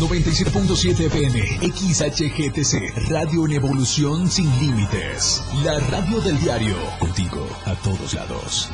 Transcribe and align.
97.7 0.00 1.06
FM, 1.08 1.40
XHGTC, 1.60 3.10
Radio 3.10 3.44
en 3.44 3.52
Evolución 3.52 4.30
Sin 4.30 4.48
Límites. 4.58 5.44
La 5.62 5.78
radio 5.78 6.22
del 6.22 6.40
diario, 6.40 6.74
contigo 6.98 7.46
a 7.66 7.74
todos 7.74 8.14
lados. 8.14 8.70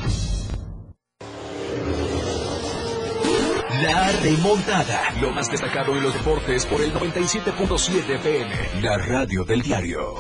La 3.82 4.12
remontada. 4.22 5.14
Lo 5.20 5.32
más 5.32 5.50
destacado 5.50 5.96
en 5.96 6.04
los 6.04 6.14
deportes 6.14 6.64
por 6.64 6.80
el 6.80 6.95
97.7 6.95 8.14
FM. 8.14 8.82
La 8.82 8.96
radio 8.96 9.43
del 9.43 9.62
diario. 9.62 10.14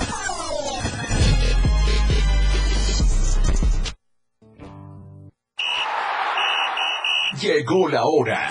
Llegó 7.40 7.88
la 7.88 8.02
hora. 8.04 8.50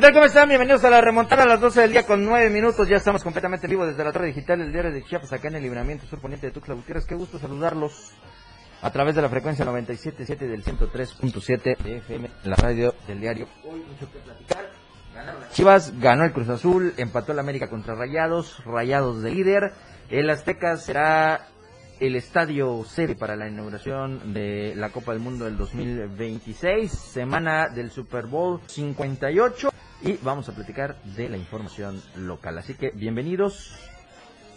¿Cómo 0.00 0.24
están? 0.24 0.48
Bienvenidos 0.48 0.82
a 0.82 0.90
la 0.90 1.02
remontada 1.02 1.42
a 1.42 1.46
las 1.46 1.60
12 1.60 1.82
del 1.82 1.92
día 1.92 2.06
con 2.06 2.24
9 2.24 2.48
minutos. 2.48 2.88
Ya 2.88 2.96
estamos 2.96 3.22
completamente 3.22 3.66
en 3.66 3.70
vivo 3.70 3.86
desde 3.86 4.02
la 4.02 4.10
torre 4.10 4.28
digital 4.28 4.58
del 4.58 4.72
diario 4.72 4.90
de 4.90 5.04
Chiapas, 5.04 5.32
acá 5.32 5.48
en 5.48 5.56
el 5.56 5.62
libramiento 5.62 6.06
sur 6.06 6.18
poniente 6.18 6.46
de 6.46 6.52
Tuxtla 6.52 6.74
Gutiérrez. 6.74 7.04
Qué 7.04 7.14
gusto 7.14 7.38
saludarlos 7.38 8.12
a 8.80 8.90
través 8.90 9.14
de 9.14 9.22
la 9.22 9.28
frecuencia 9.28 9.64
97.7 9.64 10.38
del 10.38 10.64
103.7 10.64 11.76
FM, 11.98 12.30
la 12.44 12.56
radio 12.56 12.94
del 13.06 13.20
diario. 13.20 13.46
Hoy 13.62 13.80
mucho 13.80 14.10
que 14.10 14.18
platicar. 14.20 14.70
Chivas, 15.52 15.92
ganó 16.00 16.24
el 16.24 16.32
Cruz 16.32 16.48
Azul, 16.48 16.94
empató 16.96 17.32
el 17.32 17.38
América 17.38 17.68
contra 17.68 17.94
Rayados, 17.94 18.64
Rayados 18.64 19.22
de 19.22 19.30
líder. 19.30 19.72
El 20.08 20.30
Azteca 20.30 20.76
será 20.78 21.49
el 22.00 22.16
estadio 22.16 22.82
sede 22.84 23.14
para 23.14 23.36
la 23.36 23.46
inauguración 23.46 24.32
de 24.32 24.72
la 24.74 24.88
Copa 24.88 25.12
del 25.12 25.20
Mundo 25.20 25.44
del 25.44 25.58
2026, 25.58 26.90
semana 26.90 27.68
del 27.68 27.90
Super 27.90 28.26
Bowl 28.26 28.58
58 28.66 29.70
y 30.02 30.14
vamos 30.22 30.48
a 30.48 30.54
platicar 30.54 30.96
de 31.02 31.28
la 31.28 31.36
información 31.36 32.02
local. 32.16 32.56
Así 32.56 32.72
que 32.72 32.90
bienvenidos, 32.90 33.74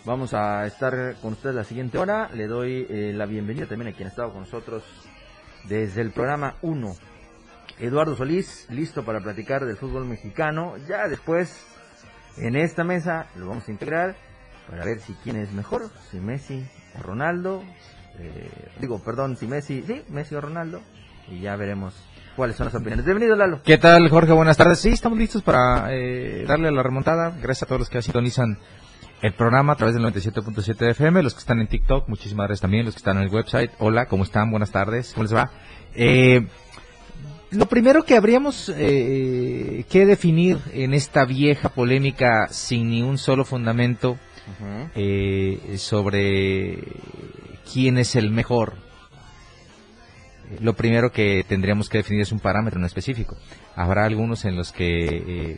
vamos 0.05 0.33
a 0.33 0.65
estar 0.65 1.15
con 1.21 1.33
ustedes 1.33 1.53
la 1.53 1.65
siguiente 1.65 1.97
hora. 1.97 2.29
Le 2.33 2.47
doy 2.47 2.87
eh, 2.89 3.11
la 3.13 3.25
bienvenida 3.25 3.65
también 3.65 3.93
a 3.93 3.95
quien 3.95 4.07
ha 4.07 4.11
estado 4.11 4.31
con 4.31 4.43
nosotros 4.43 4.83
desde 5.65 5.99
el 5.99 6.11
programa 6.11 6.55
1. 6.61 6.95
Eduardo 7.79 8.15
Solís, 8.15 8.67
listo 8.69 9.03
para 9.03 9.19
platicar 9.19 9.65
del 9.65 9.75
fútbol 9.75 10.05
mexicano. 10.05 10.75
Ya 10.87 11.09
después, 11.09 11.61
en 12.37 12.55
esta 12.55 12.85
mesa, 12.85 13.27
lo 13.35 13.47
vamos 13.47 13.67
a 13.67 13.71
integrar 13.71 14.15
para 14.69 14.85
ver 14.85 15.01
si 15.01 15.13
quién 15.15 15.35
es 15.35 15.51
mejor, 15.51 15.89
si 16.09 16.21
Messi 16.21 16.65
Ronaldo. 17.01 17.63
Eh, 18.19 18.49
digo, 18.79 18.99
perdón, 18.99 19.37
si 19.37 19.47
Messi, 19.47 19.83
sí, 19.85 20.03
Messi 20.09 20.35
o 20.35 20.41
Ronaldo. 20.41 20.81
Y 21.29 21.39
ya 21.39 21.55
veremos 21.55 21.95
cuáles 22.35 22.55
son 22.55 22.65
las 22.65 22.75
opiniones. 22.75 23.05
Bienvenido, 23.05 23.35
Lalo. 23.35 23.61
¿Qué 23.63 23.77
tal, 23.77 24.09
Jorge? 24.09 24.33
Buenas 24.33 24.57
tardes. 24.57 24.79
Sí, 24.79 24.89
estamos 24.89 25.17
listos 25.17 25.41
para 25.41 25.93
eh, 25.93 26.45
darle 26.47 26.71
la 26.71 26.83
remontada. 26.83 27.29
Gracias 27.41 27.63
a 27.63 27.65
todos 27.67 27.79
los 27.79 27.89
que 27.89 28.01
sintonizan 28.01 28.57
el 29.23 29.33
programa 29.33 29.73
a 29.73 29.75
través 29.77 29.95
del 29.95 30.03
97.7 30.03 30.89
FM, 30.89 31.23
los 31.23 31.33
que 31.33 31.39
están 31.39 31.61
en 31.61 31.67
TikTok, 31.67 32.09
muchísimas 32.09 32.45
gracias 32.45 32.59
también, 32.61 32.83
los 32.83 32.93
que 32.93 32.97
están 32.97 33.15
en 33.15 33.23
el 33.23 33.29
website. 33.29 33.71
Hola, 33.79 34.05
¿cómo 34.07 34.25
están? 34.25 34.51
Buenas 34.51 34.71
tardes. 34.71 35.13
¿Cómo 35.13 35.23
les 35.23 35.33
va? 35.33 35.49
Eh, 35.95 36.45
lo 37.51 37.67
primero 37.67 38.03
que 38.03 38.17
habríamos 38.17 38.69
eh, 38.75 39.85
que 39.89 40.05
definir 40.05 40.57
en 40.73 40.93
esta 40.93 41.23
vieja 41.23 41.69
polémica 41.69 42.49
sin 42.49 42.89
ni 42.89 43.01
un 43.01 43.17
solo 43.17 43.45
fundamento 43.45 44.17
eh, 44.95 45.75
sobre 45.77 46.79
quién 47.71 47.97
es 47.97 48.15
el 48.15 48.29
mejor, 48.31 48.73
lo 50.59 50.73
primero 50.73 51.11
que 51.11 51.43
tendríamos 51.47 51.89
que 51.89 51.99
definir 51.99 52.21
es 52.21 52.31
un 52.31 52.39
parámetro 52.39 52.79
en 52.79 52.85
específico. 52.85 53.35
Habrá 53.75 54.05
algunos 54.05 54.45
en 54.45 54.55
los 54.55 54.71
que 54.71 55.05
eh, 55.05 55.57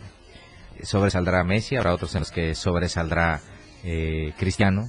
sobresaldrá 0.83 1.43
Messi, 1.43 1.75
habrá 1.75 1.93
otros 1.93 2.13
en 2.15 2.21
los 2.21 2.31
que 2.31 2.55
sobresaldrá 2.55 3.41
eh, 3.83 4.33
Cristiano. 4.37 4.83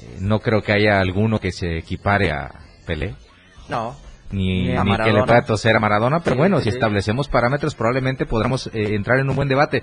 Eh, 0.00 0.16
no 0.20 0.40
creo 0.40 0.62
que 0.62 0.72
haya 0.72 1.00
alguno 1.00 1.38
que 1.40 1.52
se 1.52 1.78
equipare 1.78 2.30
a 2.32 2.50
Pelé. 2.86 3.14
No. 3.68 3.96
Ni, 4.30 4.68
Ni 4.68 4.76
a 4.76 4.82
ni 4.84 4.90
que 4.90 4.96
le 4.96 4.98
Maradona. 4.98 5.26
pueda 5.26 5.44
toser 5.44 5.76
a 5.76 5.80
Maradona, 5.80 6.20
pero 6.20 6.34
Sí, 6.34 6.38
bueno, 6.38 6.58
sí, 6.58 6.64
si 6.64 6.68
establecemos 6.70 7.28
parámetros 7.28 7.74
probablemente 7.74 8.26
podremos 8.26 8.68
eh, 8.68 8.94
entrar 8.94 9.18
en 9.18 9.28
un 9.28 9.36
buen 9.36 9.48
debate. 9.48 9.82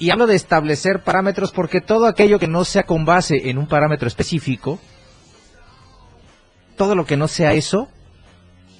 Y 0.00 0.10
hablo 0.10 0.26
de 0.26 0.34
establecer 0.34 1.04
parámetros 1.04 1.52
porque 1.52 1.80
todo 1.80 2.06
aquello 2.06 2.38
que 2.38 2.48
no 2.48 2.64
sea 2.64 2.84
con 2.84 3.04
base 3.04 3.50
en 3.50 3.58
un 3.58 3.68
parámetro 3.68 4.08
específico, 4.08 4.80
todo 6.76 6.94
lo 6.94 7.04
que 7.04 7.18
no 7.18 7.28
sea 7.28 7.52
eso, 7.52 7.88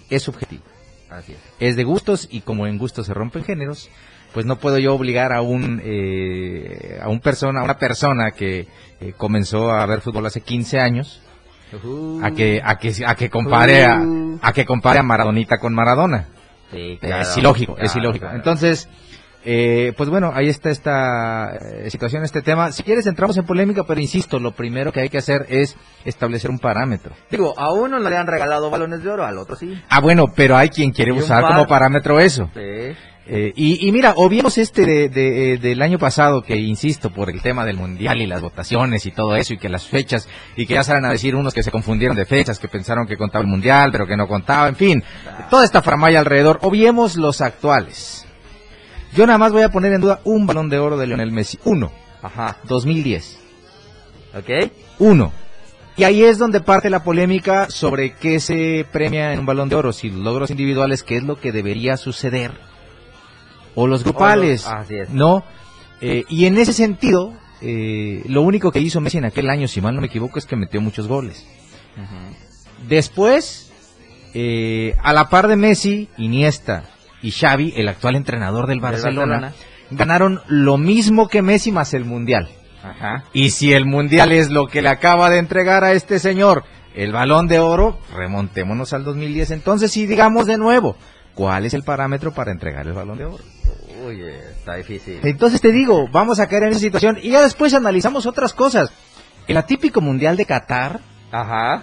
es 0.08 0.22
subjetivo 0.22 0.64
Así 1.10 1.32
es. 1.32 1.38
es 1.60 1.76
de 1.76 1.84
gustos 1.84 2.26
y 2.30 2.40
como 2.40 2.66
en 2.66 2.78
gustos 2.78 3.06
se 3.06 3.12
rompen 3.14 3.44
géneros, 3.44 3.90
pues 4.32 4.46
no 4.46 4.56
puedo 4.56 4.78
yo 4.78 4.94
obligar 4.94 5.34
a 5.34 5.42
un 5.42 5.82
eh, 5.84 6.98
a 7.02 7.08
un 7.08 7.20
persona, 7.20 7.60
a 7.60 7.64
una 7.64 7.78
persona 7.78 8.30
que 8.30 8.66
eh, 9.00 9.12
comenzó 9.16 9.70
a 9.70 9.84
ver 9.84 10.00
fútbol 10.00 10.24
hace 10.24 10.40
15 10.40 10.80
años 10.80 11.20
a 12.22 12.30
que 12.32 12.60
a 12.64 12.78
que 12.78 12.94
a 13.06 13.14
que 13.14 13.28
compare 13.28 13.84
a, 13.84 14.02
a 14.40 14.52
que 14.52 14.64
compare 14.64 14.98
a 14.98 15.02
Maradonita 15.02 15.58
con 15.58 15.74
Maradona. 15.74 16.28
Sí, 16.72 16.98
es 17.02 17.36
ilógico, 17.36 17.76
es 17.78 17.94
ilógico. 17.96 18.24
claro. 18.24 18.36
Entonces, 18.36 18.88
eh, 19.44 19.92
pues 19.96 20.10
bueno, 20.10 20.32
ahí 20.34 20.48
está 20.48 20.70
esta 20.70 21.50
eh, 21.56 21.90
situación, 21.90 22.24
este 22.24 22.42
tema. 22.42 22.72
Si 22.72 22.82
quieres 22.82 23.06
entramos 23.06 23.36
en 23.36 23.44
polémica, 23.44 23.84
pero 23.84 24.00
insisto, 24.00 24.38
lo 24.38 24.52
primero 24.52 24.92
que 24.92 25.00
hay 25.00 25.08
que 25.08 25.18
hacer 25.18 25.46
es 25.48 25.76
establecer 26.04 26.50
un 26.50 26.58
parámetro. 26.58 27.14
Digo, 27.30 27.58
a 27.58 27.72
uno 27.72 27.98
no 27.98 28.10
le 28.10 28.16
han 28.16 28.26
regalado 28.26 28.70
balones 28.70 29.02
de 29.02 29.10
oro, 29.10 29.24
al 29.24 29.38
otro 29.38 29.56
sí. 29.56 29.80
Ah, 29.88 30.00
bueno, 30.00 30.26
pero 30.34 30.56
hay 30.56 30.68
quien 30.68 30.90
quiere 30.90 31.12
usar 31.12 31.42
par. 31.42 31.52
como 31.52 31.66
parámetro 31.66 32.20
eso. 32.20 32.50
Sí. 32.54 32.94
Eh, 33.32 33.52
y, 33.54 33.86
y 33.86 33.92
mira, 33.92 34.14
obviemos 34.16 34.58
este 34.58 34.84
de, 34.84 35.08
de, 35.08 35.52
eh, 35.52 35.58
del 35.58 35.82
año 35.82 35.98
pasado, 35.98 36.42
que 36.42 36.56
insisto, 36.56 37.10
por 37.10 37.30
el 37.30 37.40
tema 37.40 37.64
del 37.64 37.76
mundial 37.76 38.20
y 38.20 38.26
las 38.26 38.40
votaciones 38.40 39.06
y 39.06 39.12
todo 39.12 39.36
eso, 39.36 39.54
y 39.54 39.58
que 39.58 39.68
las 39.68 39.86
fechas, 39.86 40.28
y 40.56 40.66
que 40.66 40.74
ya 40.74 40.82
salen 40.82 41.04
a 41.04 41.12
decir 41.12 41.36
unos 41.36 41.54
que 41.54 41.62
se 41.62 41.70
confundieron 41.70 42.16
de 42.16 42.24
fechas, 42.24 42.58
que 42.58 42.66
pensaron 42.66 43.06
que 43.06 43.16
contaba 43.16 43.42
el 43.42 43.48
mundial, 43.48 43.90
pero 43.92 44.06
que 44.06 44.16
no 44.16 44.26
contaba, 44.26 44.68
en 44.68 44.74
fin, 44.74 45.04
toda 45.48 45.64
esta 45.64 45.80
faramaya 45.80 46.18
alrededor. 46.18 46.58
Obviemos 46.62 47.16
los 47.16 47.40
actuales. 47.40 48.26
Yo 49.14 49.26
nada 49.26 49.38
más 49.38 49.52
voy 49.52 49.62
a 49.62 49.70
poner 49.70 49.92
en 49.92 50.00
duda 50.00 50.20
un 50.24 50.46
balón 50.46 50.68
de 50.68 50.78
oro 50.78 50.96
de 50.96 51.06
Lionel 51.06 51.32
Messi. 51.32 51.58
Uno, 51.64 51.90
Ajá. 52.22 52.56
2010. 52.64 53.38
¿Ok? 54.36 54.70
Uno. 54.98 55.32
Y 55.96 56.04
ahí 56.04 56.22
es 56.22 56.38
donde 56.38 56.60
parte 56.60 56.88
la 56.88 57.02
polémica 57.02 57.68
sobre 57.68 58.14
qué 58.14 58.38
se 58.40 58.86
premia 58.90 59.32
en 59.32 59.40
un 59.40 59.46
balón 59.46 59.68
de 59.68 59.74
oro, 59.76 59.92
si 59.92 60.08
los 60.10 60.20
logros 60.20 60.50
individuales, 60.50 61.02
qué 61.02 61.16
es 61.16 61.24
lo 61.24 61.38
que 61.40 61.52
debería 61.52 61.96
suceder, 61.96 62.52
o 63.74 63.86
los 63.86 64.04
grupales, 64.04 64.66
O 64.66 64.70
los- 64.70 64.80
así 64.80 64.94
es. 64.96 65.10
¿no? 65.10 65.44
Eh, 66.00 66.24
y 66.28 66.46
en 66.46 66.56
ese 66.56 66.72
sentido, 66.72 67.34
eh, 67.60 68.22
lo 68.28 68.42
único 68.42 68.70
que 68.70 68.78
hizo 68.80 69.00
Messi 69.00 69.18
en 69.18 69.26
aquel 69.26 69.50
año, 69.50 69.66
si 69.68 69.80
mal 69.82 69.94
no 69.94 70.00
me 70.00 70.06
equivoco, 70.06 70.38
es 70.38 70.46
que 70.46 70.56
metió 70.56 70.80
muchos 70.80 71.06
goles. 71.08 71.44
Después, 72.88 73.70
eh, 74.32 74.94
a 75.02 75.12
la 75.12 75.28
par 75.28 75.48
de 75.48 75.56
Messi, 75.56 76.08
Iniesta 76.16 76.84
y 77.22 77.30
Xavi, 77.32 77.74
el 77.76 77.88
actual 77.88 78.16
entrenador 78.16 78.66
del 78.66 78.80
Barcelona, 78.80 79.40
Barcelona. 79.40 79.54
ganaron 79.90 80.40
lo 80.48 80.78
mismo 80.78 81.28
que 81.28 81.42
Messi 81.42 81.72
más 81.72 81.94
el 81.94 82.04
Mundial. 82.04 82.48
Ajá. 82.82 83.24
Y 83.34 83.50
si 83.50 83.72
el 83.74 83.84
mundial 83.84 84.32
es 84.32 84.48
lo 84.50 84.66
que 84.66 84.80
le 84.80 84.88
acaba 84.88 85.28
de 85.28 85.38
entregar 85.38 85.84
a 85.84 85.92
este 85.92 86.18
señor, 86.18 86.64
el 86.94 87.12
balón 87.12 87.46
de 87.46 87.58
oro, 87.58 87.98
remontémonos 88.16 88.94
al 88.94 89.04
2010. 89.04 89.50
Entonces, 89.50 89.92
sí, 89.92 90.06
digamos 90.06 90.46
de 90.46 90.56
nuevo, 90.56 90.96
¿cuál 91.34 91.66
es 91.66 91.74
el 91.74 91.82
parámetro 91.82 92.32
para 92.32 92.52
entregar 92.52 92.86
el 92.86 92.94
balón 92.94 93.18
de 93.18 93.26
oro? 93.26 93.44
Uy, 94.06 94.22
está 94.22 94.76
difícil. 94.76 95.20
Entonces 95.22 95.60
te 95.60 95.72
digo, 95.72 96.08
vamos 96.10 96.40
a 96.40 96.46
caer 96.46 96.62
en 96.64 96.68
esa 96.70 96.80
situación 96.80 97.18
y 97.22 97.30
ya 97.32 97.42
después 97.42 97.74
analizamos 97.74 98.24
otras 98.24 98.54
cosas. 98.54 98.90
El 99.46 99.58
atípico 99.58 100.00
mundial 100.00 100.38
de 100.38 100.46
Qatar, 100.46 101.00
Ajá. 101.30 101.82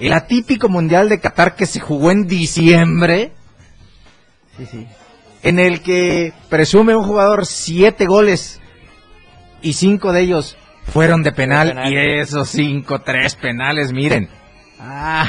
el 0.00 0.12
atípico 0.12 0.68
mundial 0.68 1.08
de 1.08 1.20
Qatar 1.20 1.54
que 1.54 1.66
se 1.66 1.78
jugó 1.78 2.10
en 2.10 2.26
diciembre, 2.26 3.32
Sí, 4.56 4.66
sí. 4.66 4.86
en 5.42 5.58
el 5.58 5.80
que 5.82 6.32
presume 6.48 6.94
un 6.96 7.04
jugador 7.04 7.46
siete 7.46 8.06
goles 8.06 8.60
y 9.62 9.72
cinco 9.74 10.12
de 10.12 10.20
ellos 10.20 10.56
fueron 10.84 11.22
de 11.22 11.32
penal, 11.32 11.68
De 11.68 11.74
penal. 11.74 11.92
y 11.92 11.96
esos 12.18 12.48
cinco, 12.48 13.00
tres 13.00 13.36
penales, 13.36 13.92
miren. 13.92 14.28
Ah, 14.80 15.26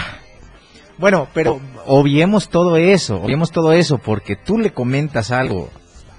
bueno, 0.97 1.27
pero 1.33 1.59
obviemos 1.85 2.49
todo 2.49 2.75
eso, 2.77 3.21
obviemos 3.21 3.51
todo 3.51 3.71
eso, 3.73 3.97
porque 3.99 4.35
tú 4.35 4.57
le 4.57 4.71
comentas 4.73 5.31
algo 5.31 5.69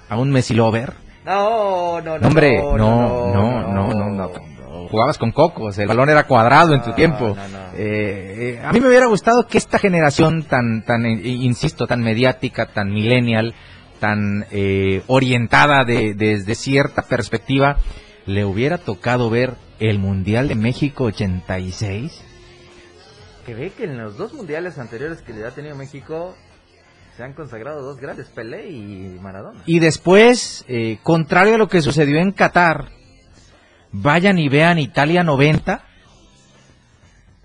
a 0.09 0.17
un 0.17 0.31
Messi 0.31 0.53
lover. 0.53 0.93
No, 1.25 2.01
no, 2.01 2.13
no. 2.15 2.19
No, 2.19 2.27
hombre, 2.27 2.57
no, 2.61 2.77
no, 2.77 3.67
no, 3.73 3.93
no, 3.93 4.09
no. 4.09 4.31
Jugabas 4.95 5.17
con 5.17 5.33
cocos, 5.33 5.77
el 5.77 5.87
balón 5.89 6.09
era 6.09 6.23
cuadrado 6.25 6.73
en 6.73 6.81
tu 6.81 6.91
No, 6.91 6.95
tiempo. 6.95 7.35
no, 7.35 7.47
no. 7.49 7.57
Eh, 7.75 8.55
eh, 8.55 8.61
a 8.63 8.71
mí 8.71 8.79
me 8.79 8.87
hubiera 8.87 9.07
gustado 9.07 9.45
que 9.45 9.57
esta 9.57 9.77
generación 9.77 10.43
tan, 10.43 10.85
tan, 10.85 11.05
eh, 11.05 11.19
insisto, 11.27 11.85
tan 11.85 11.99
mediática, 12.01 12.67
tan 12.67 12.93
millennial, 12.93 13.53
tan 13.99 14.45
eh, 14.51 15.03
orientada 15.07 15.83
de- 15.83 16.13
desde 16.13 16.55
cierta 16.55 17.01
perspectiva, 17.01 17.75
le 18.25 18.45
hubiera 18.45 18.77
tocado 18.77 19.29
ver 19.29 19.55
el 19.81 19.99
Mundial 19.99 20.47
de 20.47 20.55
México 20.55 21.03
86. 21.03 22.23
Que 23.45 23.53
ve 23.53 23.71
que 23.77 23.83
en 23.83 23.97
los 23.97 24.15
dos 24.17 24.33
mundiales 24.33 24.77
anteriores 24.79 25.21
que 25.21 25.33
le 25.33 25.45
ha 25.45 25.51
tenido 25.51 25.75
México 25.75 26.35
se 27.17 27.23
han 27.23 27.33
consagrado 27.33 27.81
dos 27.81 27.97
grandes, 27.97 28.27
Pelé 28.27 28.69
y 28.69 29.19
Maradona. 29.21 29.61
Y 29.65 29.79
después, 29.79 30.63
eh, 30.69 30.99
contrario 31.03 31.55
a 31.55 31.57
lo 31.57 31.67
que 31.67 31.81
sucedió 31.81 32.17
en 32.19 32.31
Qatar, 32.31 32.85
vayan 34.01 34.37
y 34.37 34.49
vean 34.49 34.79
Italia 34.79 35.23
90. 35.23 35.81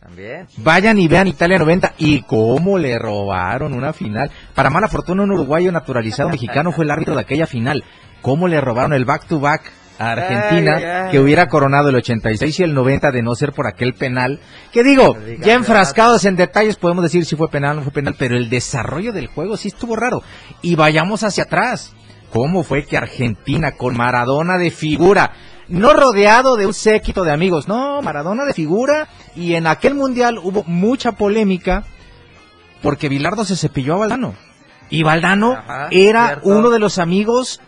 También. 0.00 0.46
Vayan 0.58 0.98
y 0.98 1.08
vean 1.08 1.28
Italia 1.28 1.58
90 1.58 1.94
y 1.98 2.22
cómo 2.22 2.78
le 2.78 2.98
robaron 2.98 3.74
una 3.74 3.92
final. 3.92 4.30
Para 4.54 4.70
mala 4.70 4.88
fortuna, 4.88 5.22
un 5.22 5.30
uruguayo 5.30 5.70
naturalizado 5.70 6.30
mexicano 6.30 6.72
fue 6.72 6.84
el 6.84 6.90
árbitro 6.90 7.14
de 7.14 7.20
aquella 7.20 7.46
final. 7.46 7.84
Cómo 8.22 8.48
le 8.48 8.60
robaron 8.60 8.92
el 8.92 9.04
back-to-back 9.04 9.72
a 9.98 10.12
Argentina, 10.12 10.76
Ay, 10.76 10.84
ay. 10.84 11.10
que 11.10 11.20
hubiera 11.20 11.48
coronado 11.48 11.90
el 11.90 11.96
86 11.96 12.58
y 12.58 12.62
el 12.62 12.74
90 12.74 13.12
de 13.12 13.22
no 13.22 13.34
ser 13.34 13.52
por 13.52 13.66
aquel 13.66 13.92
penal. 13.94 14.40
Que 14.72 14.82
digo, 14.82 15.16
ya 15.40 15.54
enfrascados 15.54 16.24
en 16.24 16.36
detalles 16.36 16.76
podemos 16.76 17.02
decir 17.04 17.24
si 17.26 17.36
fue 17.36 17.50
penal 17.50 17.72
o 17.72 17.74
no 17.76 17.82
fue 17.82 17.92
penal, 17.92 18.16
pero 18.18 18.36
el 18.36 18.48
desarrollo 18.48 19.12
del 19.12 19.26
juego 19.26 19.56
sí 19.58 19.68
estuvo 19.68 19.96
raro. 19.96 20.22
Y 20.62 20.74
vayamos 20.74 21.22
hacia 21.22 21.44
atrás. 21.44 21.94
¿Cómo 22.32 22.62
fue 22.62 22.84
que 22.86 22.96
Argentina 22.96 23.72
con 23.72 23.96
Maradona 23.96 24.56
de 24.56 24.70
figura, 24.70 25.32
no 25.70 25.94
rodeado 25.94 26.56
de 26.56 26.66
un 26.66 26.74
séquito 26.74 27.24
de 27.24 27.32
amigos, 27.32 27.68
no, 27.68 28.02
Maradona 28.02 28.44
de 28.44 28.52
figura, 28.52 29.08
y 29.34 29.54
en 29.54 29.66
aquel 29.66 29.94
mundial 29.94 30.38
hubo 30.42 30.64
mucha 30.64 31.12
polémica 31.12 31.84
porque 32.82 33.08
Bilardo 33.08 33.44
se 33.44 33.56
cepilló 33.56 33.94
a 33.94 33.98
Valdano. 33.98 34.34
Y 34.88 35.02
Valdano 35.04 35.52
Ajá, 35.52 35.88
era 35.90 36.26
cierto. 36.26 36.48
uno 36.48 36.70
de 36.70 36.80
los 36.80 36.98
amigos 36.98 37.60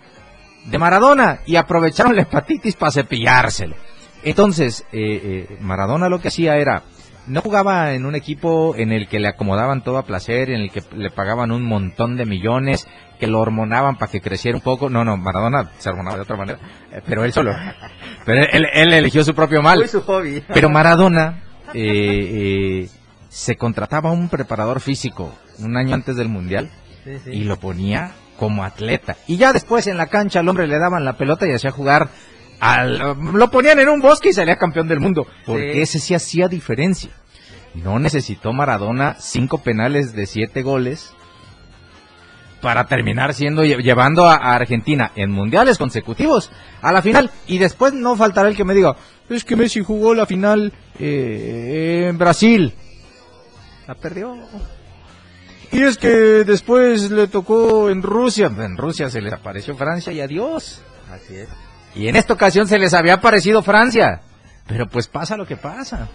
de 0.66 0.78
Maradona 0.78 1.40
y 1.46 1.56
aprovecharon 1.56 2.16
la 2.16 2.22
hepatitis 2.22 2.76
para 2.76 2.92
cepillárselo. 2.92 3.76
Entonces, 4.24 4.84
eh, 4.92 5.46
eh, 5.50 5.58
Maradona 5.60 6.08
lo 6.08 6.20
que 6.20 6.28
hacía 6.28 6.56
era, 6.56 6.82
no 7.26 7.40
jugaba 7.40 7.92
en 7.92 8.06
un 8.06 8.14
equipo 8.16 8.74
en 8.76 8.92
el 8.92 9.08
que 9.08 9.20
le 9.20 9.28
acomodaban 9.28 9.84
todo 9.84 9.98
a 9.98 10.04
placer, 10.04 10.50
en 10.50 10.60
el 10.60 10.70
que 10.70 10.82
le 10.96 11.10
pagaban 11.10 11.52
un 11.52 11.62
montón 11.62 12.16
de 12.16 12.26
millones, 12.26 12.88
que 13.22 13.28
lo 13.28 13.38
hormonaban 13.38 13.94
para 13.98 14.10
que 14.10 14.20
creciera 14.20 14.56
un 14.58 14.62
poco. 14.64 14.90
No, 14.90 15.04
no, 15.04 15.16
Maradona 15.16 15.70
se 15.78 15.88
hormonaba 15.88 16.16
de 16.16 16.22
otra 16.22 16.36
manera, 16.36 16.58
eh, 16.90 17.00
pero 17.06 17.22
él 17.24 17.32
solo. 17.32 17.52
Pero 18.26 18.42
él, 18.52 18.66
él 18.72 18.92
eligió 18.94 19.22
su 19.22 19.32
propio 19.32 19.62
mal. 19.62 19.78
Fue 19.78 19.86
su 19.86 20.02
hobby. 20.02 20.42
Pero 20.52 20.68
Maradona 20.70 21.42
eh, 21.72 22.82
eh, 22.84 22.88
se 23.28 23.56
contrataba 23.56 24.10
un 24.10 24.28
preparador 24.28 24.80
físico 24.80 25.32
un 25.60 25.76
año 25.76 25.94
antes 25.94 26.16
del 26.16 26.28
Mundial 26.28 26.68
Sí, 27.04 27.12
sí. 27.24 27.30
y 27.30 27.44
lo 27.44 27.58
ponía 27.60 28.10
como 28.40 28.64
atleta. 28.64 29.16
Y 29.28 29.36
ya 29.36 29.52
después 29.52 29.86
en 29.86 29.96
la 29.98 30.06
cancha 30.08 30.40
al 30.40 30.48
hombre 30.48 30.66
le 30.66 30.80
daban 30.80 31.04
la 31.04 31.16
pelota 31.16 31.46
y 31.46 31.52
hacía 31.52 31.70
jugar 31.70 32.08
al... 32.58 32.98
Lo 33.34 33.50
ponían 33.52 33.78
en 33.78 33.88
un 33.88 34.00
bosque 34.00 34.30
y 34.30 34.32
salía 34.32 34.56
campeón 34.56 34.88
del 34.88 34.98
mundo. 34.98 35.26
Porque 35.46 35.74
Sí. 35.74 35.80
ese 35.80 35.98
sí 36.00 36.14
hacía 36.14 36.48
diferencia. 36.48 37.10
No 37.74 37.98
necesitó 38.00 38.52
Maradona 38.52 39.14
cinco 39.20 39.58
penales 39.58 40.12
de 40.12 40.26
siete 40.26 40.62
goles 40.62 41.12
para 42.62 42.86
terminar 42.86 43.34
siendo 43.34 43.64
lle- 43.64 43.82
llevando 43.82 44.26
a, 44.26 44.36
a 44.36 44.54
Argentina 44.54 45.10
en 45.16 45.30
mundiales 45.30 45.76
consecutivos 45.76 46.50
a 46.80 46.92
la 46.92 47.02
final. 47.02 47.30
Y 47.46 47.58
después 47.58 47.92
no 47.92 48.16
faltará 48.16 48.48
el 48.48 48.56
que 48.56 48.64
me 48.64 48.72
diga 48.74 48.94
es 49.28 49.44
que 49.44 49.56
Messi 49.56 49.82
jugó 49.82 50.14
la 50.14 50.26
final 50.26 50.72
eh, 50.98 52.06
en 52.08 52.16
Brasil 52.18 52.72
la 53.88 53.94
perdió. 53.96 54.34
Y 55.72 55.82
es 55.82 55.96
que 55.98 56.08
después 56.08 57.10
le 57.10 57.26
tocó 57.28 57.88
en 57.90 58.02
Rusia. 58.02 58.46
En 58.46 58.76
Rusia 58.76 59.08
se 59.10 59.20
les 59.20 59.32
apareció 59.32 59.74
Francia 59.76 60.12
y 60.12 60.20
adiós. 60.20 60.82
Así 61.12 61.34
es. 61.36 61.48
y 61.94 62.08
en 62.08 62.16
esta 62.16 62.32
ocasión 62.34 62.66
se 62.68 62.78
les 62.78 62.94
había 62.94 63.14
aparecido 63.14 63.62
Francia. 63.62 64.20
Pero 64.66 64.86
pues 64.88 65.08
pasa 65.08 65.36
lo 65.36 65.44
que 65.46 65.56
pasa. 65.56 66.08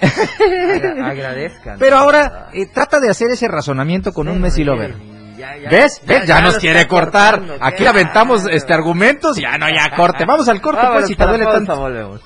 Agra- 0.00 1.06
agradezcan. 1.10 1.76
pero 1.78 1.96
ahora 1.98 2.48
eh, 2.54 2.66
trata 2.72 3.00
de 3.00 3.10
hacer 3.10 3.30
ese 3.30 3.48
razonamiento 3.48 4.12
con 4.12 4.28
un 4.28 4.40
Messi 4.40 4.64
lover 4.64 4.94
ya- 5.40 5.56
ya- 5.58 5.70
¿Ves? 5.70 6.00
¿Ves? 6.04 6.26
Ya, 6.26 6.40
nos 6.40 6.58
quiere 6.58 6.86
cortar. 6.86 7.38
cortando, 7.40 7.64
Aquí 7.64 7.86
aventamos 7.86 8.44
este 8.50 8.72
argumentos. 8.72 9.36
Ya 9.36 9.58
no, 9.58 9.66
ya 9.68 9.94
corte. 9.96 10.24
Vamos 10.24 10.48
al 10.48 10.60
corte, 10.60 10.78
Vámonos 10.82 11.00
pues, 11.02 11.08
si 11.08 11.16
te 11.16 11.26
duele 11.26 11.44
tanto. 11.46 11.76
volvemos. 11.76 12.20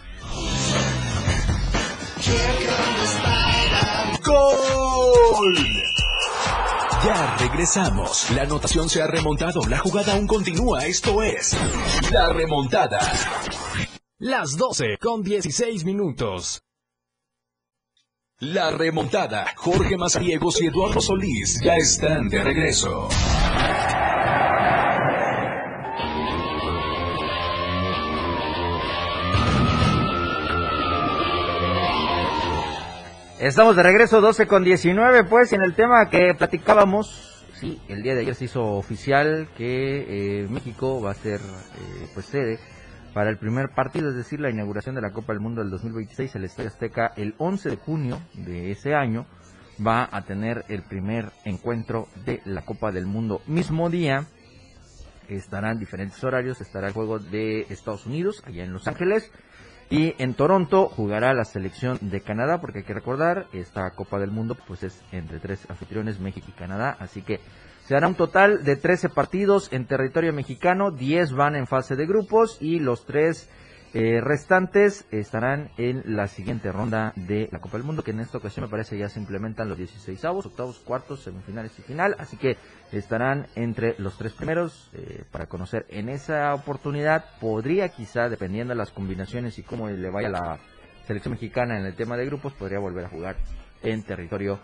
¡Gol! 4.24 5.56
Ya 7.04 7.36
regresamos. 7.38 8.30
La 8.30 8.42
anotación 8.42 8.88
se 8.88 9.02
ha 9.02 9.06
remontado. 9.06 9.60
La 9.68 9.78
jugada 9.78 10.14
aún 10.14 10.26
continúa. 10.26 10.86
Esto 10.86 11.22
es 11.22 11.54
La 12.10 12.32
Remontada. 12.32 13.00
Las 14.18 14.56
12 14.56 14.96
con 15.00 15.22
16 15.22 15.84
minutos. 15.84 16.62
La 18.52 18.70
Remontada. 18.70 19.46
Jorge 19.56 19.96
Mazariegos 19.96 20.60
y 20.60 20.66
Eduardo 20.66 21.00
Solís 21.00 21.58
ya 21.62 21.76
están 21.76 22.28
de 22.28 22.44
regreso. 22.44 23.08
Estamos 33.40 33.76
de 33.76 33.82
regreso 33.82 34.20
12 34.20 34.46
con 34.46 34.62
19, 34.62 35.24
pues 35.24 35.54
en 35.54 35.62
el 35.62 35.74
tema 35.74 36.10
que 36.10 36.34
platicábamos, 36.34 37.46
sí, 37.58 37.80
el 37.88 38.02
día 38.02 38.14
de 38.14 38.20
ayer 38.20 38.34
se 38.34 38.44
hizo 38.44 38.62
oficial 38.62 39.48
que 39.56 40.42
eh, 40.42 40.46
México 40.50 41.00
va 41.00 41.12
a 41.12 41.14
ser 41.14 41.40
eh, 41.40 42.08
pues 42.12 42.26
sede 42.26 42.58
para 43.14 43.30
el 43.30 43.38
primer 43.38 43.70
partido, 43.70 44.10
es 44.10 44.16
decir, 44.16 44.40
la 44.40 44.50
inauguración 44.50 44.96
de 44.96 45.00
la 45.00 45.12
Copa 45.12 45.32
del 45.32 45.40
Mundo 45.40 45.62
del 45.62 45.70
2026, 45.70 46.34
el 46.34 46.44
Estadio 46.44 46.68
Azteca 46.68 47.12
el 47.16 47.34
11 47.38 47.70
de 47.70 47.76
junio 47.76 48.20
de 48.34 48.72
ese 48.72 48.94
año 48.94 49.26
va 49.84 50.08
a 50.10 50.22
tener 50.22 50.64
el 50.68 50.82
primer 50.82 51.30
encuentro 51.44 52.08
de 52.26 52.42
la 52.44 52.62
Copa 52.62 52.90
del 52.90 53.06
Mundo. 53.06 53.40
Mismo 53.46 53.88
día 53.88 54.26
estarán 55.28 55.78
diferentes 55.78 56.22
horarios, 56.24 56.60
estará 56.60 56.88
el 56.88 56.92
juego 56.92 57.20
de 57.20 57.66
Estados 57.70 58.04
Unidos 58.04 58.42
allá 58.46 58.64
en 58.64 58.72
Los 58.72 58.88
Ángeles 58.88 59.30
y 59.90 60.14
en 60.18 60.34
Toronto 60.34 60.88
jugará 60.88 61.34
la 61.34 61.44
selección 61.44 61.98
de 62.00 62.20
Canadá, 62.20 62.60
porque 62.60 62.78
hay 62.78 62.84
que 62.84 62.94
recordar, 62.94 63.46
esta 63.52 63.90
Copa 63.90 64.18
del 64.18 64.30
Mundo 64.30 64.56
pues 64.66 64.82
es 64.82 65.02
entre 65.12 65.40
tres 65.40 65.66
anfitriones, 65.68 66.20
México 66.20 66.46
y 66.48 66.58
Canadá, 66.58 66.96
así 66.98 67.22
que 67.22 67.40
se 67.86 67.94
hará 67.94 68.08
un 68.08 68.14
total 68.14 68.64
de 68.64 68.76
13 68.76 69.10
partidos 69.10 69.70
en 69.72 69.86
territorio 69.86 70.32
mexicano, 70.32 70.90
10 70.90 71.32
van 71.32 71.54
en 71.54 71.66
fase 71.66 71.96
de 71.96 72.06
grupos 72.06 72.56
y 72.60 72.78
los 72.78 73.04
tres 73.04 73.50
eh, 73.94 74.20
restantes 74.20 75.06
estarán 75.12 75.70
en 75.78 76.02
la 76.16 76.26
siguiente 76.26 76.72
ronda 76.72 77.12
de 77.14 77.48
la 77.52 77.60
Copa 77.60 77.76
del 77.76 77.86
Mundo, 77.86 78.02
que 78.02 78.10
en 78.10 78.18
esta 78.18 78.38
ocasión 78.38 78.64
me 78.64 78.70
parece 78.70 78.98
ya 78.98 79.08
se 79.08 79.20
implementan 79.20 79.68
los 79.68 79.78
16 79.78 80.24
avos, 80.24 80.46
octavos, 80.46 80.80
cuartos, 80.80 81.22
semifinales 81.22 81.78
y 81.78 81.82
final, 81.82 82.16
así 82.18 82.36
que 82.36 82.56
estarán 82.90 83.46
entre 83.54 83.94
los 83.98 84.18
tres 84.18 84.32
primeros 84.32 84.90
eh, 84.94 85.22
para 85.30 85.46
conocer 85.46 85.86
en 85.90 86.08
esa 86.08 86.52
oportunidad. 86.54 87.38
Podría 87.40 87.88
quizá, 87.88 88.28
dependiendo 88.28 88.72
de 88.74 88.78
las 88.78 88.90
combinaciones 88.90 89.60
y 89.60 89.62
cómo 89.62 89.88
le 89.88 90.10
vaya 90.10 90.28
la 90.28 90.58
selección 91.06 91.34
mexicana 91.34 91.78
en 91.78 91.86
el 91.86 91.94
tema 91.94 92.16
de 92.16 92.26
grupos, 92.26 92.52
podría 92.52 92.80
volver 92.80 93.04
a 93.04 93.10
jugar 93.10 93.36
en 93.84 94.02
territorio 94.02 94.58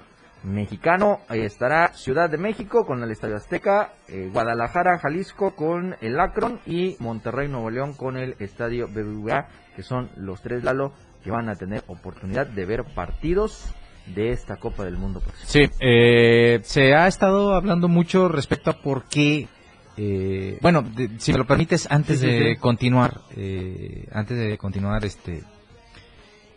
mexicano. 0.44 1.20
Ahí 1.28 1.40
estará 1.42 1.92
Ciudad 1.94 2.30
de 2.30 2.38
México 2.38 2.85
con 2.87 3.02
el 3.02 3.11
Estadio 3.11 3.37
Azteca, 3.37 3.92
eh, 4.09 4.30
Guadalajara, 4.32 4.99
Jalisco 4.99 5.54
con 5.54 5.97
el 6.00 6.18
Akron 6.18 6.61
y 6.66 6.97
Monterrey, 6.99 7.49
Nuevo 7.49 7.70
León 7.70 7.94
con 7.94 8.16
el 8.16 8.35
Estadio 8.38 8.88
BBVA, 8.88 9.49
que 9.76 9.82
son 9.82 10.11
los 10.16 10.40
tres 10.42 10.64
Lalo 10.64 10.92
que 11.23 11.30
van 11.30 11.49
a 11.49 11.56
tener 11.56 11.82
oportunidad 11.87 12.47
de 12.47 12.64
ver 12.64 12.85
partidos 12.94 13.73
de 14.06 14.30
esta 14.30 14.56
Copa 14.56 14.85
del 14.85 14.97
Mundo. 14.97 15.23
Sí, 15.44 15.68
eh, 15.80 16.61
se 16.62 16.94
ha 16.94 17.06
estado 17.06 17.54
hablando 17.54 17.88
mucho 17.88 18.28
respecto 18.28 18.70
a 18.70 18.75
por 18.82 19.04
qué. 19.04 19.47
eh, 20.02 20.56
bueno, 20.62 20.80
de- 20.82 21.11
si 21.18 21.32
me 21.32 21.38
lo 21.38 21.47
permites, 21.47 21.87
antes 21.90 22.20
Sí, 22.20 22.26
sí, 22.26 22.32
de 22.38 22.56
continuar, 22.56 23.20
eh, 23.37 24.09
antes 24.12 24.38
de 24.38 24.56
continuar 24.56 25.04
este 25.04 25.42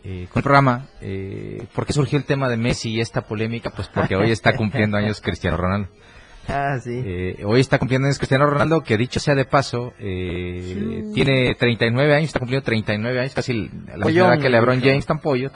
eh, 0.04 0.28
con 0.30 0.40
el 0.40 0.44
programa, 0.44 0.86
eh, 1.00 1.66
¿por 1.74 1.86
qué 1.86 1.94
surgió 1.94 2.18
el 2.18 2.24
tema 2.24 2.50
de 2.50 2.58
Messi 2.58 2.90
y 2.90 3.00
esta 3.00 3.22
polémica? 3.22 3.70
Pues 3.70 3.88
porque 3.88 4.14
hoy 4.16 4.30
está 4.30 4.54
cumpliendo 4.54 4.98
años 4.98 5.20
Cristiano 5.20 5.56
Ronaldo. 5.56 5.88
Ah, 6.46 6.78
sí. 6.78 6.90
Eh, 7.02 7.42
hoy 7.46 7.60
está 7.60 7.78
cumpliendo 7.78 8.06
años 8.06 8.18
Cristiano 8.18 8.44
Ronaldo, 8.44 8.82
que 8.82 8.98
dicho 8.98 9.18
sea 9.18 9.34
de 9.34 9.46
paso, 9.46 9.94
eh, 9.98 11.02
tiene 11.14 11.54
39 11.54 12.14
años, 12.14 12.26
está 12.26 12.38
cumpliendo 12.38 12.66
39 12.66 13.18
años, 13.18 13.34
casi 13.34 13.54
la 13.54 14.04
misma 14.04 14.34
edad 14.34 14.38
que 14.40 14.50
LeBron. 14.50 14.82
James, 14.82 15.06
tan 15.06 15.20
pollo. 15.20 15.50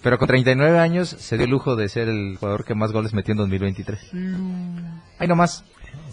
Pero 0.00 0.18
con 0.18 0.28
39 0.28 0.78
años 0.78 1.08
se 1.08 1.36
dio 1.36 1.44
el 1.44 1.50
lujo 1.50 1.74
de 1.74 1.88
ser 1.88 2.08
el 2.08 2.36
jugador 2.38 2.64
que 2.64 2.76
más 2.76 2.92
goles 2.92 3.12
metió 3.12 3.32
en 3.32 3.38
2023. 3.38 4.12
Ahí 5.18 5.26
nomás, 5.26 5.64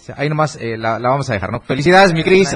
sea, 0.07 0.15
ahí 0.17 0.27
nomás 0.29 0.57
eh, 0.59 0.77
la, 0.77 0.97
la 0.99 1.09
vamos 1.09 1.29
a 1.29 1.33
dejar, 1.33 1.51
¿no? 1.51 1.59
Felicidades, 1.61 2.13
mi 2.13 2.23
Cris, 2.23 2.55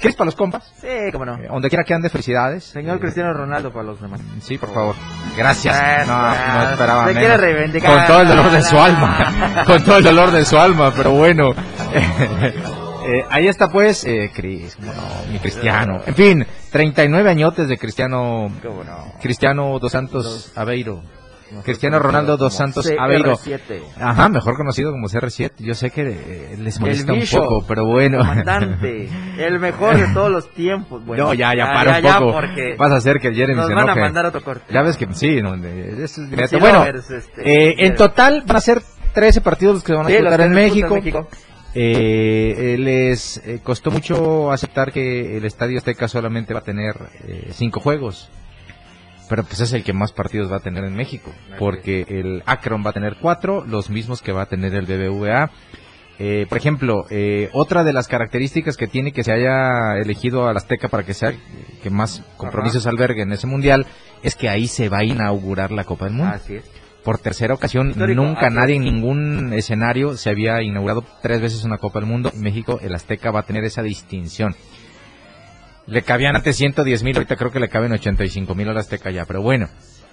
Cris 0.00 0.14
para 0.16 0.26
los 0.26 0.36
compas, 0.36 0.72
Sí, 0.80 0.88
cómo 1.12 1.24
no. 1.26 1.34
eh, 1.36 1.48
donde 1.50 1.68
quiera 1.68 1.84
que 1.84 1.92
ande, 1.94 2.08
felicidades. 2.08 2.64
Señor 2.64 2.96
Eh, 2.96 3.00
Cristiano 3.00 3.32
Ronaldo 3.32 3.72
para 3.72 3.84
los 3.84 4.00
demás. 4.00 4.20
Sí, 4.42 4.56
por 4.58 4.72
favor. 4.72 4.94
Gracias. 5.36 6.06
No, 6.06 6.16
no 6.16 6.70
esperaba 6.70 7.06
se 7.08 7.14
menos. 7.14 7.20
quiere 7.28 7.36
reivindicar. 7.36 7.94
Con 7.96 8.06
todo 8.06 8.20
el 8.22 8.28
dolor 8.28 8.50
de 8.50 8.62
su 8.62 8.78
alma. 8.80 9.64
Con 9.66 9.84
todo 9.84 9.96
el 9.98 10.04
dolor 10.04 10.30
de 10.30 10.44
su 10.44 10.58
alma, 10.58 10.92
pero 10.96 11.10
bueno. 11.12 11.52
Eh, 13.06 13.22
ahí 13.28 13.48
está 13.48 13.68
pues, 13.68 14.02
eh, 14.06 14.30
Cris, 14.34 14.78
no, 14.80 14.90
mi 15.30 15.38
Cristiano. 15.38 16.00
En 16.06 16.14
fin, 16.14 16.46
39 16.72 17.28
añotes 17.30 17.68
de 17.68 17.76
Cristiano, 17.76 18.48
no. 18.48 19.12
Cristiano 19.20 19.78
Dos 19.78 19.92
Santos 19.92 20.50
Aveiro. 20.56 21.02
Cristiano 21.62 21.98
Ronaldo 21.98 22.36
Dos 22.36 22.54
Santos 22.54 22.90
Aveiro. 22.98 23.36
CR7. 23.36 23.82
Ajá, 24.00 24.28
mejor 24.28 24.56
conocido 24.56 24.90
como 24.90 25.08
CR7. 25.08 25.52
Yo 25.58 25.74
sé 25.74 25.90
que 25.90 26.02
eh, 26.02 26.56
les 26.58 26.80
molesta 26.80 27.12
un 27.12 27.22
poco, 27.30 27.64
pero 27.66 27.86
bueno. 27.86 28.18
Comandante. 28.18 29.08
El 29.38 29.60
mejor 29.60 29.96
de 29.96 30.12
todos 30.12 30.30
los 30.30 30.50
tiempos. 30.50 31.02
Bueno, 31.04 31.24
no, 31.24 31.34
ya, 31.34 31.54
ya, 31.54 31.66
para 31.66 31.98
un 31.98 32.32
poco. 32.32 32.40
Vas 32.78 32.92
a 32.92 32.96
hacer 32.96 33.18
que 33.18 33.32
Jeremy 33.32 33.56
nos 33.56 33.68
se 33.68 33.74
van 33.74 33.90
a 33.90 33.94
mandar 33.94 34.26
otro 34.26 34.42
corte. 34.42 34.72
Ya 34.72 34.82
ves 34.82 34.96
que 34.96 35.06
sí, 35.12 35.42
no, 35.42 35.54
es. 35.54 36.12
Sí, 36.12 36.56
bueno, 36.58 36.84
este, 36.84 37.68
eh, 37.68 37.74
en 37.78 37.94
total 37.94 38.42
van 38.46 38.56
a 38.56 38.60
ser 38.60 38.80
13 39.12 39.40
partidos 39.40 39.74
los 39.74 39.82
que 39.82 39.92
se 39.92 39.96
van 39.96 40.06
a 40.06 40.08
Sí, 40.08 40.14
disputar 40.14 40.40
en 40.40 40.52
México. 40.52 40.98
Eh, 41.76 42.74
eh, 42.74 42.78
les 42.78 43.42
costó 43.64 43.90
mucho 43.90 44.52
aceptar 44.52 44.92
que 44.92 45.36
el 45.36 45.44
Estadio 45.44 45.78
Azteca 45.78 46.06
solamente 46.06 46.54
va 46.54 46.60
a 46.60 46.64
tener 46.64 46.94
eh, 47.26 47.48
cinco 47.50 47.80
juegos. 47.80 48.30
Pero 49.28 49.42
pues 49.44 49.60
es 49.60 49.72
el 49.72 49.84
que 49.84 49.92
más 49.92 50.12
partidos 50.12 50.52
va 50.52 50.56
a 50.56 50.60
tener 50.60 50.84
en 50.84 50.94
México. 50.94 51.32
Porque 51.58 52.04
el 52.08 52.42
Akron 52.46 52.84
va 52.84 52.90
a 52.90 52.92
tener 52.92 53.16
cuatro, 53.20 53.64
los 53.66 53.88
mismos 53.90 54.20
que 54.22 54.32
va 54.32 54.42
a 54.42 54.46
tener 54.46 54.74
el 54.74 54.86
BBVA. 54.86 55.50
Eh, 56.18 56.46
por 56.48 56.58
ejemplo, 56.58 57.06
eh, 57.10 57.48
otra 57.52 57.82
de 57.82 57.92
las 57.92 58.06
características 58.06 58.76
que 58.76 58.86
tiene 58.86 59.10
que 59.12 59.24
se 59.24 59.32
haya 59.32 59.96
elegido 60.00 60.46
al 60.46 60.56
Azteca 60.56 60.88
para 60.88 61.02
que 61.02 61.12
sea 61.14 61.32
que 61.82 61.90
más 61.90 62.22
compromisos 62.36 62.86
albergue 62.86 63.22
en 63.22 63.32
ese 63.32 63.48
mundial 63.48 63.84
es 64.22 64.36
que 64.36 64.48
ahí 64.48 64.68
se 64.68 64.88
va 64.88 64.98
a 64.98 65.04
inaugurar 65.04 65.72
la 65.72 65.84
Copa 65.84 66.04
del 66.04 66.14
Mundo. 66.14 66.32
Así 66.32 66.56
es. 66.56 66.70
Por 67.02 67.18
tercera 67.18 67.52
ocasión, 67.54 67.90
Histórico. 67.90 68.22
nunca 68.22 68.46
Así 68.46 68.54
nadie 68.54 68.74
es. 68.74 68.78
en 68.78 68.84
ningún 68.84 69.52
escenario 69.52 70.16
se 70.16 70.30
había 70.30 70.62
inaugurado 70.62 71.04
tres 71.20 71.40
veces 71.40 71.64
una 71.64 71.78
Copa 71.78 71.98
del 72.00 72.08
Mundo. 72.08 72.30
En 72.32 72.40
México, 72.40 72.78
el 72.80 72.94
Azteca 72.94 73.30
va 73.30 73.40
a 73.40 73.46
tener 73.46 73.64
esa 73.64 73.82
distinción. 73.82 74.54
Le 75.86 76.02
cabían 76.02 76.34
antes 76.36 76.56
110 76.56 77.02
mil, 77.02 77.16
ahorita 77.16 77.36
creo 77.36 77.50
que 77.50 77.60
le 77.60 77.68
caben 77.68 77.92
85 77.92 78.54
mil 78.54 78.68
al 78.68 78.78
Azteca 78.78 79.10
ya, 79.10 79.24
pero 79.26 79.42
bueno. 79.42 79.68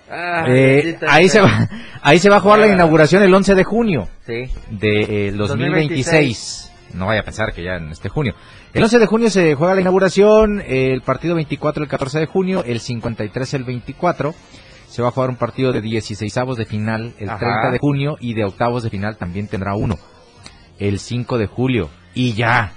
Ah, 0.10 0.44
Eh, 0.48 0.98
ahí, 1.08 1.30
se 1.30 1.40
va, 1.40 1.70
ahí 2.02 2.20
se 2.20 2.30
va 2.30 2.38
a 2.38 2.40
jugar 2.42 2.60
la 2.60 2.66
Ah. 2.66 2.74
inauguración 2.74 3.24
el 3.24 3.34
11 3.34 3.56
de 3.56 3.64
junio 3.64 4.10
Sí. 4.26 4.50
de 4.70 5.28
eh, 5.28 5.32
2026. 5.32 6.70
No 6.94 7.06
vaya 7.06 7.22
a 7.22 7.24
pensar 7.24 7.54
que 7.54 7.64
ya 7.64 7.76
en 7.76 7.90
este 7.90 8.10
junio. 8.10 8.34
El 8.74 8.84
11 8.84 9.00
de 9.00 9.06
junio 9.06 9.30
se 9.30 9.56
juega 9.56 9.74
la 9.76 9.80
inauguración, 9.82 10.62
el 10.68 11.02
partido 11.02 11.36
24 11.36 11.82
el 11.84 11.90
14 11.90 12.20
de 12.20 12.26
junio, 12.26 12.64
el 12.66 12.82
53 12.82 13.54
el 13.54 13.64
24. 13.64 14.36
Se 14.90 15.02
va 15.02 15.08
a 15.08 15.12
jugar 15.12 15.30
un 15.30 15.38
partido 15.38 15.72
de 15.72 15.80
16 15.80 16.36
avos 16.38 16.58
de 16.58 16.66
final 16.66 17.14
el 17.18 17.30
Ajá. 17.30 17.40
30 17.40 17.72
de 17.72 17.80
junio 17.80 18.18
y 18.20 18.34
de 18.34 18.44
octavos 18.44 18.84
de 18.84 18.90
final 18.90 19.16
también 19.16 19.48
tendrá 19.48 19.74
uno 19.76 19.98
el 20.80 21.00
5 21.00 21.38
de 21.38 21.46
julio. 21.48 21.90
Y 22.14 22.34
ya. 22.34 22.74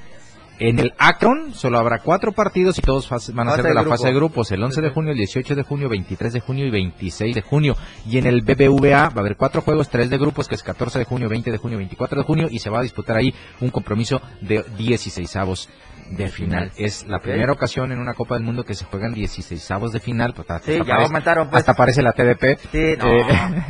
En 0.66 0.78
el 0.78 0.94
Akron 0.96 1.52
solo 1.52 1.78
habrá 1.78 1.98
cuatro 1.98 2.32
partidos 2.32 2.78
y 2.78 2.80
todos 2.80 3.10
van 3.34 3.48
a 3.48 3.50
Fase 3.50 3.62
ser 3.62 3.68
de 3.68 3.74
la 3.74 3.82
grupo. 3.82 3.96
fase 3.96 4.06
de 4.08 4.14
grupos. 4.14 4.50
El 4.50 4.62
11 4.62 4.80
de 4.80 4.88
junio, 4.88 5.12
el 5.12 5.18
18 5.18 5.54
de 5.54 5.62
junio, 5.62 5.90
23 5.90 6.32
de 6.32 6.40
junio 6.40 6.64
y 6.66 6.70
26 6.70 7.34
de 7.34 7.42
junio. 7.42 7.76
Y 8.08 8.16
en 8.16 8.24
el 8.26 8.40
BBVA 8.40 9.10
va 9.10 9.16
a 9.16 9.20
haber 9.20 9.36
cuatro 9.36 9.60
juegos, 9.60 9.90
tres 9.90 10.08
de 10.08 10.16
grupos, 10.16 10.48
que 10.48 10.54
es 10.54 10.62
14 10.62 11.00
de 11.00 11.04
junio, 11.04 11.28
20 11.28 11.50
de 11.50 11.58
junio, 11.58 11.76
24 11.76 12.18
de 12.18 12.24
junio. 12.24 12.48
Y 12.50 12.60
se 12.60 12.70
va 12.70 12.78
a 12.78 12.82
disputar 12.82 13.18
ahí 13.18 13.34
un 13.60 13.68
compromiso 13.68 14.22
de 14.40 14.64
16 14.78 15.36
avos 15.36 15.68
de 16.10 16.28
final. 16.28 16.70
Es 16.76 17.06
la 17.06 17.18
primera 17.20 17.52
ocasión 17.52 17.90
en 17.92 17.98
una 17.98 18.14
Copa 18.14 18.34
del 18.34 18.44
Mundo 18.44 18.64
que 18.64 18.74
se 18.74 18.84
juegan 18.84 19.12
16 19.14 19.70
avos 19.70 19.92
de 19.92 20.00
final. 20.00 20.32
Pues, 20.34 20.50
hasta, 20.50 20.66
Sí, 20.66 20.78
ya 20.78 20.84
parece, 20.84 21.04
aumentaron, 21.06 21.48
pues. 21.50 21.60
hasta 21.60 21.72
aparece 21.72 22.02
la 22.02 22.12
TDP. 22.12 22.58
Sí, 22.70 22.94
no. 22.98 23.06
Eh, 23.06 23.24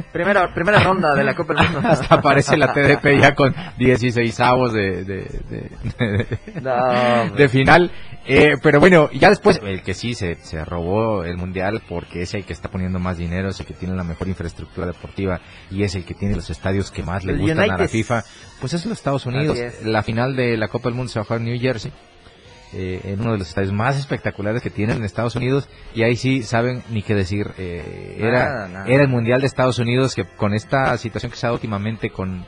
primera, 0.12 0.52
primera 0.54 0.80
ronda 0.82 1.14
de 1.14 1.24
la 1.24 1.34
Copa 1.34 1.54
del 1.54 1.70
Mundo. 1.70 1.88
hasta 1.88 2.14
aparece 2.14 2.56
la 2.56 2.72
TDP 2.72 3.20
ya 3.20 3.34
con 3.34 3.54
16 3.78 4.40
avos 4.40 4.72
de, 4.72 5.04
de, 5.04 5.14
de- 5.48 5.70
de- 5.98 6.60
No, 6.60 7.34
de 7.36 7.48
final. 7.48 7.90
Eh, 8.26 8.56
pero 8.62 8.80
bueno, 8.80 9.10
ya 9.12 9.28
después, 9.28 9.60
el 9.62 9.82
que 9.82 9.92
sí 9.92 10.14
se, 10.14 10.36
se 10.36 10.64
robó 10.64 11.24
el 11.24 11.36
mundial 11.36 11.82
porque 11.88 12.22
es 12.22 12.32
el 12.34 12.44
que 12.46 12.54
está 12.54 12.70
poniendo 12.70 12.98
más 12.98 13.18
dinero, 13.18 13.50
es 13.50 13.60
el 13.60 13.66
que 13.66 13.74
tiene 13.74 13.94
la 13.94 14.02
mejor 14.02 14.28
infraestructura 14.28 14.86
deportiva 14.86 15.40
y 15.70 15.82
es 15.82 15.94
el 15.94 16.04
que 16.06 16.14
tiene 16.14 16.34
los 16.34 16.48
estadios 16.48 16.90
que 16.90 17.02
más 17.02 17.22
le 17.24 17.34
El 17.34 17.40
gustan 17.40 17.70
a 17.70 17.76
la. 17.76 17.86
FIFA. 17.88 18.22
Pues 18.60 18.72
es 18.72 18.86
los 18.86 18.96
Estados 18.96 19.26
Unidos. 19.26 19.58
Es. 19.58 19.84
La 19.84 20.02
final 20.02 20.34
de 20.36 20.56
la 20.56 20.68
Copa 20.68 20.88
del 20.88 20.94
Mundo 20.96 21.12
se 21.12 21.18
va 21.18 21.22
a 21.24 21.26
jugar 21.26 21.40
en 21.40 21.46
New 21.48 21.60
Jersey. 21.60 21.92
Eh, 22.74 23.00
en 23.04 23.20
uno 23.20 23.32
de 23.32 23.38
los 23.38 23.48
estadios 23.48 23.72
más 23.72 23.96
espectaculares 23.96 24.60
que 24.62 24.70
tienen 24.70 24.96
en 24.98 25.04
Estados 25.04 25.36
Unidos 25.36 25.68
y 25.94 26.02
ahí 26.02 26.16
sí 26.16 26.42
saben 26.42 26.82
ni 26.90 27.02
qué 27.02 27.14
decir 27.14 27.52
eh, 27.56 28.16
era 28.18 28.44
Nada, 28.48 28.68
nada. 28.68 28.86
era 28.88 29.02
el 29.02 29.08
mundial 29.08 29.40
de 29.40 29.46
Estados 29.46 29.78
Unidos 29.78 30.14
que 30.14 30.24
con 30.24 30.54
esta 30.54 30.96
situación 30.98 31.30
que 31.30 31.38
se 31.38 31.46
ha 31.46 31.48
dado 31.48 31.54
últimamente 31.56 32.10
con 32.10 32.40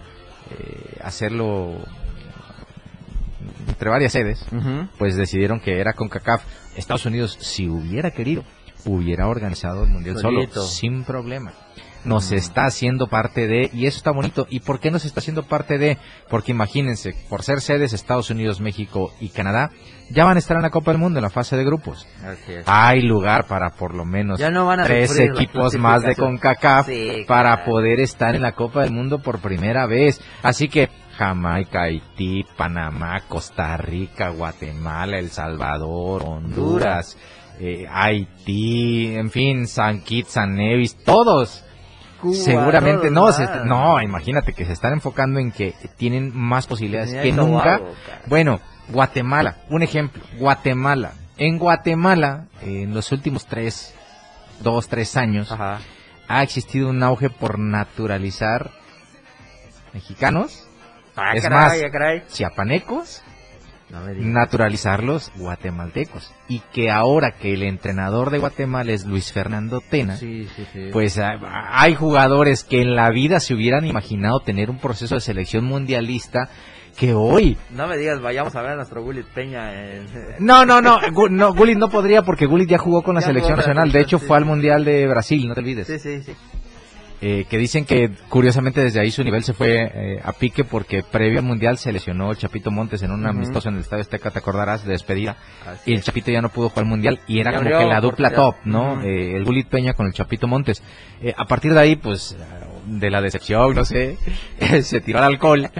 eh, 0.50 0.98
hacerlo 1.02 1.74
entre 3.68 3.90
varias 3.90 4.12
sedes 4.12 4.44
pues 4.98 5.16
decidieron 5.16 5.60
que 5.60 5.78
era 5.80 5.92
con 5.92 6.08
CACAF. 6.08 6.42
Estados 6.76 7.06
Unidos, 7.06 7.36
si 7.40 7.68
hubiera 7.68 8.10
querido, 8.10 8.44
hubiera 8.84 9.28
organizado 9.28 9.84
el 9.84 9.90
Mundial 9.90 10.18
Solito. 10.18 10.54
solo, 10.60 10.66
sin 10.66 11.04
problema. 11.04 11.52
Nos 12.06 12.32
está 12.32 12.66
haciendo 12.66 13.08
parte 13.08 13.46
de, 13.46 13.70
y 13.72 13.86
eso 13.86 13.98
está 13.98 14.12
bonito. 14.12 14.46
¿Y 14.48 14.60
por 14.60 14.80
qué 14.80 14.90
nos 14.90 15.04
está 15.04 15.20
haciendo 15.20 15.42
parte 15.42 15.78
de? 15.78 15.98
Porque 16.30 16.52
imagínense, 16.52 17.14
por 17.28 17.42
ser 17.42 17.60
sedes 17.60 17.92
Estados 17.92 18.30
Unidos, 18.30 18.60
México 18.60 19.12
y 19.20 19.28
Canadá, 19.28 19.70
ya 20.10 20.24
van 20.24 20.36
a 20.36 20.38
estar 20.38 20.56
en 20.56 20.62
la 20.62 20.70
Copa 20.70 20.92
del 20.92 21.00
Mundo, 21.00 21.18
en 21.18 21.22
la 21.22 21.30
fase 21.30 21.56
de 21.56 21.64
grupos. 21.64 22.06
Hay 22.66 23.02
lugar 23.02 23.46
para 23.46 23.70
por 23.70 23.94
lo 23.94 24.04
menos 24.04 24.38
Ya 24.38 24.50
no 24.50 24.66
van 24.66 24.80
a 24.80 24.84
tres 24.84 25.18
equipos 25.18 25.74
más 25.78 26.02
de. 26.02 26.14
CONCACAF 26.14 26.86
Sí, 26.86 27.24
para 27.26 27.64
poder 27.64 28.00
estar 28.00 28.34
en 28.34 28.42
la 28.42 28.52
Copa 28.52 28.82
del 28.82 28.92
Mundo 28.92 29.20
por 29.20 29.40
primera 29.40 29.86
vez. 29.86 30.20
Así 30.42 30.68
que 30.68 30.88
Jamaica, 31.16 31.82
Haití, 31.82 32.44
Panamá, 32.56 33.22
Costa 33.28 33.76
Rica, 33.76 34.28
Guatemala, 34.30 35.18
El 35.18 35.30
Salvador, 35.30 36.22
Honduras, 36.24 37.16
eh, 37.58 37.86
Haití, 37.90 39.14
en 39.14 39.30
fin, 39.30 39.66
San 39.66 40.02
Kitts, 40.02 40.32
San 40.32 40.54
Nevis, 40.54 40.96
todos. 40.96 41.64
Cuba, 42.20 42.34
Seguramente 42.34 43.10
no, 43.10 43.30
se 43.32 43.46
no, 43.64 44.00
imagínate 44.00 44.52
que 44.52 44.64
se 44.64 44.72
están 44.72 44.92
enfocando 44.94 45.38
en 45.38 45.52
que 45.52 45.74
tienen 45.96 46.32
más 46.34 46.66
posibilidades 46.66 47.12
que 47.14 47.32
nunca. 47.32 47.78
Tobago. 47.78 47.94
Bueno, 48.26 48.60
Guatemala, 48.88 49.56
un 49.68 49.82
ejemplo, 49.82 50.22
Guatemala. 50.38 51.12
En 51.38 51.58
Guatemala, 51.58 52.46
en 52.62 52.94
los 52.94 53.12
últimos 53.12 53.46
tres, 53.46 53.94
dos, 54.60 54.88
tres 54.88 55.16
años, 55.16 55.52
Ajá. 55.52 55.80
ha 56.28 56.42
existido 56.42 56.88
un 56.88 57.02
auge 57.02 57.28
por 57.30 57.58
naturalizar 57.58 58.70
mexicanos, 59.92 60.62
Ah, 61.18 61.32
Es 61.34 61.42
caray, 61.44 61.82
más, 61.82 61.92
caray. 61.92 62.22
chiapanecos, 62.30 63.22
No 63.90 64.00
naturalizarlos 64.18 65.30
guatemaltecos. 65.36 66.32
Y 66.48 66.60
que 66.72 66.90
ahora 66.90 67.32
que 67.32 67.54
el 67.54 67.62
entrenador 67.62 68.30
de 68.30 68.38
Guatemala 68.38 68.92
es 68.92 69.04
Luis 69.06 69.32
Fernando 69.32 69.80
Tena, 69.80 70.16
Sí, 70.16 70.46
sí, 70.56 70.66
sí. 70.72 70.88
pues 70.92 71.18
ah, 71.18 71.38
hay 71.70 71.94
jugadores 71.94 72.64
que 72.64 72.82
en 72.82 72.96
la 72.96 73.10
vida 73.10 73.38
se 73.40 73.54
hubieran 73.54 73.84
imaginado 73.86 74.40
tener 74.40 74.70
un 74.70 74.78
proceso 74.78 75.14
de 75.14 75.20
selección 75.20 75.64
mundialista 75.64 76.48
que 76.96 77.12
hoy 77.12 77.56
No 77.70 77.86
me 77.86 77.96
digas, 77.98 78.20
vayamos 78.22 78.56
a 78.56 78.62
ver 78.62 78.70
a 78.72 78.76
nuestro 78.76 79.02
Willy 79.04 79.22
Peña. 79.34 79.72
en- 79.74 80.06
No, 80.40 80.64
no, 80.64 80.80
no, 80.80 80.98
no 81.30 81.54
Gullit 81.54 81.76
no 81.76 81.88
podría 81.90 82.22
porque 82.22 82.46
Gullit 82.46 82.70
ya 82.70 82.78
jugó 82.78 83.02
con 83.02 83.14
la 83.14 83.20
Ya 83.20 83.26
selección 83.28 83.56
nacional. 83.56 83.92
De 83.92 84.00
hecho, 84.00 84.18
fue 84.18 84.36
al 84.38 84.46
Mundial 84.46 84.84
de 84.84 85.06
Brasil, 85.06 85.46
no 85.46 85.54
te 85.54 85.60
olvides. 85.60 85.86
Sí, 85.86 85.98
sí, 85.98 86.22
sí. 86.22 86.32
Eh, 87.22 87.46
que 87.48 87.56
dicen 87.56 87.86
que 87.86 88.10
curiosamente 88.28 88.82
desde 88.82 89.00
ahí 89.00 89.10
su 89.10 89.24
nivel 89.24 89.42
se 89.42 89.54
fue 89.54 89.90
eh, 89.94 90.20
a 90.22 90.32
pique 90.34 90.64
porque 90.64 91.02
previo 91.02 91.38
al 91.38 91.46
Mundial 91.46 91.78
se 91.78 91.90
lesionó 91.90 92.30
el 92.30 92.36
Chapito 92.36 92.70
Montes 92.70 93.02
en 93.02 93.10
un 93.10 93.20
Ujú. 93.20 93.30
amistoso 93.30 93.70
en 93.70 93.76
el 93.76 93.80
Estadio 93.80 94.02
Azteca, 94.02 94.30
te 94.30 94.38
acordarás, 94.38 94.84
de 94.84 94.92
despedida. 94.92 95.36
Así 95.66 95.92
Y 95.92 95.94
el. 95.94 96.02
Chapito 96.02 96.30
ya 96.30 96.42
no 96.42 96.50
pudo 96.50 96.68
jugar 96.68 96.84
al 96.84 96.90
Mundial 96.90 97.20
y 97.26 97.40
era 97.40 97.56
como 97.56 97.70
que 97.70 97.86
la 97.86 98.00
dupla 98.02 98.30
top, 98.32 98.56
¿no? 98.64 99.00
Eh, 99.02 99.34
el 99.34 99.44
Gullit 99.44 99.66
Peña 99.68 99.94
con 99.94 100.06
el 100.06 100.12
Chapito 100.12 100.46
Montes. 100.46 100.82
Eh, 101.22 101.32
a 101.36 101.46
partir 101.46 101.72
de 101.72 101.80
ahí, 101.80 101.96
pues, 101.96 102.36
de 102.86 103.10
la 103.10 103.20
decepción, 103.20 103.74
no 103.74 103.84
sé, 103.84 104.16
se 104.82 105.00
tiró 105.00 105.18
al 105.18 105.24
alcohol. 105.24 105.70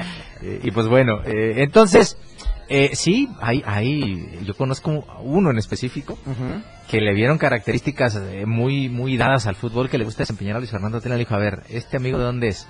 Eh, 0.43 0.61
y 0.65 0.71
pues 0.71 0.87
bueno, 0.87 1.21
eh, 1.25 1.55
entonces, 1.59 2.19
eh, 2.69 2.91
sí, 2.95 3.29
hay, 3.41 3.63
hay, 3.67 4.41
yo 4.45 4.55
conozco 4.55 5.05
uno 5.23 5.51
en 5.51 5.59
específico 5.59 6.19
que 6.91 7.01
le 7.01 7.15
vieron 7.15 7.39
características 7.39 8.17
eh, 8.17 8.45
muy 8.47 8.89
muy 8.89 9.17
dadas 9.17 9.47
al 9.47 9.55
fútbol 9.57 9.89
que 9.89 9.99
le 9.99 10.05
gusta 10.05 10.23
desempeñar 10.23 10.57
a 10.57 10.59
Luis 10.59 10.71
Fernando 10.71 11.01
Tena 11.01 11.15
le 11.17 11.21
dijo, 11.21 11.35
a 11.35 11.39
ver, 11.39 11.63
¿este 11.69 11.97
amigo 11.97 12.19
de 12.19 12.25
dónde 12.25 12.49
es? 12.49 12.67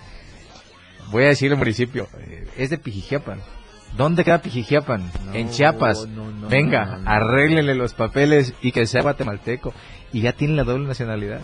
voy 1.10 1.24
a 1.24 1.28
decir 1.28 1.52
el 1.52 1.56
municipio, 1.58 2.08
eh, 2.18 2.48
es 2.56 2.70
de 2.70 2.78
Pijijiapan. 2.78 3.40
¿Dónde 3.96 4.24
queda 4.24 4.42
Pijijiapan? 4.42 5.10
en 5.32 5.50
Chiapas. 5.50 6.06
no, 6.08 6.30
no, 6.30 6.48
Venga, 6.48 7.00
arréglenle 7.06 7.74
los 7.76 7.94
papeles 7.94 8.52
y 8.60 8.72
que 8.72 8.86
sea 8.86 9.02
guatemalteco. 9.02 9.72
Y 10.12 10.20
ya 10.22 10.32
tiene 10.32 10.54
la 10.54 10.64
doble 10.64 10.86
nacionalidad. 10.88 11.40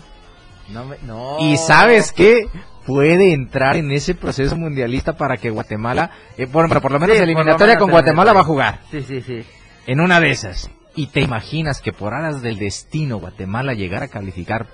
No, 0.69 0.85
me- 0.85 0.97
no. 1.03 1.37
Y 1.39 1.55
sabes 1.57 2.11
qué? 2.11 2.47
Puede 2.85 3.33
entrar 3.33 3.77
en 3.77 3.91
ese 3.91 4.13
proceso 4.13 4.55
mundialista 4.57 5.15
para 5.15 5.37
que 5.37 5.49
Guatemala, 5.49 6.11
eh, 6.37 6.45
bueno, 6.45 6.67
pero 6.67 6.81
por 6.81 6.91
lo 6.91 6.99
menos 6.99 7.15
Sí, 7.15 7.21
por 7.21 7.27
lo 7.27 7.31
eliminatoria 7.31 7.77
con 7.77 7.89
Guatemala 7.89 8.33
va 8.33 8.41
a 8.41 8.45
jugar. 8.45 8.81
Sí, 8.91 9.01
sí, 9.01 9.21
sí. 9.21 9.43
En 9.87 10.01
una 10.01 10.19
de 10.19 10.31
esas. 10.31 10.69
Y 10.95 11.07
te 11.07 11.21
imaginas 11.21 11.81
que 11.81 11.93
por 11.93 12.13
aras 12.13 12.41
del 12.41 12.57
destino 12.57 13.17
Guatemala 13.17 13.73
llegara 13.73 14.05
a 14.05 14.09
calificar 14.09 14.67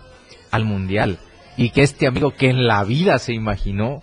al 0.52 0.66
mundial 0.66 1.20
y 1.56 1.70
que 1.72 1.82
este 1.82 2.08
amigo 2.08 2.32
que 2.32 2.50
en 2.50 2.68
la 2.68 2.84
vida 2.84 3.20
se 3.20 3.34
imaginó 3.34 4.02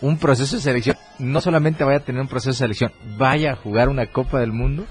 un 0.00 0.18
proceso 0.18 0.56
de 0.56 0.62
selección, 0.62 0.96
no 1.18 1.40
solamente 1.40 1.84
vaya 1.84 1.98
a 1.98 2.04
tener 2.04 2.20
un 2.20 2.28
proceso 2.28 2.50
de 2.50 2.56
selección, 2.56 2.92
vaya 3.16 3.52
a 3.52 3.56
jugar 3.56 3.88
una 3.88 4.06
Copa 4.06 4.40
del 4.40 4.52
Mundo. 4.52 4.86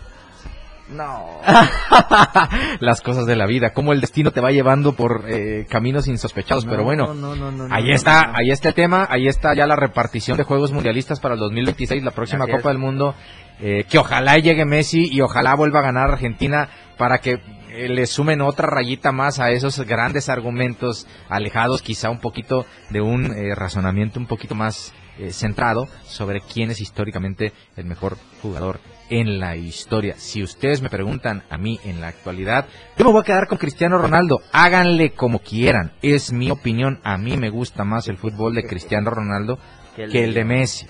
No. 0.90 1.42
Las 2.80 3.02
cosas 3.02 3.26
de 3.26 3.36
la 3.36 3.48
vida, 3.48 3.74
cómo 3.74 3.92
el 3.92 4.02
destino 4.02 4.32
te 4.32 4.42
va 4.42 4.52
llevando 4.52 4.94
por 4.94 5.26
eh, 5.28 5.66
caminos 5.70 6.08
insospechados, 6.08 6.66
pero 6.66 6.84
bueno. 6.84 7.14
No, 7.14 7.68
Ahí 7.72 7.92
está, 7.92 8.32
ahí 8.36 8.52
está 8.52 8.70
el 8.70 8.76
tema, 8.76 9.08
ahí 9.10 9.28
está 9.28 9.56
ya 9.56 9.66
la 9.66 9.76
repartición 9.76 10.38
de 10.38 10.44
juegos 10.44 10.72
mundialistas 10.72 11.20
para 11.20 11.34
el 11.34 11.40
2026, 11.40 12.04
la 12.04 12.12
próxima 12.12 12.46
Copa 12.48 12.70
del 12.70 12.78
Mundo, 12.78 13.16
eh, 13.60 13.86
que 13.90 13.98
ojalá 13.98 14.38
llegue 14.38 14.66
Messi 14.66 15.10
y 15.12 15.22
ojalá 15.22 15.56
vuelva 15.56 15.80
a 15.80 15.84
ganar 15.84 16.12
Argentina 16.12 16.70
para 16.98 17.18
que 17.18 17.40
eh, 17.76 17.90
le 17.90 18.06
sumen 18.06 18.42
otra 18.42 18.68
rayita 18.68 19.12
más 19.12 19.40
a 19.40 19.52
esos 19.52 19.80
grandes 19.82 20.30
argumentos 20.30 21.08
alejados 21.28 21.82
quizá 21.82 22.10
un 22.10 22.20
poquito 22.20 22.66
de 22.90 23.02
un 23.02 23.26
eh, 23.26 23.54
razonamiento 23.54 24.18
un 24.18 24.28
poquito 24.28 24.56
más 24.56 24.94
eh, 25.18 25.32
centrado 25.32 25.88
sobre 26.06 26.40
quién 26.40 26.72
es 26.72 26.80
históricamente 26.80 27.52
el 27.76 27.86
mejor 27.86 28.18
jugador 28.42 28.80
en 29.10 29.40
la 29.40 29.56
historia. 29.56 30.16
Si 30.18 30.44
ustedes 30.44 30.82
me 30.82 30.90
preguntan 30.90 31.44
a 31.50 31.58
mí 31.58 31.80
en 31.84 32.02
la 32.02 32.08
actualidad, 32.08 32.66
yo 32.98 33.06
me 33.06 33.12
voy 33.12 33.22
a 33.22 33.26
quedar 33.26 33.48
con 33.48 33.58
Cristiano 33.58 33.98
Ronaldo. 33.98 34.42
Háganle 34.52 35.12
como 35.12 35.40
quieran. 35.40 35.94
Es 36.02 36.32
mi 36.32 36.52
opinión. 36.52 37.00
A 37.04 37.18
mí 37.18 37.38
me 37.38 37.50
gusta 37.50 37.84
más 37.84 38.08
el 38.08 38.18
fútbol 38.18 38.56
de 38.56 38.66
Cristiano 38.66 39.10
Ronaldo 39.10 39.60
que 39.96 40.24
el 40.24 40.34
de 40.34 40.44
Messi. 40.44 40.88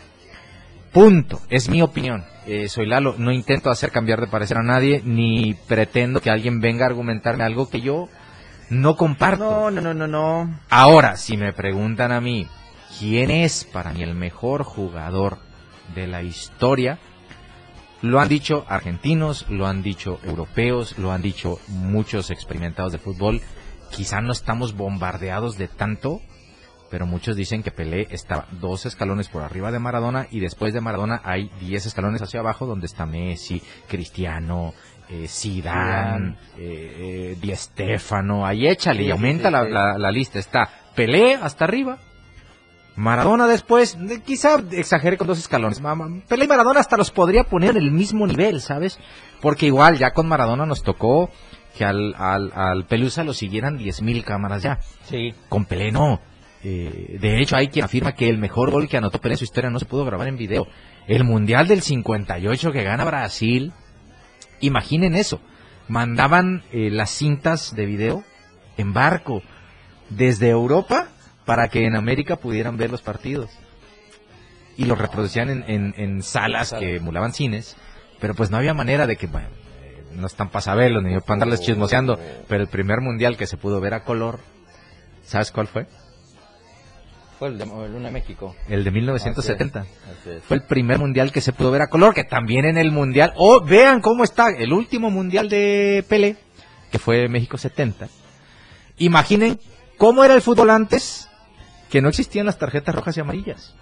Punto. 0.92 1.42
Es 1.50 1.70
mi 1.70 1.82
opinión. 1.82 2.24
Eh, 2.48 2.70
soy 2.70 2.86
Lalo. 2.86 3.16
No 3.18 3.32
intento 3.32 3.70
hacer 3.70 3.92
cambiar 3.92 4.22
de 4.22 4.28
parecer 4.28 4.58
a 4.58 4.64
nadie, 4.64 5.02
ni 5.04 5.54
pretendo 5.68 6.22
que 6.22 6.30
alguien 6.30 6.62
venga 6.62 6.86
a 6.86 6.90
argumentarme 6.90 7.44
algo 7.44 7.70
que 7.70 7.82
yo 7.82 8.08
no 8.70 8.96
comparto. 8.96 9.44
No, 9.44 9.72
no, 9.72 9.82
no, 9.82 9.94
no, 9.94 10.08
no. 10.08 10.60
Ahora, 10.70 11.18
si 11.18 11.38
me 11.38 11.54
preguntan 11.54 12.12
a 12.12 12.22
mí, 12.22 12.48
¿quién 13.00 13.30
es 13.30 13.66
para 13.66 13.92
mí 13.92 14.04
el 14.04 14.16
mejor 14.16 14.64
jugador 14.64 15.40
de 15.94 16.08
la 16.08 16.24
historia? 16.24 17.00
Lo 18.06 18.20
han 18.20 18.30
dicho 18.30 18.66
argentinos, 18.68 19.46
lo 19.50 19.68
han 19.68 19.82
dicho 19.82 20.20
europeos, 20.24 20.98
lo 20.98 21.12
han 21.12 21.22
dicho 21.22 21.60
muchos 21.68 22.30
experimentados 22.30 22.92
de 22.92 23.00
fútbol. 23.00 23.42
Quizá 23.92 24.22
no 24.22 24.32
estamos 24.32 24.76
bombardeados 24.76 25.58
de 25.58 25.68
tanto, 25.68 26.22
pero 26.90 27.06
muchos 27.06 27.36
dicen 27.36 27.64
que 27.64 27.72
Pelé 27.72 28.08
estaba 28.12 28.46
dos 28.60 28.86
escalones 28.86 29.28
por 29.30 29.42
arriba 29.44 29.72
de 29.72 29.80
Maradona 29.80 30.28
y 30.32 30.40
después 30.40 30.74
de 30.74 30.82
Maradona 30.82 31.22
hay 31.24 31.50
diez 31.60 31.86
escalones 31.86 32.22
hacia 32.22 32.42
abajo 32.42 32.66
donde 32.66 32.86
está 32.86 33.06
Messi, 33.06 33.62
Cristiano, 33.88 34.74
eh, 35.10 35.28
Zidane, 35.28 36.36
eh, 36.58 37.32
eh, 37.34 37.38
Di 37.42 37.56
Stéfano, 37.56 38.46
ahí 38.46 38.68
échale 38.68 39.04
y 39.04 39.12
aumenta 39.12 39.50
la, 39.52 39.64
la- 39.64 39.98
la 39.98 40.12
lista. 40.12 40.40
Está 40.40 40.70
Pelé 40.96 41.36
hasta 41.36 41.66
arriba, 41.66 41.98
Maradona 42.96 43.48
después, 43.48 43.98
de- 44.00 44.22
quizá 44.22 44.64
exagere 44.72 45.18
con 45.18 45.28
dos 45.28 45.38
escalones. 45.40 45.82
Pelé 46.28 46.46
y 46.46 46.48
Maradona 46.48 46.80
hasta 46.80 46.96
los 46.98 47.12
podría 47.12 47.44
poner 47.44 47.72
en 47.72 47.78
el 47.78 47.92
mismo 47.92 48.26
nivel, 48.26 48.62
¿sabes? 48.62 49.00
Porque 49.42 49.66
igual 49.66 49.98
ya 49.98 50.12
con 50.12 50.28
Maradona 50.28 50.66
nos 50.66 50.82
tocó 50.82 51.30
que 51.78 51.84
al, 51.84 52.16
al, 52.18 52.52
al 52.56 52.86
Pelusa 52.86 53.24
lo 53.26 53.34
siguieran 53.34 53.78
10.000 53.78 54.24
cámaras 54.24 54.64
ya. 54.64 54.80
Sí. 55.10 55.34
Con 55.50 55.66
Pelé 55.66 55.92
no. 55.92 56.22
Eh, 56.64 57.18
de 57.20 57.42
hecho, 57.42 57.58
hay 57.58 57.68
quien 57.68 57.84
afirma 57.86 58.14
que 58.16 58.30
el 58.30 58.38
mejor 58.38 58.72
gol 58.72 58.88
que 58.88 58.98
anotó 58.98 59.20
Pelé 59.20 59.34
en 59.34 59.40
su 59.40 59.44
historia 59.44 59.70
no 59.70 59.80
se 59.80 59.86
pudo 59.86 60.06
grabar 60.06 60.28
en 60.30 60.38
video. 60.38 60.66
El 61.06 61.26
Mundial 61.26 61.68
del 61.68 61.82
58 61.82 62.72
que 62.72 62.84
gana 62.84 63.04
Brasil. 63.04 63.74
Imaginen 64.62 65.16
eso. 65.16 65.42
Mandaban 65.90 66.64
eh, 66.72 66.90
las 66.90 67.12
cintas 67.12 67.76
de 67.76 67.86
video 67.86 68.24
en 68.78 68.94
barco 68.94 69.44
desde 70.10 70.50
Europa 70.50 71.10
para 71.46 71.68
que 71.70 71.86
en 71.86 71.96
América 71.96 72.36
pudieran 72.38 72.78
ver 72.78 72.92
los 72.92 73.02
partidos. 73.02 73.52
Y 74.78 74.86
los 74.86 74.98
reproducían 74.98 75.50
en, 75.50 75.64
en- 75.68 75.94
en 75.98 76.22
salas 76.24 76.74
que 76.78 76.98
emulaban 76.98 77.34
cines. 77.34 77.78
Pero 78.20 78.34
pues 78.34 78.50
no 78.52 78.58
había 78.58 78.74
manera 78.74 79.08
de 79.08 79.16
que, 79.16 79.28
bueno, 79.28 79.48
eh, 79.84 80.04
no 80.14 80.28
están 80.28 80.50
para 80.50 80.62
saberlo 80.62 81.02
ni 81.02 81.18
para 81.20 81.34
andarles 81.34 81.62
chismoseando. 81.62 82.20
Pero 82.48 82.62
el 82.64 82.68
primer 82.70 83.00
mundial 83.02 83.38
que 83.38 83.48
se 83.48 83.58
pudo 83.58 83.80
ver 83.80 83.94
a 83.94 84.04
color, 84.04 84.40
¿sabes 85.24 85.52
cuál 85.52 85.68
fue? 85.68 85.86
Fue 87.40 87.50
el 87.50 87.58
de 87.58 87.66
Luna 87.66 88.12
México. 88.12 88.56
El 88.70 88.84
de 88.86 88.92
1970. 88.92 89.80
Así 89.82 90.30
es. 90.30 90.44
Fue 90.44 90.56
el 90.58 90.64
primer 90.64 91.00
mundial 91.00 91.32
que 91.34 91.42
se 91.42 91.52
pudo 91.52 91.70
ver 91.72 91.82
a 91.82 91.88
color, 91.90 92.14
que 92.14 92.24
también 92.24 92.64
en 92.66 92.78
el 92.78 92.92
mundial, 92.92 93.34
oh, 93.36 93.62
vean 93.62 94.00
cómo 94.02 94.24
está 94.24 94.50
el 94.52 94.72
último 94.72 95.12
mundial 95.12 95.50
de 95.50 96.06
Pelé, 96.08 96.38
que 96.92 96.98
fue 97.00 97.28
México 97.28 97.58
70. 97.58 98.08
Imaginen 99.00 99.60
cómo 99.98 100.24
era 100.24 100.34
el 100.34 100.42
fútbol 100.42 100.70
antes, 100.70 101.30
que 101.96 102.02
no 102.02 102.10
existían 102.10 102.46
las 102.46 102.58
tarjetas 102.58 102.94
rojas 102.94 103.16
y 103.16 103.22
amarillas. 103.22 103.74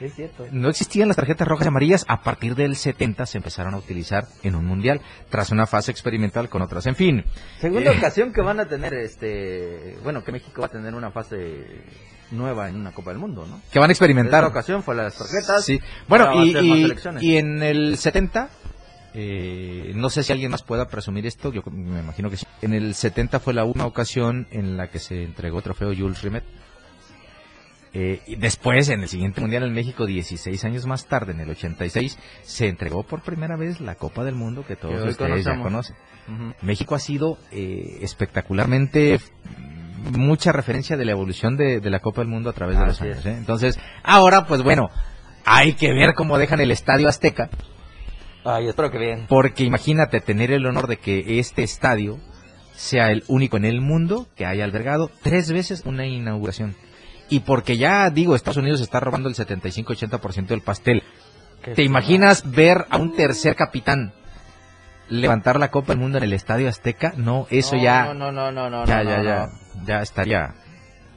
Es 0.00 0.14
cierto. 0.14 0.46
No 0.52 0.68
existían 0.68 1.08
las 1.08 1.16
tarjetas 1.16 1.48
rojas 1.48 1.64
y 1.66 1.68
amarillas, 1.68 2.04
a 2.06 2.22
partir 2.22 2.54
del 2.54 2.76
70 2.76 3.26
se 3.26 3.38
empezaron 3.38 3.74
a 3.74 3.78
utilizar 3.78 4.22
en 4.44 4.54
un 4.54 4.64
mundial, 4.64 5.00
tras 5.30 5.50
una 5.50 5.66
fase 5.66 5.90
experimental 5.90 6.48
con 6.48 6.62
otras. 6.62 6.86
En 6.86 6.94
fin, 6.94 7.24
Segunda 7.58 7.90
Eh. 7.92 7.98
ocasión 7.98 8.32
que 8.32 8.40
van 8.40 8.60
a 8.60 8.66
tener 8.68 8.94
este, 8.94 9.98
bueno, 10.04 10.22
que 10.22 10.30
México 10.30 10.60
va 10.60 10.68
a 10.68 10.70
tener 10.70 10.94
una 10.94 11.10
fase 11.10 11.82
nueva 12.30 12.68
en 12.68 12.76
una 12.76 12.92
Copa 12.92 13.10
del 13.10 13.18
Mundo, 13.18 13.44
¿no? 13.48 13.60
que 13.72 13.80
van 13.80 13.90
a 13.90 13.92
experimentar. 13.92 14.44
Esta 14.44 14.52
ocasión 14.52 14.84
fue 14.84 14.94
las 14.94 15.18
tarjetas. 15.18 15.64
Sí. 15.64 15.80
Bueno, 16.06 16.30
y 17.20 17.36
en 17.36 17.64
el 17.64 17.98
70, 17.98 18.48
eh, 19.14 19.92
no 19.94 20.10
sé 20.10 20.24
si 20.24 20.32
alguien 20.32 20.50
más 20.50 20.64
pueda 20.64 20.88
presumir 20.88 21.24
esto, 21.24 21.52
yo 21.52 21.62
me 21.70 22.00
imagino 22.00 22.30
que 22.30 22.36
sí. 22.36 22.46
En 22.62 22.74
el 22.74 22.94
70 22.94 23.38
fue 23.38 23.54
la 23.54 23.64
una 23.64 23.86
ocasión 23.86 24.48
en 24.50 24.76
la 24.76 24.88
que 24.88 24.98
se 24.98 25.22
entregó 25.22 25.62
trofeo 25.62 25.94
Jules 25.96 26.20
Rimet. 26.22 26.44
Eh, 27.96 28.20
y 28.26 28.34
después, 28.34 28.88
en 28.88 29.02
el 29.02 29.08
siguiente 29.08 29.40
Mundial 29.40 29.62
en 29.62 29.72
México, 29.72 30.04
16 30.04 30.64
años 30.64 30.84
más 30.84 31.06
tarde, 31.06 31.30
en 31.30 31.38
el 31.38 31.50
86, 31.50 32.18
se 32.42 32.66
entregó 32.66 33.04
por 33.04 33.22
primera 33.22 33.56
vez 33.56 33.80
la 33.80 33.94
Copa 33.94 34.24
del 34.24 34.34
Mundo 34.34 34.66
que 34.66 34.74
todos 34.74 35.00
Que 35.00 35.10
ustedes 35.10 35.44
ya 35.44 35.60
conocen. 35.60 35.94
México 36.60 36.96
ha 36.96 36.98
sido 36.98 37.38
eh, 37.52 37.98
espectacularmente 38.00 39.20
mucha 40.10 40.50
referencia 40.50 40.96
de 40.96 41.04
la 41.04 41.12
evolución 41.12 41.56
de, 41.56 41.78
de 41.80 41.90
la 41.90 42.00
Copa 42.00 42.20
del 42.22 42.28
Mundo 42.28 42.50
a 42.50 42.52
través 42.52 42.80
de 42.80 42.86
los 42.86 43.00
años. 43.00 43.24
¿eh? 43.26 43.36
Entonces, 43.38 43.78
ahora, 44.02 44.46
pues 44.46 44.62
bueno, 44.64 44.90
hay 45.44 45.74
que 45.74 45.92
ver 45.92 46.14
cómo 46.14 46.36
dejan 46.36 46.60
el 46.60 46.72
Estadio 46.72 47.08
Azteca, 47.08 47.48
Ay, 48.44 48.68
espero 48.68 48.90
que 48.90 48.98
bien. 48.98 49.26
porque 49.28 49.64
imagínate 49.64 50.20
tener 50.20 50.50
el 50.50 50.66
honor 50.66 50.86
de 50.86 50.98
que 50.98 51.38
este 51.38 51.62
estadio 51.62 52.18
sea 52.74 53.10
el 53.10 53.24
único 53.28 53.56
en 53.56 53.64
el 53.64 53.80
mundo 53.80 54.26
que 54.36 54.46
haya 54.46 54.64
albergado 54.64 55.10
tres 55.22 55.50
veces 55.52 55.82
una 55.86 56.06
inauguración. 56.06 56.74
Y 57.30 57.40
porque 57.40 57.76
ya 57.76 58.10
digo, 58.10 58.34
Estados 58.34 58.58
Unidos 58.58 58.80
está 58.80 59.00
robando 59.00 59.28
el 59.28 59.34
75-80% 59.34 60.46
del 60.46 60.60
pastel. 60.60 61.02
¿Te 61.74 61.82
imaginas 61.82 62.50
ver 62.50 62.84
a 62.90 62.98
un 62.98 63.16
tercer 63.16 63.56
capitán 63.56 64.12
levantar 65.08 65.58
la 65.58 65.70
Copa 65.70 65.92
del 65.92 66.00
Mundo 66.00 66.18
en 66.18 66.24
el 66.24 66.32
Estadio 66.34 66.68
Azteca? 66.68 67.14
No, 67.16 67.46
eso 67.50 67.76
No, 67.76 67.82
ya, 67.82 68.12
No, 68.12 68.30
no, 68.30 68.52
no, 68.52 68.70
no, 68.70 68.84
ya, 68.84 69.02
no, 69.02 69.10
ya, 69.10 69.16
no, 69.18 69.24
ya, 69.24 69.48
ya 69.86 70.02
estaría, 70.02 70.54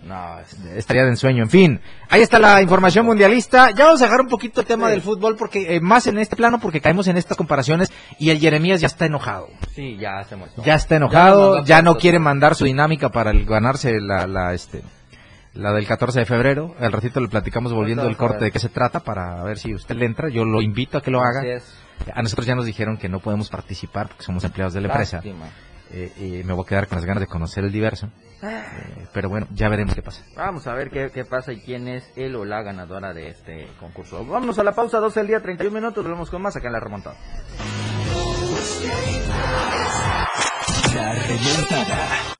No, 0.08 0.39
es- 0.39 0.54
estaría 0.78 1.04
de 1.04 1.10
ensueño. 1.10 1.43
En 1.43 1.50
fin, 1.50 1.82
ahí 2.10 2.22
está 2.22 2.39
la 2.39 2.62
información 2.62 3.06
mundialista. 3.06 3.72
Ya 3.72 3.86
vamos 3.86 4.02
a 4.02 4.06
dejar 4.06 4.22
un 4.22 4.28
poquito 4.30 4.62
el 4.62 4.67
tema 4.67 4.86
Sí. 4.88 4.91
del 4.91 5.02
fútbol 5.02 5.36
porque 5.38 5.76
eh, 5.76 5.82
más 5.82 6.08
en 6.08 6.17
este 6.17 6.36
plano 6.36 6.60
porque 6.60 6.80
caemos 6.82 7.08
en 7.08 7.17
estas 7.17 7.36
comparaciones 7.38 7.91
y 8.17 8.30
el 8.30 8.39
Jeremías 8.39 8.80
ya 8.82 8.88
está 8.88 9.06
enojado. 9.06 9.48
sí, 9.76 9.98
ya 10.00 10.24
se 10.24 10.36
muestra. 10.36 10.63
Ya 10.63 10.76
está 10.76 10.96
enojado, 10.96 11.63
ya 11.63 11.82
no 11.82 11.96
quiere 11.96 12.20
mandar 12.20 12.56
su 12.56 12.65
dinámica 12.65 13.10
para 13.10 13.32
el 13.32 13.46
ganarse 13.46 14.00
la, 14.00 14.26
la, 14.28 14.54
este, 14.54 14.82
la 15.54 15.72
del 15.74 15.86
14 15.86 16.20
de 16.20 16.26
febrero. 16.26 16.74
Al 16.80 16.91
ratito 16.91 17.20
le 17.20 17.28
platicamos 17.28 17.74
volviendo 17.74 18.08
el 18.08 18.15
corte 18.17 18.46
de 18.46 18.52
qué 18.52 18.60
se 18.60 18.70
trata 18.70 19.02
para 19.02 19.43
ver 19.43 19.58
si 19.58 19.74
usted 19.74 19.96
le 19.96 20.06
entra. 20.06 20.30
Yo 20.30 20.46
lo 20.46 20.62
invito 20.62 20.98
a 20.98 21.02
que 21.02 21.12
lo 21.12 21.20
haga. 21.22 21.41
A 22.13 22.22
nosotros 22.22 22.46
ya 22.46 22.54
nos 22.56 22.65
dijeron 22.65 22.98
que 22.98 23.10
no 23.10 23.20
podemos 23.20 23.50
participar 23.50 24.08
porque 24.08 24.24
somos 24.24 24.43
empleados 24.43 24.74
de 24.74 24.82
la 24.82 24.88
empresa. 24.88 25.17
Lástima. 25.17 25.48
Eh, 25.91 26.12
y 26.17 26.43
me 26.43 26.54
voy 26.54 26.63
a 26.63 26.67
quedar 26.67 26.88
con 26.88 26.97
las 26.97 27.06
ganas 27.06 27.21
de 27.21 27.28
conocer 27.28 27.63
el 27.63 27.71
diverso. 27.71 28.10
Eh, 28.43 29.08
pero 29.13 29.30
bueno, 29.30 29.47
ya 29.54 29.69
veremos 29.69 29.95
qué 29.95 30.02
pasa. 30.02 30.23
Vamos 30.36 30.67
a 30.67 30.73
ver 30.73 30.89
qué, 30.89 31.10
qué 31.13 31.26
pasa 31.26 31.54
y 31.54 31.60
quién 31.60 31.88
es 31.88 32.12
el 32.15 32.36
o 32.36 32.45
la 32.45 32.62
ganadora 32.62 33.13
de 33.13 33.30
este 33.30 33.67
concurso. 33.80 34.26
Vámonos 34.26 34.60
a 34.60 34.63
la 34.63 34.73
pausa, 34.73 35.00
12 35.00 35.19
del 35.21 35.28
día, 35.28 35.41
31 35.41 35.73
minutos. 35.73 36.04
Volvemos 36.04 36.30
con 36.30 36.41
más 36.41 36.56
acá 36.56 36.67
en 36.67 36.73
la 36.73 36.80
remontada. 36.80 37.15
La 40.93 41.13
remontada. 41.13 42.38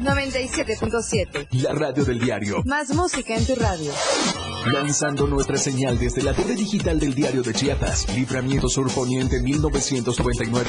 97.7. 0.00 1.48
La 1.62 1.72
radio 1.72 2.04
del 2.04 2.18
diario. 2.18 2.62
Más 2.64 2.94
música 2.94 3.34
en 3.34 3.46
tu 3.46 3.54
radio. 3.54 3.92
Lanzando 4.72 5.26
nuestra 5.26 5.56
señal 5.56 5.98
desde 5.98 6.22
la 6.22 6.34
torre 6.34 6.54
digital 6.54 7.00
del 7.00 7.14
diario 7.14 7.42
de 7.42 7.52
Chiapas. 7.52 8.14
Libramiento 8.14 8.68
Sur 8.68 8.92
Poniente 8.92 9.40
1999. 9.40 10.68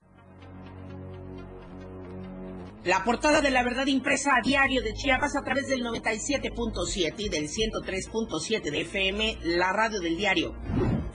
La 2.83 3.03
portada 3.03 3.41
de 3.41 3.51
la 3.51 3.61
verdad 3.63 3.85
impresa 3.85 4.31
a 4.35 4.41
diario 4.41 4.81
de 4.81 4.95
Chiapas 4.95 5.35
a 5.35 5.43
través 5.43 5.67
del 5.67 5.83
97.7 5.83 7.13
y 7.19 7.29
del 7.29 7.47
103.7 7.47 8.71
de 8.71 8.81
FM, 8.81 9.37
la 9.43 9.71
radio 9.71 9.99
del 9.99 10.17
diario. 10.17 10.55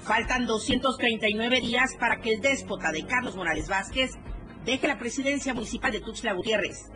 Faltan 0.05 0.47
239 0.47 1.61
días 1.61 1.91
para 1.99 2.21
que 2.21 2.35
el 2.35 2.41
déspota 2.41 2.93
de 2.93 3.05
Carlos 3.05 3.35
Morales 3.35 3.69
Vázquez 3.69 4.13
deje 4.65 4.87
la 4.87 5.01
presidencia 5.01 5.55
municipal 5.55 5.91
de 5.91 6.01
Tuxtla 6.01 6.35
Gutiérrez. 6.35 6.89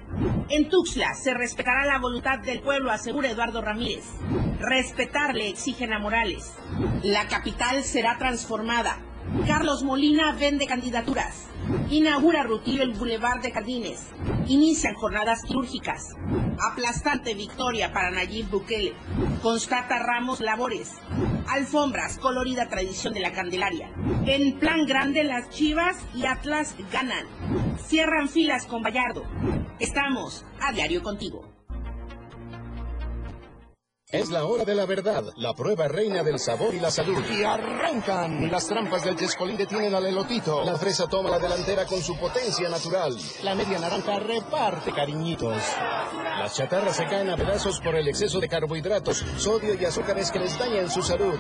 En 0.50 0.68
Tuxtla 0.68 1.14
se 1.14 1.35
respetará 1.35 1.85
la 1.85 1.98
voluntad 1.98 2.38
del 2.38 2.61
pueblo, 2.61 2.92
asegura 2.92 3.28
Eduardo 3.28 3.62
Ramírez. 3.62 4.04
Respetarle 4.61 5.48
exigen 5.48 5.92
a 5.92 5.98
Morales. 5.98 6.54
La 7.02 7.26
capital 7.26 7.83
será 7.83 8.18
transformada. 8.18 9.00
Carlos 9.46 9.83
Molina 9.83 10.33
vende 10.33 10.66
candidaturas. 10.66 11.46
Inaugura 11.90 12.42
Rutilio 12.42 12.83
el 12.83 12.94
Boulevard 12.94 13.40
de 13.42 13.52
Jardines. 13.52 14.09
Inician 14.48 14.94
jornadas 14.94 15.42
quirúrgicas. 15.42 16.16
Aplastante 16.59 17.35
victoria 17.35 17.92
para 17.92 18.11
Nayib 18.11 18.50
Bukele. 18.50 18.92
Constata 19.42 19.98
Ramos 19.98 20.40
labores. 20.40 20.92
Alfombras, 21.48 22.18
colorida 22.18 22.68
tradición 22.68 23.14
de 23.14 23.20
la 23.20 23.33
Candelaria. 23.33 23.90
En 24.26 24.59
plan 24.59 24.85
grande 24.87 25.24
las 25.24 25.48
Chivas 25.50 25.96
y 26.14 26.26
Atlas 26.26 26.74
ganan. 26.92 27.26
Cierran 27.87 28.28
filas 28.28 28.66
con 28.66 28.83
Vallardo. 28.83 29.24
Estamos 29.78 30.44
a 30.61 30.72
diario 30.72 31.02
contigo. 31.02 31.49
Es 34.12 34.29
la 34.29 34.44
hora 34.44 34.64
de 34.64 34.75
la 34.75 34.87
verdad, 34.87 35.23
la 35.37 35.55
prueba 35.55 35.87
reina 35.87 36.25
del 36.25 36.40
sabor 36.40 36.75
y 36.75 36.81
la 36.81 36.90
salud. 36.90 37.23
Y 37.31 37.44
arrancan. 37.44 38.51
Las 38.51 38.66
trampas 38.66 39.05
del 39.05 39.16
Chescolín 39.16 39.57
detienen 39.57 39.94
al 39.94 40.05
elotito. 40.05 40.64
La 40.64 40.75
fresa 40.75 41.07
toma 41.07 41.31
la 41.31 41.38
delantera 41.38 41.87
con 41.87 42.03
su 42.03 42.18
potencia 42.18 42.68
natural. 42.68 43.16
La 43.44 43.55
media 43.55 43.79
naranja 43.79 44.18
reparte 44.18 44.90
cariñitos. 44.92 45.62
Las 46.40 46.57
chatarras 46.57 46.96
se 46.96 47.07
caen 47.07 47.31
a 47.31 47.37
pedazos 47.37 47.81
por 47.81 47.94
el 47.94 48.09
exceso 48.09 48.40
de 48.40 48.49
carbohidratos, 48.49 49.18
sodio 49.37 49.75
y 49.81 49.85
azúcares 49.85 50.33
que 50.33 50.40
les 50.40 50.59
dañan 50.59 50.90
su 50.90 51.03
salud. 51.03 51.38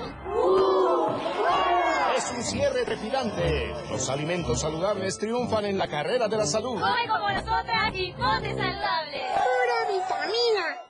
Es 2.16 2.30
un 2.30 2.44
cierre 2.44 2.84
trepidante. 2.84 3.74
Los 3.90 4.08
alimentos 4.08 4.60
saludables 4.60 5.18
triunfan 5.18 5.64
en 5.64 5.76
la 5.76 5.88
carrera 5.88 6.28
de 6.28 6.36
la 6.36 6.46
salud. 6.46 6.80
Come 6.80 7.08
como 7.08 7.30
nosotras 7.30 7.92
y 7.94 8.12
ponte 8.12 8.54
saludable. 8.54 9.22
Pura 9.34 9.92
vitamina. 9.92 10.89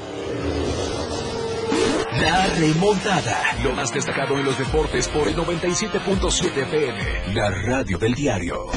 La 2.21 2.45
remontada. 2.55 3.41
Lo 3.63 3.73
más 3.73 3.91
destacado 3.91 4.37
en 4.37 4.45
los 4.45 4.55
deportes 4.55 5.07
por 5.07 5.27
el 5.27 5.35
97.7 5.35 6.55
FM. 6.55 7.33
La 7.33 7.49
radio 7.49 7.97
del 7.97 8.13
diario. 8.13 8.67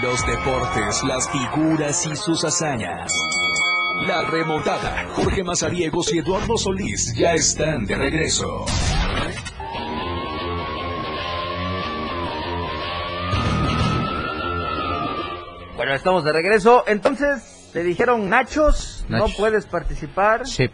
Los 0.00 0.26
deportes, 0.26 1.02
las 1.02 1.28
figuras 1.28 2.06
y 2.06 2.14
sus 2.14 2.44
hazañas. 2.44 3.12
La 4.06 4.22
remontada. 4.22 5.08
Jorge 5.08 5.42
Mazariegos 5.42 6.14
y 6.14 6.18
Eduardo 6.18 6.56
Solís 6.56 7.14
ya 7.16 7.34
están 7.34 7.84
de 7.84 7.96
regreso. 7.96 8.64
Bueno, 15.88 15.96
estamos 15.96 16.22
de 16.22 16.32
regreso. 16.34 16.84
Entonces, 16.86 17.70
te 17.72 17.82
dijeron 17.82 18.28
Nachos, 18.28 19.06
no 19.08 19.24
puedes 19.38 19.64
participar. 19.64 20.46
Sí. 20.46 20.68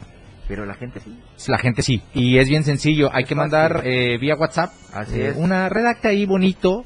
Pero 0.48 0.66
la 0.66 0.74
gente 0.74 0.98
sí. 0.98 1.16
La 1.46 1.56
gente 1.56 1.82
sí. 1.82 2.02
Y 2.14 2.38
es 2.38 2.48
bien 2.48 2.64
sencillo. 2.64 3.10
Hay 3.12 3.22
que 3.22 3.36
mandar 3.36 3.82
eh, 3.84 4.18
vía 4.18 4.34
WhatsApp. 4.34 4.72
Así 4.92 5.20
eh, 5.20 5.28
es. 5.28 5.36
Una 5.36 5.68
redacta 5.68 6.08
ahí 6.08 6.26
bonito. 6.26 6.82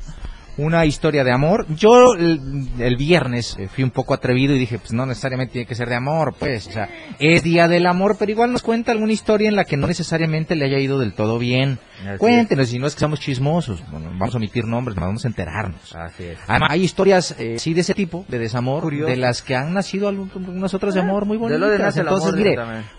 Una 0.58 0.84
historia 0.84 1.22
de 1.22 1.32
amor. 1.32 1.66
Yo 1.76 2.14
el, 2.14 2.68
el 2.78 2.96
viernes 2.96 3.56
eh, 3.58 3.68
fui 3.68 3.84
un 3.84 3.90
poco 3.90 4.12
atrevido 4.12 4.54
y 4.54 4.58
dije, 4.58 4.78
pues 4.78 4.92
no 4.92 5.06
necesariamente 5.06 5.52
tiene 5.52 5.66
que 5.66 5.74
ser 5.76 5.88
de 5.88 5.94
amor, 5.94 6.34
pues. 6.38 6.66
O 6.66 6.72
sea, 6.72 6.88
es 7.20 7.44
día 7.44 7.68
del 7.68 7.86
amor, 7.86 8.16
pero 8.18 8.32
igual 8.32 8.52
nos 8.52 8.62
cuenta 8.62 8.90
alguna 8.90 9.12
historia 9.12 9.48
en 9.48 9.54
la 9.54 9.64
que 9.64 9.76
no 9.76 9.86
necesariamente 9.86 10.56
le 10.56 10.64
haya 10.64 10.78
ido 10.78 10.98
del 10.98 11.12
todo 11.14 11.38
bien. 11.38 11.78
Así 12.06 12.18
Cuéntenos, 12.18 12.68
si 12.68 12.78
no 12.78 12.88
es 12.88 12.94
que 12.94 13.00
somos 13.00 13.20
chismosos. 13.20 13.82
Bueno, 13.90 14.10
vamos 14.18 14.34
a 14.34 14.38
omitir 14.38 14.64
nombres, 14.64 14.96
vamos 14.96 15.24
a 15.24 15.28
enterarnos. 15.28 15.94
Así 15.94 16.24
es. 16.24 16.38
Además, 16.48 16.70
hay 16.72 16.82
historias, 16.82 17.36
eh, 17.38 17.58
sí, 17.58 17.72
de 17.72 17.82
ese 17.82 17.94
tipo, 17.94 18.24
de 18.28 18.38
desamor, 18.40 18.82
Curioso. 18.82 19.10
de 19.10 19.16
las 19.16 19.42
que 19.42 19.54
han 19.54 19.72
nacido 19.72 20.08
algunas 20.08 20.74
otras 20.74 20.94
de 20.94 21.00
amor 21.00 21.24
muy 21.24 21.36
De 21.36 21.56
bonitas. 21.56 21.60
lo 21.60 21.68
de 21.68 22.00
Entonces, 22.00 22.34
mire, 22.34 22.56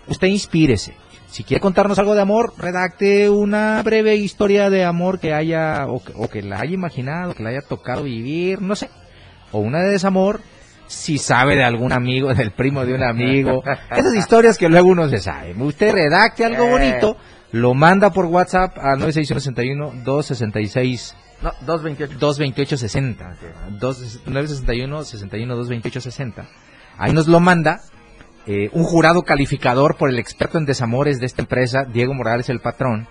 usted 0.08 0.28
inspírese. 0.28 0.94
Si 1.30 1.44
quiere 1.44 1.60
contarnos 1.60 1.98
algo 1.98 2.14
de 2.14 2.22
amor, 2.22 2.54
redacte 2.58 3.30
una 3.30 3.82
breve 3.82 4.16
historia 4.16 4.68
de 4.68 4.84
amor 4.84 5.20
que 5.20 5.32
haya, 5.32 5.86
o 5.86 6.02
que, 6.02 6.12
o 6.16 6.28
que 6.28 6.42
la 6.42 6.60
haya 6.60 6.74
imaginado, 6.74 7.34
que 7.34 7.42
la 7.42 7.50
haya 7.50 7.62
tocado 7.62 8.02
vivir, 8.02 8.60
no 8.60 8.74
sé. 8.74 8.90
O 9.52 9.60
una 9.60 9.80
de 9.80 9.90
desamor, 9.90 10.40
si 10.86 11.18
sabe 11.18 11.54
de 11.54 11.62
algún 11.64 11.92
amigo, 11.92 12.34
del 12.34 12.50
primo 12.50 12.84
de 12.84 12.94
un 12.94 13.04
amigo. 13.04 13.62
Esas 13.90 14.14
historias 14.14 14.58
que 14.58 14.68
luego 14.68 14.88
uno 14.88 15.08
se 15.08 15.18
sabe. 15.18 15.54
Usted 15.56 15.92
redacte 15.92 16.44
algo 16.44 16.64
Eh. 16.64 16.70
bonito, 16.70 17.16
lo 17.52 17.74
manda 17.74 18.10
por 18.10 18.26
WhatsApp 18.26 18.76
a 18.78 18.96
961 18.96 20.02
266 20.04 21.16
No, 21.42 21.52
228. 21.64 22.18
228 22.18 22.76
60 22.76 23.36
2 23.78 24.20
961 24.26 25.04
61 25.04 25.54
228 25.56 26.00
60 26.00 26.46
ahí 26.98 27.12
nos 27.12 27.26
lo 27.28 27.40
manda 27.40 27.80
eh, 28.52 28.68
un 28.72 28.82
jurado 28.82 29.22
calificador 29.22 29.96
por 29.96 30.10
el 30.10 30.18
experto 30.18 30.58
en 30.58 30.64
desamores 30.64 31.20
de 31.20 31.26
esta 31.26 31.42
empresa 31.42 31.84
Diego 31.84 32.14
Morales 32.14 32.48
el 32.48 32.58
patrón 32.58 33.06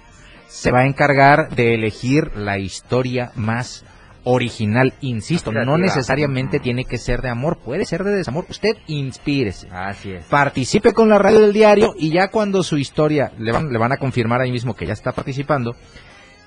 se 0.49 0.69
va 0.69 0.81
a 0.81 0.85
encargar 0.85 1.47
de 1.55 1.75
elegir 1.75 2.35
la 2.35 2.59
historia 2.59 3.31
más 3.35 3.85
original. 4.25 4.95
Insisto 4.99 5.53
no 5.53 5.77
necesariamente 5.77 6.59
tiene 6.59 6.83
que 6.83 6.97
ser 6.97 7.21
de 7.21 7.29
amor 7.29 7.59
puede 7.63 7.85
ser 7.85 8.03
de 8.03 8.11
desamor. 8.11 8.47
Usted 8.49 8.75
inspírese. 8.87 9.69
Así 9.71 10.11
es. 10.11 10.25
participe 10.25 10.91
con 10.91 11.07
la 11.07 11.17
radio 11.17 11.39
del 11.39 11.53
diario 11.53 11.93
y 11.97 12.09
ya 12.09 12.27
cuando 12.27 12.61
su 12.61 12.77
historia 12.77 13.31
le 13.37 13.53
van, 13.53 13.71
le 13.71 13.79
van 13.79 13.93
a 13.93 13.97
confirmar 13.97 14.41
ahí 14.41 14.51
mismo 14.51 14.75
que 14.75 14.87
ya 14.87 14.93
está 14.93 15.13
participando 15.13 15.73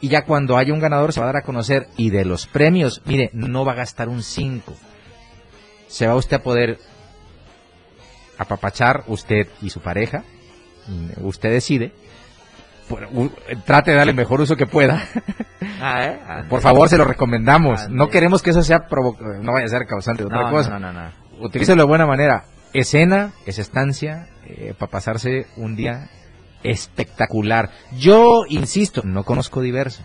y 0.02 0.08
ya 0.08 0.26
cuando 0.26 0.58
haya 0.58 0.74
un 0.74 0.80
ganador 0.80 1.14
se 1.14 1.20
va 1.20 1.30
a 1.30 1.32
dar 1.32 1.42
a 1.42 1.46
conocer 1.46 1.86
y 1.96 2.10
de 2.10 2.26
los 2.26 2.46
premios, 2.46 3.00
mire, 3.06 3.30
no 3.32 3.64
va 3.64 3.72
a 3.72 3.76
gastar 3.76 4.10
un 4.10 4.22
5. 4.22 4.74
Se 5.86 6.06
va 6.06 6.14
usted 6.14 6.36
a 6.36 6.42
poder 6.42 6.78
apapachar 8.42 9.04
usted 9.06 9.48
y 9.60 9.70
su 9.70 9.80
pareja, 9.80 10.22
mm, 10.88 11.24
usted 11.26 11.50
decide. 11.50 11.92
Por- 12.88 13.08
u- 13.12 13.30
trate 13.64 13.92
de 13.92 13.96
darle 13.96 14.10
el 14.10 14.16
mejor 14.16 14.40
uso 14.40 14.56
que 14.56 14.66
pueda. 14.66 15.02
Ah, 15.80 16.04
¿eh? 16.04 16.18
Por 16.50 16.60
favor, 16.60 16.88
se 16.88 16.98
lo 16.98 17.04
recomendamos. 17.04 17.82
Ah, 17.82 17.88
No 17.90 18.08
queremos 18.08 18.42
que 18.42 18.50
eso 18.50 18.62
sea 18.62 18.88
provo- 18.88 19.16
no 19.18 19.52
vaya 19.52 19.66
a 19.66 19.68
ser 19.68 19.86
causante 19.86 20.22
de 20.22 20.26
otra 20.26 20.42
no, 20.42 20.50
cosa 20.50 20.70
no, 20.70 20.78
no, 20.80 20.92
no, 20.92 21.02
no. 21.04 21.44
utilícelo 21.46 21.82
de 21.82 21.88
buena 21.88 22.06
manera. 22.06 22.44
Escena, 22.74 23.32
es 23.46 23.58
estancia, 23.58 24.28
para 24.78 24.90
pasarse 24.90 25.46
un 25.56 25.76
día 25.76 26.08
espectacular. 26.62 27.70
Yo 27.98 28.44
insisto, 28.48 29.02
no 29.04 29.24
conozco 29.24 29.60
diverso. 29.60 30.02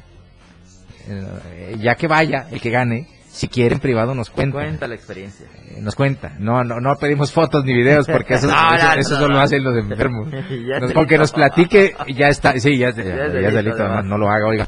Eh, 1.09 1.77
ya 1.79 1.95
que 1.95 2.07
vaya, 2.07 2.47
el 2.51 2.59
que 2.61 2.69
gane, 2.69 3.07
si 3.37 3.47
quiere 3.47 3.75
en 3.75 3.79
privado 3.81 4.13
nos 4.15 4.29
cuenta. 4.29 4.53
Cuenta 4.57 4.87
la 4.87 4.95
experiencia. 4.95 5.45
Eh, 5.67 5.79
Nos 5.81 5.95
cuenta. 5.95 6.33
No, 6.39 6.63
no, 6.63 6.79
no 6.81 6.95
pedimos 6.99 7.31
fotos 7.31 7.63
ni 7.63 7.73
videos 7.73 8.07
porque 8.07 8.33
eso, 8.35 8.47
No, 8.51 8.71
no, 8.71 8.93
eso 8.93 9.13
no, 9.15 9.19
solo 9.21 9.39
hacen 9.39 9.63
los 9.63 9.77
enfermos. 9.77 10.27
Nos- 10.31 10.43
es 10.51 10.93
con 10.93 11.05
que 11.05 11.15
delito. 11.15 11.17
nos 11.19 11.31
platique, 11.31 11.95
ya 12.15 12.27
está, 12.29 12.59
sí, 12.59 12.77
ya, 12.77 12.89
es- 12.89 12.95
ya- 12.97 13.03
Ya 13.03 13.25
es 13.25 13.33
delito, 13.33 13.55
delito, 13.55 13.75
además, 13.75 13.89
además. 13.99 14.05
no 14.05 14.17
lo 14.17 14.29
haga, 14.29 14.47
oiga. 14.47 14.67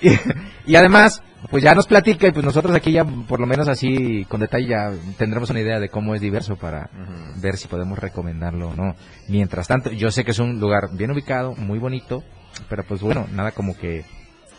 Y, 0.00 0.10
y 0.72 0.76
además, 0.76 1.22
pues 1.50 1.62
ya 1.62 1.74
nos 1.74 1.86
platica 1.86 2.26
y 2.26 2.32
pues 2.32 2.44
nosotros 2.44 2.74
aquí 2.74 2.92
ya, 2.92 3.04
por 3.04 3.38
lo 3.40 3.46
menos 3.46 3.68
así, 3.68 4.24
con 4.28 4.40
detalle, 4.40 4.66
ya 4.66 4.90
tendremos 5.16 5.48
una 5.50 5.60
idea 5.60 5.78
de 5.80 5.88
cómo 5.88 6.14
es 6.14 6.20
diverso 6.20 6.56
para 6.56 6.90
ver 7.40 7.56
si 7.56 7.68
podemos 7.68 7.98
recomendarlo 7.98 8.70
o 8.70 8.74
no. 8.74 8.94
Mientras 9.28 9.68
tanto, 9.68 9.90
yo 9.92 10.10
sé 10.10 10.24
que 10.24 10.32
es 10.32 10.38
un 10.40 10.58
lugar 10.60 10.88
bien 10.92 11.12
ubicado, 11.12 11.54
muy 11.54 11.78
bonito, 11.78 12.24
pero 12.68 12.82
pues 12.82 13.00
bueno, 13.00 13.26
nada 13.32 13.52
como 13.52 13.76
que 13.78 14.04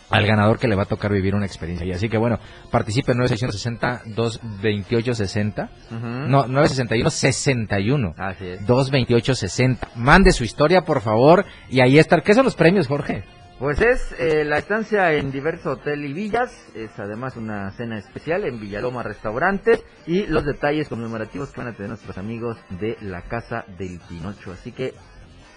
al 0.09 0.25
ganador 0.25 0.57
que 0.59 0.67
le 0.67 0.75
va 0.75 0.81
a 0.83 0.87
tocar 0.87 1.11
vivir 1.11 1.35
una 1.35 1.45
experiencia. 1.45 1.85
Y 1.85 1.91
así 1.91 2.07
que 2.09 2.17
bueno, 2.17 2.39
participe 2.71 3.11
en 3.11 3.19
9660-228-60. 3.19 5.69
No, 6.27 6.47
961-61. 6.47 8.15
Así 8.17 8.47
es. 8.47 8.65
228-60. 8.65 9.89
Mande 9.95 10.31
su 10.31 10.43
historia, 10.43 10.81
por 10.81 11.01
favor. 11.01 11.45
Y 11.69 11.81
ahí 11.81 11.99
está. 11.99 12.21
¿Qué 12.21 12.33
son 12.33 12.45
los 12.45 12.55
premios, 12.55 12.87
Jorge? 12.87 13.23
Pues 13.59 13.79
es 13.81 14.15
eh, 14.17 14.43
la 14.45 14.57
estancia 14.57 15.11
en 15.11 15.31
diverso 15.31 15.71
hotel 15.71 16.05
y 16.05 16.13
villas, 16.13 16.49
es 16.75 16.97
además 16.97 17.35
una 17.35 17.69
cena 17.71 17.97
especial 17.97 18.45
en 18.45 18.57
Villaloma 18.57 19.03
Restaurantes 19.03 19.83
y 20.07 20.25
los 20.27 20.45
detalles 20.45 20.87
conmemorativos 20.87 21.51
que 21.51 21.59
van 21.59 21.67
a 21.67 21.73
tener 21.73 21.89
nuestros 21.89 22.17
amigos 22.17 22.57
de 22.79 22.95
la 23.01 23.23
Casa 23.23 23.65
del 23.77 23.99
Pinocho. 24.07 24.53
Así 24.53 24.71
que 24.71 24.93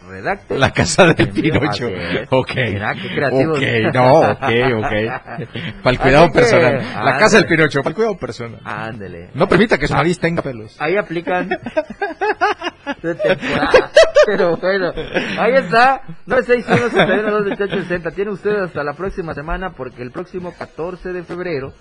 redacte. 0.02 0.58
La 0.58 0.70
Casa 0.72 1.06
del 1.12 1.28
Pinocho. 1.30 1.88
Ok. 2.30 2.54
Mira, 2.56 2.94
qué 2.94 3.08
creativos. 3.14 3.58
Ok, 3.58 3.94
no, 3.94 4.20
ok, 4.20 4.50
ok. 4.78 5.82
Para 5.82 5.90
el 5.90 5.98
cuidado 5.98 6.26
que, 6.28 6.32
personal. 6.32 6.74
La 6.74 6.98
ándale. 7.00 7.18
Casa 7.18 7.36
del 7.38 7.46
Pinocho, 7.46 7.78
para 7.80 7.90
el 7.90 7.94
cuidado 7.94 8.16
personal. 8.18 8.60
Ándele. 8.64 9.30
No 9.34 9.48
permita 9.48 9.78
que 9.78 9.88
su 9.88 9.94
nariz 9.94 10.18
tenga 10.18 10.42
pelos. 10.42 10.76
Ahí 10.80 10.96
aplican 10.96 11.48
de 13.02 13.14
temporada. 13.14 13.90
Pero 14.26 14.56
bueno, 14.56 14.92
ahí 15.38 15.54
está. 15.54 16.02
961 16.26 18.10
Tiene 18.14 18.30
usted 18.30 18.56
hasta 18.56 18.84
la 18.84 18.92
próxima 18.94 19.34
semana 19.34 19.70
porque 19.70 20.02
el 20.02 20.10
próximo 20.10 20.54
14 20.56 21.12
de 21.12 21.22
febrero 21.24 21.72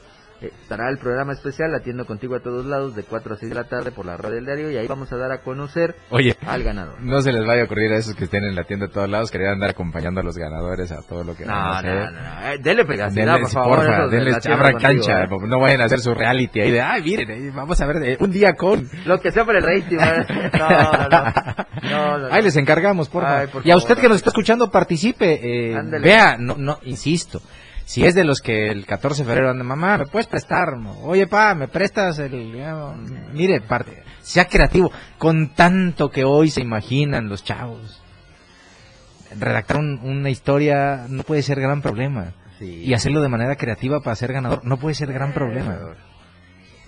estará 0.41 0.89
el 0.89 0.97
programa 0.97 1.34
especial 1.34 1.73
Atiendo 1.75 2.06
Contigo 2.06 2.36
a 2.36 2.39
todos 2.41 2.65
lados 2.65 2.95
de 2.95 3.04
4 3.04 3.34
a 3.34 3.38
6 3.38 3.49
de 3.49 3.56
la 3.56 3.63
tarde 3.65 3.91
por 3.91 4.06
la 4.06 4.17
radio 4.17 4.36
del 4.36 4.45
diario 4.45 4.71
y 4.71 4.77
ahí 4.77 4.88
vamos 4.88 5.12
a 5.13 5.17
dar 5.17 5.32
a 5.32 5.41
conocer 5.41 5.95
Oye, 6.10 6.36
al 6.47 6.63
ganador. 6.63 6.99
no 7.01 7.21
se 7.21 7.32
les 7.32 7.45
vaya 7.45 7.62
a 7.62 7.65
ocurrir 7.65 7.91
a 7.93 7.97
esos 7.97 8.15
que 8.15 8.23
estén 8.25 8.43
en 8.43 8.56
la 8.56 8.63
tienda 8.63 8.88
de 8.88 8.93
todos 8.93 9.10
lados, 9.10 9.30
querían 9.32 9.54
andar 9.54 9.69
acompañando 9.71 10.21
a 10.21 10.23
los 10.23 10.38
ganadores 10.38 10.91
a 10.91 11.01
todo 11.08 11.23
lo 11.23 11.36
que 11.36 11.45
van 11.45 11.56
a 11.56 11.60
No, 11.63 11.73
hacer. 11.77 11.95
no, 11.95 12.12
no, 12.12 12.21
no. 12.21 12.47
Eh, 12.54 12.58
Dele 12.62 12.86
privacidad, 12.86 13.25
Denles, 13.25 13.41
por 13.41 13.51
favor. 13.63 13.77
porfa, 13.77 14.08
denles, 14.08 14.45
abran 14.47 14.71
Contigo, 14.73 14.80
cancha, 15.06 15.23
¿eh? 15.23 15.27
no 15.47 15.60
vayan 15.60 15.82
a 15.82 15.86
hacer 15.86 15.99
su 15.99 16.13
reality 16.13 16.62
ahí 16.62 16.71
de, 16.71 16.82
ay, 16.82 17.01
miren, 17.04 17.56
vamos 17.56 17.80
a 17.82 17.86
ver 17.86 18.17
un 18.19 18.32
día 18.32 18.54
con... 18.56 18.88
Lo 19.06 19.19
que 19.19 19.32
sea 19.32 19.45
por 19.45 19.56
el 19.56 19.63
rating. 19.63 19.97
No, 20.62 20.69
no, 20.69 21.10
no. 21.10 21.34
No, 21.89 22.17
no, 22.17 22.27
no. 22.30 22.34
Ahí 22.34 22.41
les 22.43 22.56
encargamos, 22.56 23.10
porfa. 23.10 23.39
Ay, 23.39 23.47
por 23.47 23.65
y 23.65 23.71
a 23.71 23.73
favor, 23.73 23.77
usted 23.89 24.01
que 24.01 24.08
nos 24.08 24.17
está 24.17 24.30
escuchando, 24.30 24.69
participe. 24.69 25.71
Eh, 25.73 25.75
vea, 26.01 26.38
no, 26.38 26.56
no, 26.58 26.77
insisto. 26.84 27.41
Si 27.91 28.06
es 28.06 28.15
de 28.15 28.23
los 28.23 28.39
que 28.39 28.69
el 28.69 28.86
14 28.86 29.23
de 29.23 29.27
febrero 29.27 29.49
anda, 29.49 29.65
mamá, 29.65 29.97
¿me 29.97 30.06
puedes 30.06 30.25
prestar? 30.25 30.75
Oye, 31.04 31.27
pa, 31.27 31.54
¿me 31.56 31.67
prestas 31.67 32.19
el...? 32.19 32.54
ya, 32.56 32.93
Mire, 33.34 33.60
parte, 33.60 34.01
sea 34.21 34.45
creativo. 34.45 34.89
Con 35.17 35.49
tanto 35.56 36.10
que 36.10 36.23
hoy 36.23 36.49
se 36.49 36.62
imaginan 36.62 37.27
los 37.27 37.43
chavos. 37.43 38.01
Redactar 39.38 39.75
un- 39.77 39.99
una 40.04 40.30
historia 40.30 41.06
no 41.10 41.23
puede 41.23 41.41
ser 41.41 41.60
gran 41.60 41.82
problema. 41.82 42.32
Sí. 42.60 42.84
Y 42.86 42.93
hacerlo 42.93 43.21
de 43.21 43.27
manera 43.27 43.58
creativa 43.58 43.99
para 43.99 44.15
ser 44.15 44.32
ganador 44.32 44.62
no 44.63 44.77
puede 44.77 44.95
ser 44.95 45.12
gran 45.12 45.34
problema. 45.34 45.77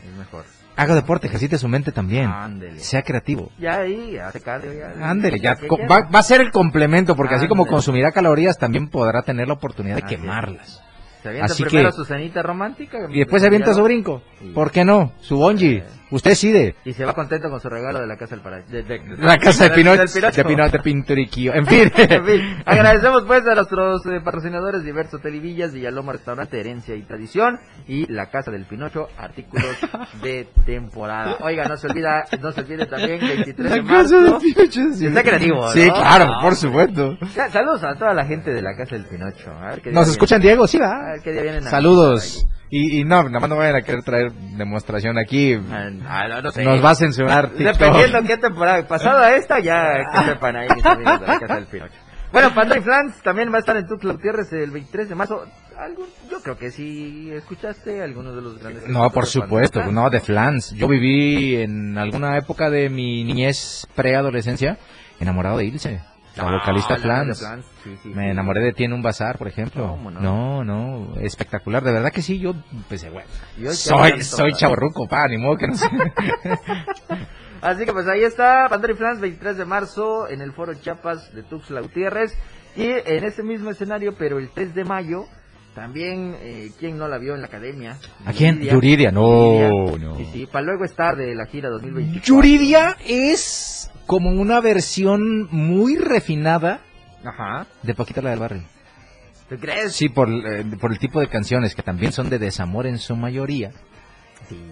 Es 0.09 0.17
mejor. 0.17 0.45
Haga 0.77 0.95
deporte, 0.95 1.27
ejercite 1.27 1.57
su 1.57 1.67
mente 1.67 1.91
también. 1.91 2.29
Ándele. 2.29 2.79
Sea 2.79 3.01
creativo. 3.01 3.51
Ya 3.59 3.79
ahí, 3.81 4.17
hace 4.17 4.39
cardio 4.39 4.71
ya. 4.71 5.09
Ándele, 5.09 5.41
ya 5.41 5.57
va, 5.89 6.07
va 6.09 6.19
a 6.19 6.23
ser 6.23 6.39
el 6.39 6.51
complemento, 6.51 7.17
porque 7.17 7.35
así 7.35 7.49
como 7.49 7.65
consumirá 7.67 8.13
calorías, 8.13 8.57
también 8.57 8.87
podrá 8.87 9.21
tener 9.23 9.49
la 9.49 9.55
oportunidad 9.55 9.97
de 9.97 10.03
quemarlas. 10.03 10.81
Se 11.23 11.29
avienta 11.29 11.53
Así 11.53 11.63
primero 11.63 11.89
que- 11.89 11.95
su 11.95 12.05
cenita 12.05 12.43
romántica. 12.43 12.97
Y 13.09 13.19
después 13.19 13.41
se 13.41 13.47
avienta 13.47 13.73
su 13.73 13.81
brinco. 13.81 14.21
Sí. 14.39 14.51
¿Por 14.53 14.71
qué 14.71 14.83
no? 14.85 15.13
Su 15.21 15.37
bungee. 15.37 15.83
Usted 16.13 16.29
decide. 16.31 16.75
Y 16.85 16.93
se 16.93 17.05
va 17.05 17.13
contento 17.13 17.49
con 17.49 17.59
su 17.59 17.69
regalo 17.69 17.99
de 17.99 18.07
la 18.07 18.15
casa 18.17 18.35
del 18.35 18.43
paraíso. 18.43 18.69
De, 18.69 18.83
de- 18.83 19.01
La 19.17 19.37
casa 19.37 19.63
de 19.63 19.69
del- 19.69 19.77
Pinocho. 19.79 20.03
del. 20.21 20.31
De 20.31 20.43
Pinocho, 20.43 20.71
de 20.77 20.79
Pinturiquillo. 20.83 21.53
En 21.55 21.65
fin. 21.67 21.91
En 21.97 22.25
fin, 22.25 22.41
agradecemos 22.65 23.23
pues 23.25 23.45
a 23.47 23.55
nuestros 23.55 24.05
eh, 24.05 24.21
patrocinadores 24.23 24.83
diversos 24.83 25.21
Televillas, 25.21 25.73
Villaloma 25.73 26.13
Restaurante, 26.13 26.59
Herencia 26.59 26.95
y 26.95 27.01
Tradición 27.01 27.59
y 27.87 28.05
la 28.11 28.29
Casa 28.29 28.51
del 28.51 28.65
Pinocho, 28.65 29.07
artículos 29.17 29.75
de 30.21 30.47
temporada. 30.65 31.37
Oiga, 31.41 31.65
no 31.67 31.77
se 31.77 31.87
olvida, 31.87 32.25
no 32.41 32.51
se 32.51 32.61
olvide 32.61 32.85
también 32.85 33.19
23 33.27 33.57
de 33.57 33.63
La 33.63 33.75
casa 33.83 33.93
marzo. 33.93 34.21
de 34.21 34.39
Pinocho. 34.39 34.93
sí. 34.93 35.05
Está 35.07 35.23
creativo, 35.23 35.67
Sí, 35.73 35.87
¿no? 35.87 35.93
claro, 35.93 36.25
No. 36.27 36.41
por 36.41 36.55
supuesto. 36.55 37.17
Ya, 37.35 37.49
Saludos 37.49 37.83
a 37.83 37.95
toda 37.95 38.13
la 38.13 38.25
gente 38.25 38.53
de 38.53 38.61
la 38.61 38.75
Casa 38.75 38.95
del 38.95 39.05
Pinocho. 39.05 39.51
A 39.51 39.69
ver 39.71 39.81
qué 39.81 39.89
día 39.89 39.93
Nos 39.99 40.05
vienen. 40.05 40.11
escuchan, 40.11 40.41
Diego, 40.41 40.67
sí, 40.67 40.77
A 40.77 40.81
va. 40.81 41.11
ver 41.13 41.21
qué 41.23 41.31
día 41.31 41.41
vienen 41.41 41.65
a- 41.67 41.69
Saludos. 41.71 42.45
Y, 42.69 42.99
y 43.01 43.03
no, 43.03 43.23
nada 43.23 43.39
más 43.39 43.49
no 43.49 43.57
vayan 43.57 43.75
a 43.75 43.81
querer 43.81 44.01
traer 44.03 44.31
demostración 44.31 45.17
aquí. 45.19 45.53
Ah, 45.53 46.27
no, 46.27 46.41
no 46.41 46.51
sé. 46.51 46.63
Nos 46.63 46.83
va 46.83 46.91
a 46.91 46.95
censurar 46.95 47.49
TikTok. 47.51 47.77
Dependiendo 47.77 48.23
qué 48.23 48.37
temporada. 48.37 48.87
Pasada 48.87 49.35
esta, 49.35 49.59
ya 49.59 49.93
que 50.11 50.23
sepan 50.25 50.55
ahí 50.55 50.67
mis 50.75 50.85
amigos 50.85 51.19
de 51.21 51.27
la 51.27 51.39
Casa 51.39 51.55
del 51.55 51.67
Pinocho. 51.67 51.93
Bueno, 52.31 52.51
Pandora 52.55 52.79
y 52.79 52.83
Flans 52.83 53.21
también 53.21 53.51
va 53.51 53.57
a 53.57 53.59
estar 53.59 53.77
en 53.77 53.85
Tuxtla 53.85 54.13
Gutiérrez 54.13 54.51
el 54.53 54.71
23 54.71 55.07
de 55.07 55.13
marzo. 55.13 55.45
Algo- 55.77 56.07
yo 56.31 56.41
creo 56.41 56.57
que 56.57 56.71
sí 56.71 57.29
escuchaste 57.31 58.01
algunos 58.01 58.35
de 58.35 58.41
los 58.41 58.57
grandes. 58.57 58.87
No, 58.87 59.07
por 59.11 59.25
de 59.25 59.29
supuesto, 59.29 59.83
no, 59.91 60.09
de 60.09 60.19
flans. 60.19 60.71
Yo 60.71 60.87
viví 60.87 61.57
en 61.57 61.95
alguna 61.95 62.35
época 62.39 62.71
de 62.71 62.89
mi 62.89 63.23
niñez, 63.23 63.85
preadolescencia, 63.95 64.79
enamorado 65.19 65.57
de 65.59 65.65
Ilse, 65.65 66.01
la 66.35 66.43
Ah, 66.47 66.51
vocalista 66.59 66.93
la 66.95 66.99
Flans. 66.99 67.27
de 67.39 67.45
Flans, 67.45 67.65
sí, 67.83 67.97
sí, 68.01 68.09
Me 68.09 68.23
sí. 68.23 68.29
enamoré 68.31 68.61
de 68.61 68.73
ti 68.73 68.83
en 68.85 68.93
un 68.93 69.01
bazar, 69.01 69.37
por 69.37 69.47
ejemplo. 69.47 69.87
¿Cómo 69.87 70.09
no? 70.11 70.19
no? 70.21 70.63
no, 70.63 71.19
espectacular. 71.21 71.83
De 71.83 71.91
verdad 71.91 72.11
que 72.11 72.21
sí, 72.21 72.39
yo 72.39 72.55
pensé, 72.89 73.09
bueno, 73.09 73.27
soy, 73.73 74.21
soy 74.23 74.53
chaborruco, 74.53 75.07
pa, 75.07 75.27
ni 75.27 75.37
modo 75.37 75.57
que 75.57 75.67
no 75.67 75.75
sé. 75.75 75.87
Así 77.61 77.85
que 77.85 77.93
pues 77.93 78.07
ahí 78.07 78.23
está, 78.23 78.67
Pandora 78.69 78.93
y 78.93 78.95
Flans, 78.97 79.21
23 79.21 79.57
de 79.57 79.65
marzo, 79.65 80.27
en 80.27 80.41
el 80.41 80.51
Foro 80.51 80.73
Chiapas 80.73 81.33
de 81.33 81.43
Tuxtla 81.43 81.79
Gutiérrez. 81.81 82.37
Y 82.75 82.87
en 82.87 83.23
ese 83.23 83.43
mismo 83.43 83.69
escenario, 83.69 84.15
pero 84.17 84.37
el 84.39 84.49
3 84.49 84.73
de 84.75 84.83
mayo, 84.83 85.25
también, 85.75 86.35
eh, 86.41 86.71
¿quién 86.79 86.97
no 86.97 87.07
la 87.07 87.19
vio 87.19 87.35
en 87.35 87.41
la 87.41 87.47
academia? 87.47 87.97
¿A 88.25 88.33
quién? 88.33 88.59
Yuridia, 88.61 89.11
no, 89.11 89.95
no. 89.97 90.17
Sí, 90.17 90.25
sí, 90.33 90.45
para 90.51 90.65
luego 90.65 90.83
estar 90.83 91.15
de 91.15 91.35
la 91.35 91.45
gira 91.45 91.69
2024. 91.69 92.21
Yuridia 92.25 92.97
es 93.07 93.89
como 94.05 94.29
una 94.31 94.59
versión 94.61 95.47
muy 95.51 95.97
refinada 95.97 96.81
Ajá. 97.23 97.67
de 97.83 97.93
Paquita 97.93 98.21
la 98.21 98.31
del 98.31 98.39
Barrio. 98.39 98.63
¿Tú 99.49 99.57
crees? 99.57 99.93
Sí, 99.93 100.09
por, 100.09 100.29
eh, 100.29 100.63
por 100.79 100.91
el 100.91 100.99
tipo 100.99 101.19
de 101.19 101.27
canciones 101.27 101.75
que 101.75 101.83
también 101.83 102.11
son 102.11 102.29
de 102.29 102.39
desamor 102.39 102.87
en 102.87 102.97
su 102.99 103.15
mayoría, 103.15 103.71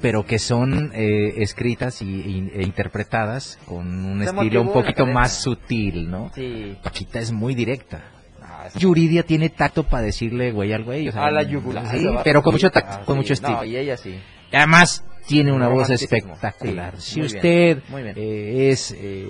pero 0.02 0.26
que 0.26 0.40
son 0.40 0.92
eh, 0.94 1.34
escritas 1.38 2.02
y, 2.02 2.06
y- 2.06 2.52
e 2.54 2.64
interpretadas 2.64 3.60
con 3.66 3.88
un 4.06 4.20
Se 4.24 4.30
estilo 4.30 4.62
un 4.62 4.74
poquito 4.74 5.06
más 5.06 5.34
sutil, 5.42 6.10
¿no? 6.10 6.32
Sí. 6.36 6.78
Paquita 6.84 7.20
es 7.20 7.32
muy 7.32 7.54
directa. 7.56 8.02
Ah, 8.42 8.68
sí. 8.72 8.80
Yuridia 8.80 9.24
tiene 9.24 9.50
tacto 9.50 9.84
para 9.84 10.04
decirle 10.04 10.52
güey 10.52 10.74
al 10.74 10.84
güey. 10.84 11.08
o 11.10 11.12
sea, 11.12 11.26
A 11.26 11.32
la 11.32 11.44
yugular. 11.44 11.86
Sí, 11.88 12.06
pero 12.24 12.42
con 12.42 12.54
mucho 12.54 12.70
tacto, 12.70 12.98
Ah, 13.02 13.06
con 13.06 13.18
mucho 13.18 13.34
estilo. 13.34 13.58
No, 13.58 13.64
y 13.64 13.76
ella 13.78 13.98
sí. 13.98 14.20
Y 14.52 14.56
Además, 14.56 15.06
tiene 15.28 15.52
una 15.52 15.68
voz 15.68 15.90
espectacular. 15.90 17.00
Sí, 17.00 17.12
si 17.12 17.22
bien, 17.22 17.26
usted 17.36 17.84
bien. 17.94 18.14
eh, 18.18 18.70
es, 18.72 18.92
eh, 18.98 19.28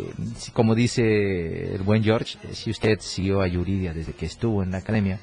como 0.54 0.75
dice 0.75 1.73
el 1.75 1.82
buen 1.84 2.04
George, 2.04 2.38
eh, 2.43 2.54
si 2.54 2.71
usted 2.71 2.99
siguió 2.99 3.41
a 3.41 3.47
Yuridia 3.47 3.93
desde 3.93 4.13
que 4.13 4.25
estuvo 4.25 4.63
en 4.63 4.71
la 4.71 4.77
academia, 4.80 5.19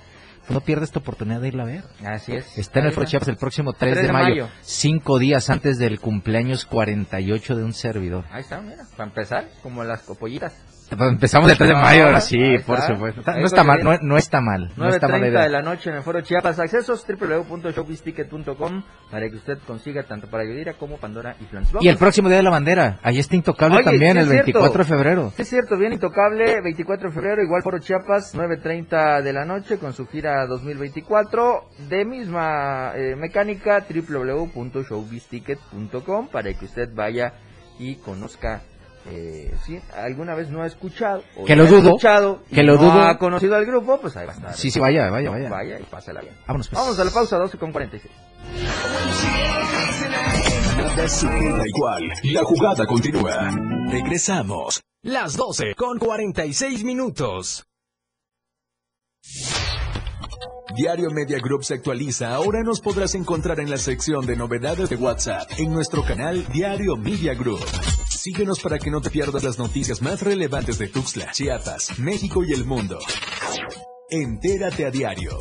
no 0.49 0.61
pierda 0.63 0.85
esta 0.85 0.99
oportunidad 1.01 1.41
de 1.43 1.49
irla 1.49 1.65
a 1.65 1.67
ver. 1.67 1.85
Así 2.05 2.33
es. 2.33 2.57
Está 2.57 2.81
en 2.81 2.87
el. 2.87 2.95
Chiapas 3.07 3.29
el 3.29 3.37
próximo 3.37 3.73
3, 3.75 3.93
3 3.93 3.97
de, 3.97 4.07
de 4.07 4.13
mayo, 4.13 4.45
mayo. 4.45 4.49
cinco 4.63 5.19
días 5.19 5.51
antes 5.51 5.79
del 5.79 6.01
cumpleaños 6.01 6.65
48 6.65 7.57
de 7.57 7.65
un 7.65 7.75
servidor. 7.75 8.25
Ahí 8.31 8.41
está, 8.41 8.61
mira, 8.61 8.87
para 8.97 9.09
empezar, 9.11 9.49
como 9.63 9.85
las 9.85 10.03
copollitas. 10.03 10.55
Pues 10.97 11.11
empezamos 11.11 11.51
el 11.51 11.59
3 11.59 11.69
de 11.69 11.75
mayo, 11.75 12.07
ahora 12.07 12.21
sí, 12.21 12.39
por 12.67 12.81
supuesto. 12.81 13.23
No 13.27 13.47
está 13.47 13.63
mal, 13.63 13.85
no, 13.85 13.97
no 14.01 14.17
está 14.17 14.41
mal, 14.41 14.73
no 14.77 14.89
está 14.89 15.07
mala 15.07 15.27
9.30 15.27 15.29
idea. 15.29 15.43
de 15.43 15.49
la 15.51 15.61
noche 15.63 15.91
en 15.91 15.97
el 15.97 16.03
Foro 16.03 16.21
Chiapas. 16.23 16.59
Accesos 16.59 17.05
www.showbizticket.com 17.07 18.83
para 19.11 19.29
que 19.29 19.37
usted 19.37 19.59
consiga 19.67 20.05
tanto 20.05 20.29
para 20.29 20.45
Yudira 20.45 20.73
como 20.75 20.97
Pandora 20.97 21.37
y 21.41 21.45
Flans. 21.45 21.69
Y 21.81 21.89
el 21.89 21.97
próximo 21.99 22.29
día 22.29 22.39
de 22.39 22.43
la 22.43 22.51
bandera, 22.51 22.99
ahí 23.03 23.19
está 23.19 23.37
Intocable 23.37 23.77
Oye, 23.77 23.85
también, 23.85 24.15
sí 24.15 24.19
el 24.21 24.25
es 24.25 24.31
cierto. 24.31 24.47
24 24.61 24.79
de 24.79 24.85
febrero. 24.89 25.33
Sí, 25.37 25.43
es 25.43 25.49
cierto, 25.49 25.77
bien 25.77 25.93
intocable, 25.93 26.61
24 26.63 27.09
de 27.11 27.15
febrero, 27.15 27.43
igual 27.43 27.63
Foro 27.63 27.79
Chiapas, 27.79 28.35
9.30 28.35 29.23
de 29.23 29.33
la 29.33 29.45
noche 29.45 29.79
con 29.79 29.93
su 29.93 30.07
gira 30.07 30.47
2024 30.47 31.69
de 31.91 32.05
misma 32.07 32.93
eh, 32.95 33.15
mecánica 33.17 33.85
www.showbizticket.com 33.89 36.29
para 36.29 36.53
que 36.55 36.65
usted 36.65 36.89
vaya 36.95 37.35
y 37.79 37.97
conozca 37.97 38.63
eh, 39.11 39.55
si 39.65 39.79
alguna 39.97 40.35
vez 40.35 40.49
no 40.51 40.63
ha 40.63 40.67
escuchado 40.67 41.23
o 41.37 41.45
Que 41.45 41.57
lo 41.57 41.65
ha 41.65 41.67
dudo, 41.67 41.89
escuchado 41.89 42.43
que 42.53 42.63
lo 42.63 42.75
no 42.77 42.83
dudo. 42.83 43.03
ha 43.03 43.19
conocido 43.19 43.57
al 43.57 43.65
grupo, 43.67 43.99
pues 44.01 44.17
ahí 44.17 44.27
va 44.27 44.33
a 44.33 44.37
estar. 44.37 44.55
Sí, 44.55 44.71
sí, 44.71 44.79
vaya, 44.81 45.11
vaya, 45.11 45.31
vaya. 45.31 45.49
Vaya 45.49 45.79
y 45.81 45.85
pásela 45.85 46.21
bien. 46.21 46.35
Vámonos, 46.47 46.69
pues. 46.69 46.81
Vamos 46.81 46.99
a 46.99 47.05
la 47.05 47.11
pausa, 47.11 47.37
12 47.39 47.59
con 47.59 47.73
46. 47.73 48.13
nada 50.77 51.09
se 51.09 51.27
queda 51.29 51.63
igual. 51.67 52.03
La 52.25 52.45
jugada 52.45 52.87
continúa. 52.87 53.51
Regresamos. 53.91 54.81
Las 55.03 55.37
12 55.37 55.75
con 55.77 55.99
46 55.99 56.85
minutos. 56.85 57.65
Diario 60.77 61.11
Media 61.11 61.39
Group 61.41 61.65
se 61.65 61.75
actualiza. 61.75 62.35
Ahora 62.35 62.63
nos 62.63 62.81
podrás 62.81 63.15
encontrar 63.15 63.59
en 63.61 63.71
la 63.71 63.79
sección 63.79 64.27
de 64.27 64.37
novedades 64.37 64.89
de 64.91 64.97
WhatsApp 64.97 65.49
en 65.59 65.73
nuestro 65.73 66.05
canal 66.05 66.47
Diario 66.53 66.97
Media 66.97 67.35
Group. 67.35 67.61
Síguenos 68.19 68.59
para 68.59 68.81
que 68.81 68.91
no 68.91 69.01
te 69.01 69.11
pierdas 69.11 69.45
las 69.45 69.61
noticias 69.61 70.03
más 70.03 70.21
relevantes 70.23 70.77
de 70.77 70.89
Tuxtla, 70.89 71.31
Chiapas, 71.31 72.01
México 72.01 72.43
y 72.45 72.53
el 72.53 72.65
mundo. 72.65 72.99
Entérate 74.11 74.87
a 74.87 74.91
diario. 74.91 75.39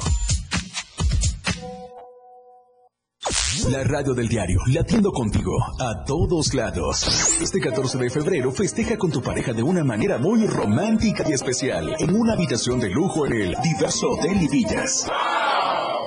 La 3.72 3.84
radio 3.84 4.14
del 4.14 4.28
diario, 4.28 4.60
latiendo 4.68 5.12
contigo, 5.12 5.54
a 5.80 6.04
todos 6.06 6.54
lados. 6.54 7.42
Este 7.42 7.60
14 7.60 7.98
de 7.98 8.12
febrero 8.12 8.52
festeja 8.52 8.96
con 8.96 9.10
tu 9.10 9.24
pareja 9.24 9.54
de 9.54 9.64
una 9.64 9.84
manera 9.84 10.20
muy 10.20 10.46
romántica 10.46 11.24
y 11.28 11.34
especial, 11.34 11.96
en 11.98 12.16
una 12.16 12.34
habitación 12.34 12.80
de 12.80 12.92
lujo 12.92 13.26
en 13.26 13.34
el 13.34 13.56
Diverso 13.64 14.12
Hotel 14.12 14.40
y 14.40 14.48
Villas. 14.50 15.10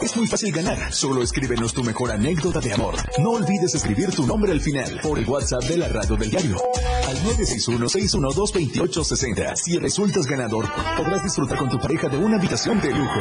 Es 0.02 0.16
muy 0.16 0.26
fácil 0.26 0.50
ganar. 0.50 0.92
Solo 0.92 1.22
escríbenos 1.22 1.72
tu 1.74 1.84
mejor 1.84 2.10
anécdota 2.10 2.58
de 2.60 2.72
amor. 2.72 2.94
No 3.18 3.32
olvides 3.32 3.74
escribir 3.74 4.08
tu 4.10 4.26
nombre 4.26 4.50
al 4.52 4.60
final 4.60 4.98
por 5.02 5.18
el 5.18 5.28
WhatsApp 5.28 5.64
de 5.64 5.76
la 5.76 5.88
radio 5.88 6.16
del 6.16 6.30
diario. 6.30 6.56
Al 7.06 7.18
961-612-2860. 7.18 9.56
Si 9.56 9.76
resultas 9.76 10.24
ganador, 10.26 10.66
podrás 10.96 11.22
disfrutar 11.22 11.58
con 11.58 11.68
tu 11.68 11.78
pareja 11.78 12.08
de 12.08 12.16
una 12.16 12.38
habitación 12.38 12.80
de 12.80 12.92
lujo. 12.92 13.20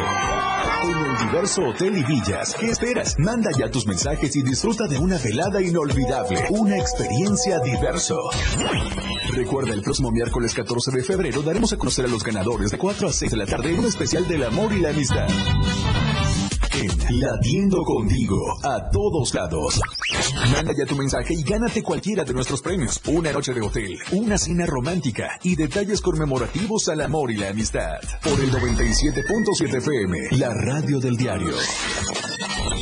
En 0.83 0.97
el 0.97 1.17
diverso 1.17 1.63
Hotel 1.63 1.97
y 1.97 2.03
Villas. 2.03 2.55
¿Qué 2.57 2.67
esperas? 2.67 3.15
Manda 3.17 3.49
ya 3.57 3.69
tus 3.69 3.85
mensajes 3.85 4.33
y 4.37 4.43
disfruta 4.43 4.87
de 4.87 4.97
una 4.97 5.17
velada 5.17 5.61
inolvidable. 5.61 6.45
Una 6.51 6.77
experiencia 6.77 7.59
diverso. 7.59 8.15
Recuerda, 9.33 9.73
el 9.73 9.81
próximo 9.81 10.11
miércoles 10.11 10.53
14 10.53 10.91
de 10.91 11.03
febrero 11.03 11.41
daremos 11.41 11.73
a 11.73 11.77
conocer 11.77 12.05
a 12.05 12.07
los 12.07 12.23
ganadores 12.23 12.71
de 12.71 12.77
4 12.77 13.09
a 13.09 13.13
6 13.13 13.31
de 13.31 13.37
la 13.37 13.45
tarde 13.45 13.73
en 13.73 13.79
un 13.79 13.85
especial 13.85 14.25
del 14.27 14.45
amor 14.45 14.71
y 14.71 14.79
la 14.79 14.91
amistad. 14.91 15.27
En 16.81 17.19
Latiendo 17.19 17.83
contigo, 17.83 18.37
a 18.63 18.89
todos 18.89 19.33
lados. 19.33 19.81
Manda 20.53 20.71
ya 20.77 20.85
tu 20.85 20.95
mensaje 20.95 21.33
y 21.33 21.43
gánate 21.43 21.83
cualquiera 21.83 22.23
de 22.23 22.33
nuestros 22.33 22.61
premios. 22.61 23.01
Una 23.07 23.33
noche 23.33 23.53
de 23.53 23.59
hotel, 23.59 23.97
una 24.13 24.37
cena 24.37 24.65
romántica 24.65 25.37
y 25.43 25.57
detalles 25.57 25.99
conmemorativos 25.99 26.87
al 26.87 27.01
amor 27.01 27.31
y 27.31 27.35
la 27.35 27.49
amistad. 27.49 27.99
Por 28.23 28.39
el 28.39 28.49
97.7 28.49 29.77
FM, 29.77 30.37
la 30.37 30.53
radio 30.53 31.01
del 31.01 31.17
diario. 31.17 31.53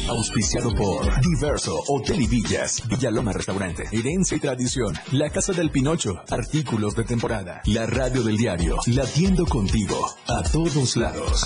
Auspiciado 0.10 0.76
por 0.76 1.20
Diverso 1.22 1.82
Hotel 1.88 2.22
y 2.22 2.28
Villas, 2.28 2.84
Villaloma 2.88 3.34
Restaurante, 3.34 3.86
Herencia 3.92 4.38
y 4.38 4.40
Tradición, 4.40 4.94
La 5.12 5.32
Casa 5.32 5.54
del 5.54 5.72
Pinocho, 5.72 6.22
Artículos 6.30 6.96
de 6.96 7.04
Temporada, 7.04 7.62
la 7.66 7.88
radio 7.88 8.22
del 8.22 8.38
diario, 8.38 8.78
latiendo 8.86 9.48
contigo, 9.48 9.98
a 10.28 10.44
todos 10.44 10.96
lados. 10.98 11.46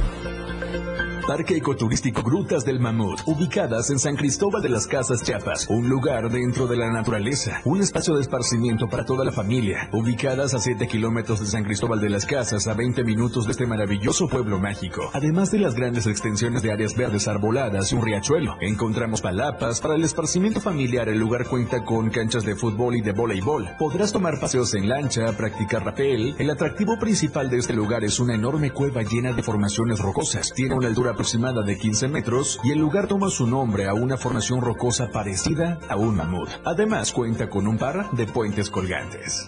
Parque 1.31 1.55
Ecoturístico 1.55 2.23
Grutas 2.23 2.65
del 2.65 2.81
Mamut, 2.81 3.21
ubicadas 3.25 3.89
en 3.89 3.99
San 3.99 4.17
Cristóbal 4.17 4.61
de 4.61 4.67
las 4.67 4.85
Casas 4.85 5.23
Chiapas, 5.23 5.65
un 5.69 5.87
lugar 5.87 6.29
dentro 6.29 6.67
de 6.67 6.75
la 6.75 6.91
naturaleza, 6.91 7.61
un 7.63 7.79
espacio 7.79 8.15
de 8.15 8.21
esparcimiento 8.21 8.89
para 8.89 9.05
toda 9.05 9.23
la 9.23 9.31
familia, 9.31 9.87
ubicadas 9.93 10.53
a 10.53 10.59
7 10.59 10.85
kilómetros 10.89 11.39
de 11.39 11.45
San 11.45 11.63
Cristóbal 11.63 12.01
de 12.01 12.09
las 12.09 12.25
Casas, 12.25 12.67
a 12.67 12.73
20 12.73 13.05
minutos 13.05 13.45
de 13.45 13.51
este 13.51 13.65
maravilloso 13.65 14.27
pueblo 14.27 14.59
mágico. 14.59 15.09
Además 15.13 15.51
de 15.51 15.59
las 15.59 15.73
grandes 15.73 16.05
extensiones 16.05 16.63
de 16.63 16.73
áreas 16.73 16.97
verdes 16.97 17.29
arboladas 17.29 17.93
y 17.93 17.95
un 17.95 18.05
riachuelo, 18.05 18.57
encontramos 18.59 19.21
palapas 19.21 19.79
para 19.79 19.95
el 19.95 20.03
esparcimiento 20.03 20.59
familiar. 20.59 21.07
El 21.07 21.19
lugar 21.19 21.47
cuenta 21.47 21.85
con 21.85 22.09
canchas 22.09 22.43
de 22.43 22.57
fútbol 22.57 22.97
y 22.97 23.01
de 23.01 23.13
voleibol. 23.13 23.69
Podrás 23.79 24.11
tomar 24.11 24.37
paseos 24.37 24.73
en 24.73 24.89
lancha, 24.89 25.31
practicar 25.37 25.85
rapel. 25.85 26.35
El 26.39 26.49
atractivo 26.49 26.99
principal 26.99 27.49
de 27.49 27.59
este 27.59 27.71
lugar 27.71 28.03
es 28.03 28.19
una 28.19 28.35
enorme 28.35 28.71
cueva 28.71 29.01
llena 29.03 29.31
de 29.31 29.43
formaciones 29.43 29.99
rocosas. 29.99 30.51
Tiene 30.53 30.75
una 30.75 30.87
altura 30.87 31.15
aproximada 31.21 31.61
de 31.61 31.77
15 31.77 32.07
metros 32.07 32.59
y 32.63 32.71
el 32.71 32.79
lugar 32.79 33.05
toma 33.05 33.29
su 33.29 33.45
nombre 33.45 33.87
a 33.87 33.93
una 33.93 34.17
formación 34.17 34.59
rocosa 34.59 35.11
parecida 35.11 35.79
a 35.87 35.95
un 35.95 36.15
mamut. 36.15 36.49
Además 36.65 37.11
cuenta 37.11 37.47
con 37.47 37.67
un 37.67 37.77
par 37.77 38.09
de 38.13 38.25
puentes 38.25 38.71
colgantes. 38.71 39.45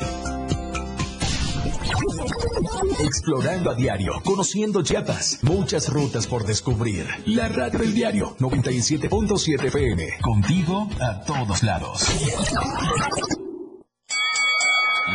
Explorando 3.00 3.72
a 3.72 3.74
diario, 3.74 4.22
conociendo 4.24 4.84
Chiapas, 4.84 5.40
muchas 5.42 5.92
rutas 5.92 6.28
por 6.28 6.46
descubrir. 6.46 7.08
La 7.26 7.50
radio 7.50 7.80
del 7.80 7.96
diario 7.96 8.36
97.7 8.38 9.66
FM, 9.66 10.10
contigo 10.22 10.88
a 11.02 11.22
todos 11.22 11.64
lados. 11.64 12.08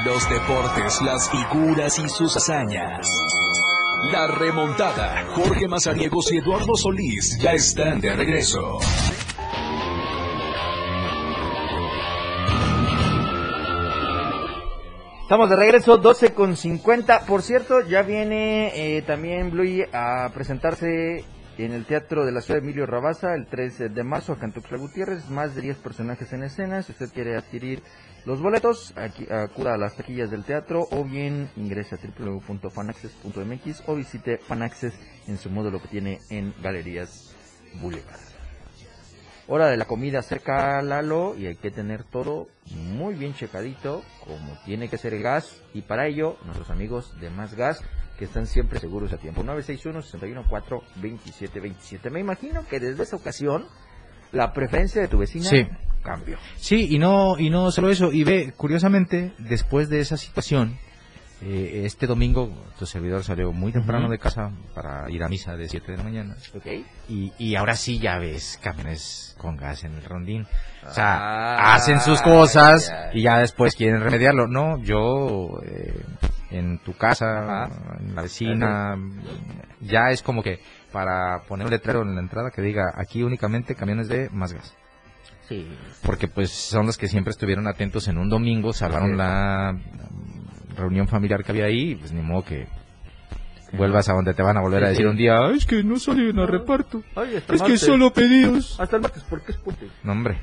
Los 0.04 0.28
deportes, 0.28 1.02
las 1.02 1.30
figuras 1.30 2.00
y 2.00 2.08
sus 2.08 2.36
hazañas. 2.36 3.08
La 4.04 4.28
remontada. 4.28 5.26
Jorge 5.34 5.66
Mazariegos 5.66 6.32
y 6.32 6.38
Eduardo 6.38 6.76
Solís 6.76 7.36
ya 7.42 7.52
están 7.52 8.00
de 8.00 8.14
regreso. 8.14 8.78
Estamos 15.22 15.50
de 15.50 15.56
regreso, 15.56 15.98
12 15.98 16.32
con 16.32 16.56
50. 16.56 17.26
Por 17.26 17.42
cierto, 17.42 17.80
ya 17.86 18.02
viene 18.02 18.96
eh, 18.96 19.02
también 19.02 19.50
Bluey 19.50 19.82
a 19.92 20.30
presentarse 20.32 21.24
en 21.64 21.72
el 21.72 21.86
Teatro 21.86 22.24
de 22.24 22.32
la 22.32 22.40
Ciudad 22.40 22.62
Emilio 22.62 22.86
Rabaza 22.86 23.34
el 23.34 23.46
3 23.46 23.92
de 23.92 24.04
marzo 24.04 24.32
a 24.32 24.38
Cantuxla 24.38 24.78
Gutiérrez. 24.78 25.28
Más 25.28 25.54
de 25.56 25.62
10 25.62 25.78
personajes 25.78 26.32
en 26.32 26.44
escena. 26.44 26.82
Si 26.82 26.92
usted 26.92 27.10
quiere 27.12 27.36
adquirir 27.36 27.82
los 28.24 28.40
boletos, 28.40 28.92
aquí, 28.96 29.26
acuda 29.30 29.74
a 29.74 29.78
las 29.78 29.96
taquillas 29.96 30.30
del 30.30 30.44
teatro 30.44 30.86
o 30.90 31.04
bien 31.04 31.50
ingrese 31.56 31.96
a 31.96 31.98
www.fanaccess.mx 31.98 33.82
o 33.86 33.94
visite 33.96 34.38
Fanaccess 34.38 34.94
en 35.26 35.36
su 35.36 35.50
módulo 35.50 35.82
que 35.82 35.88
tiene 35.88 36.20
en 36.30 36.54
Galerías 36.62 37.34
Boulevard. 37.80 38.20
Hora 39.48 39.68
de 39.68 39.78
la 39.78 39.86
comida 39.86 40.22
cerca 40.22 40.80
Lalo 40.82 41.34
y 41.34 41.46
hay 41.46 41.56
que 41.56 41.70
tener 41.70 42.04
todo 42.04 42.48
muy 42.70 43.14
bien 43.14 43.34
checadito 43.34 44.04
como 44.20 44.58
tiene 44.66 44.88
que 44.90 44.98
ser 44.98 45.14
el 45.14 45.22
gas 45.22 45.62
y 45.72 45.82
para 45.82 46.06
ello 46.06 46.36
nuestros 46.44 46.68
amigos 46.70 47.18
de 47.18 47.30
Más 47.30 47.54
Gas 47.54 47.82
que 48.18 48.24
están 48.24 48.46
siempre 48.46 48.80
seguros 48.80 49.12
a 49.12 49.16
tiempo 49.18 49.42
961 49.42 50.02
614 50.02 50.86
2727 50.96 52.10
me 52.10 52.20
imagino 52.20 52.66
que 52.68 52.80
desde 52.80 53.02
esa 53.02 53.16
ocasión 53.16 53.66
la 54.32 54.52
preferencia 54.52 55.00
de 55.00 55.08
tu 55.08 55.18
vecina 55.18 55.44
Sí. 55.48 55.66
cambió 56.02 56.36
Sí, 56.56 56.88
y 56.90 56.98
no, 56.98 57.38
y 57.38 57.48
no 57.50 57.70
solo 57.70 57.90
eso. 57.90 58.12
Y 58.12 58.24
ve, 58.24 58.52
curiosamente, 58.56 59.32
después 59.38 59.88
de 59.88 60.00
esa 60.00 60.16
situación, 60.16 60.76
eh, 61.40 61.82
este 61.84 62.06
domingo 62.06 62.50
tu 62.78 62.84
servidor 62.84 63.22
salió 63.24 63.52
muy 63.52 63.72
temprano 63.72 64.08
de 64.10 64.18
casa 64.18 64.50
para 64.74 65.08
ir 65.10 65.22
a 65.22 65.28
misa 65.28 65.56
de 65.56 65.68
7 65.68 65.92
de 65.92 65.98
la 65.98 66.04
mañana. 66.04 66.36
¿ok? 66.54 66.66
Y, 67.08 67.32
y 67.38 67.54
ahora 67.54 67.74
sí 67.76 67.98
ya 68.00 68.18
ves 68.18 68.58
camiones 68.62 69.34
con 69.38 69.56
gas 69.56 69.84
en 69.84 69.94
el 69.94 70.04
rondín. 70.04 70.46
O 70.86 70.92
sea, 70.92 71.16
Ah, 71.18 71.74
hacen 71.74 72.00
sus 72.00 72.20
cosas 72.22 72.92
y 73.14 73.22
ya 73.22 73.38
después 73.38 73.74
quieren 73.76 74.00
remediarlo. 74.00 74.46
No, 74.48 74.78
yo 74.82 75.60
eh, 75.64 75.94
en 76.50 76.78
tu 76.78 76.94
casa, 76.94 77.64
Ajá. 77.64 77.96
en 78.00 78.14
la 78.14 78.22
vecina, 78.22 78.96
ya 79.80 80.10
es 80.10 80.22
como 80.22 80.42
que 80.42 80.60
para 80.92 81.42
poner 81.46 81.66
un 81.66 81.70
letrero 81.70 82.02
en 82.02 82.14
la 82.14 82.20
entrada 82.20 82.50
que 82.50 82.62
diga 82.62 82.84
aquí 82.96 83.22
únicamente 83.22 83.74
camiones 83.74 84.08
de 84.08 84.30
más 84.30 84.52
gas. 84.52 84.74
Sí. 85.48 85.66
Porque 86.04 86.28
pues 86.28 86.50
son 86.50 86.86
los 86.86 86.96
que 86.98 87.08
siempre 87.08 87.30
estuvieron 87.30 87.66
atentos 87.66 88.06
en 88.08 88.18
un 88.18 88.28
domingo, 88.28 88.72
salvaron 88.72 89.16
la 89.16 89.72
mm, 89.74 90.76
reunión 90.76 91.08
familiar 91.08 91.42
que 91.44 91.52
había 91.52 91.64
ahí, 91.66 91.94
pues 91.94 92.12
ni 92.12 92.20
modo 92.22 92.44
que 92.44 92.66
vuelvas 93.72 94.08
a 94.08 94.14
donde 94.14 94.32
te 94.34 94.42
van 94.42 94.56
a 94.56 94.60
volver 94.60 94.84
a 94.84 94.88
decir 94.88 95.04
sí. 95.04 95.10
un 95.10 95.16
día, 95.16 95.38
"Ay, 95.44 95.56
es 95.58 95.66
que 95.66 95.82
no 95.82 95.98
salen 95.98 96.38
a 96.38 96.46
reparto. 96.46 97.02
Ay, 97.16 97.42
Es 97.48 97.62
que 97.62 97.76
solo 97.76 98.12
pedidos. 98.12 98.78
Hasta 98.80 98.96
el 98.96 99.02
martes, 99.02 99.22
¿por 99.24 99.42
qué 99.42 99.52
es 99.52 99.58
puente? 99.58 99.88
No, 100.02 100.12
hombre. 100.12 100.38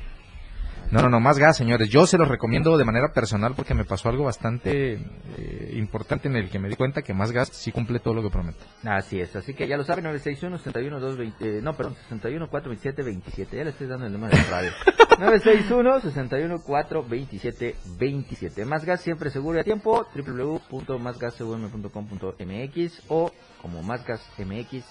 No, 0.90 1.02
no, 1.02 1.08
no, 1.08 1.20
más 1.20 1.38
gas, 1.38 1.56
señores. 1.56 1.88
Yo 1.88 2.06
se 2.06 2.16
los 2.16 2.28
recomiendo 2.28 2.78
de 2.78 2.84
manera 2.84 3.12
personal 3.12 3.54
porque 3.56 3.74
me 3.74 3.84
pasó 3.84 4.08
algo 4.08 4.22
bastante 4.24 5.00
eh, 5.36 5.72
importante 5.74 6.28
en 6.28 6.36
el 6.36 6.48
que 6.48 6.60
me 6.60 6.68
di 6.68 6.76
cuenta 6.76 7.02
que 7.02 7.12
más 7.12 7.32
gas 7.32 7.48
sí 7.52 7.72
cumple 7.72 7.98
todo 7.98 8.14
lo 8.14 8.22
que 8.22 8.30
promete. 8.30 8.60
Así 8.84 9.20
es, 9.20 9.34
así 9.34 9.54
que 9.54 9.66
ya 9.66 9.76
lo 9.76 9.82
saben, 9.84 10.04
961 10.04 10.58
61 10.58 11.00
220, 11.00 11.58
eh, 11.58 11.62
no, 11.62 11.76
perdón, 11.76 11.96
61 12.08 12.48
427 12.48 13.02
27, 13.02 13.56
ya 13.56 13.64
le 13.64 13.70
estoy 13.70 13.88
dando 13.88 14.06
el 14.06 14.12
número 14.12 14.36
de 14.36 14.42
la 14.42 14.48
radio. 14.48 14.70
961 15.18 16.00
61 16.00 16.62
427 16.62 17.74
27. 17.98 18.64
Más 18.64 18.84
gas 18.84 19.00
siempre 19.00 19.30
seguro 19.30 19.58
y 19.58 19.62
a 19.62 19.64
tiempo, 19.64 20.06
www.másgascvm.com.mx 20.14 23.02
o 23.08 23.32
como 23.60 23.82
Más 23.82 24.06
Gas 24.06 24.24
MX 24.38 24.84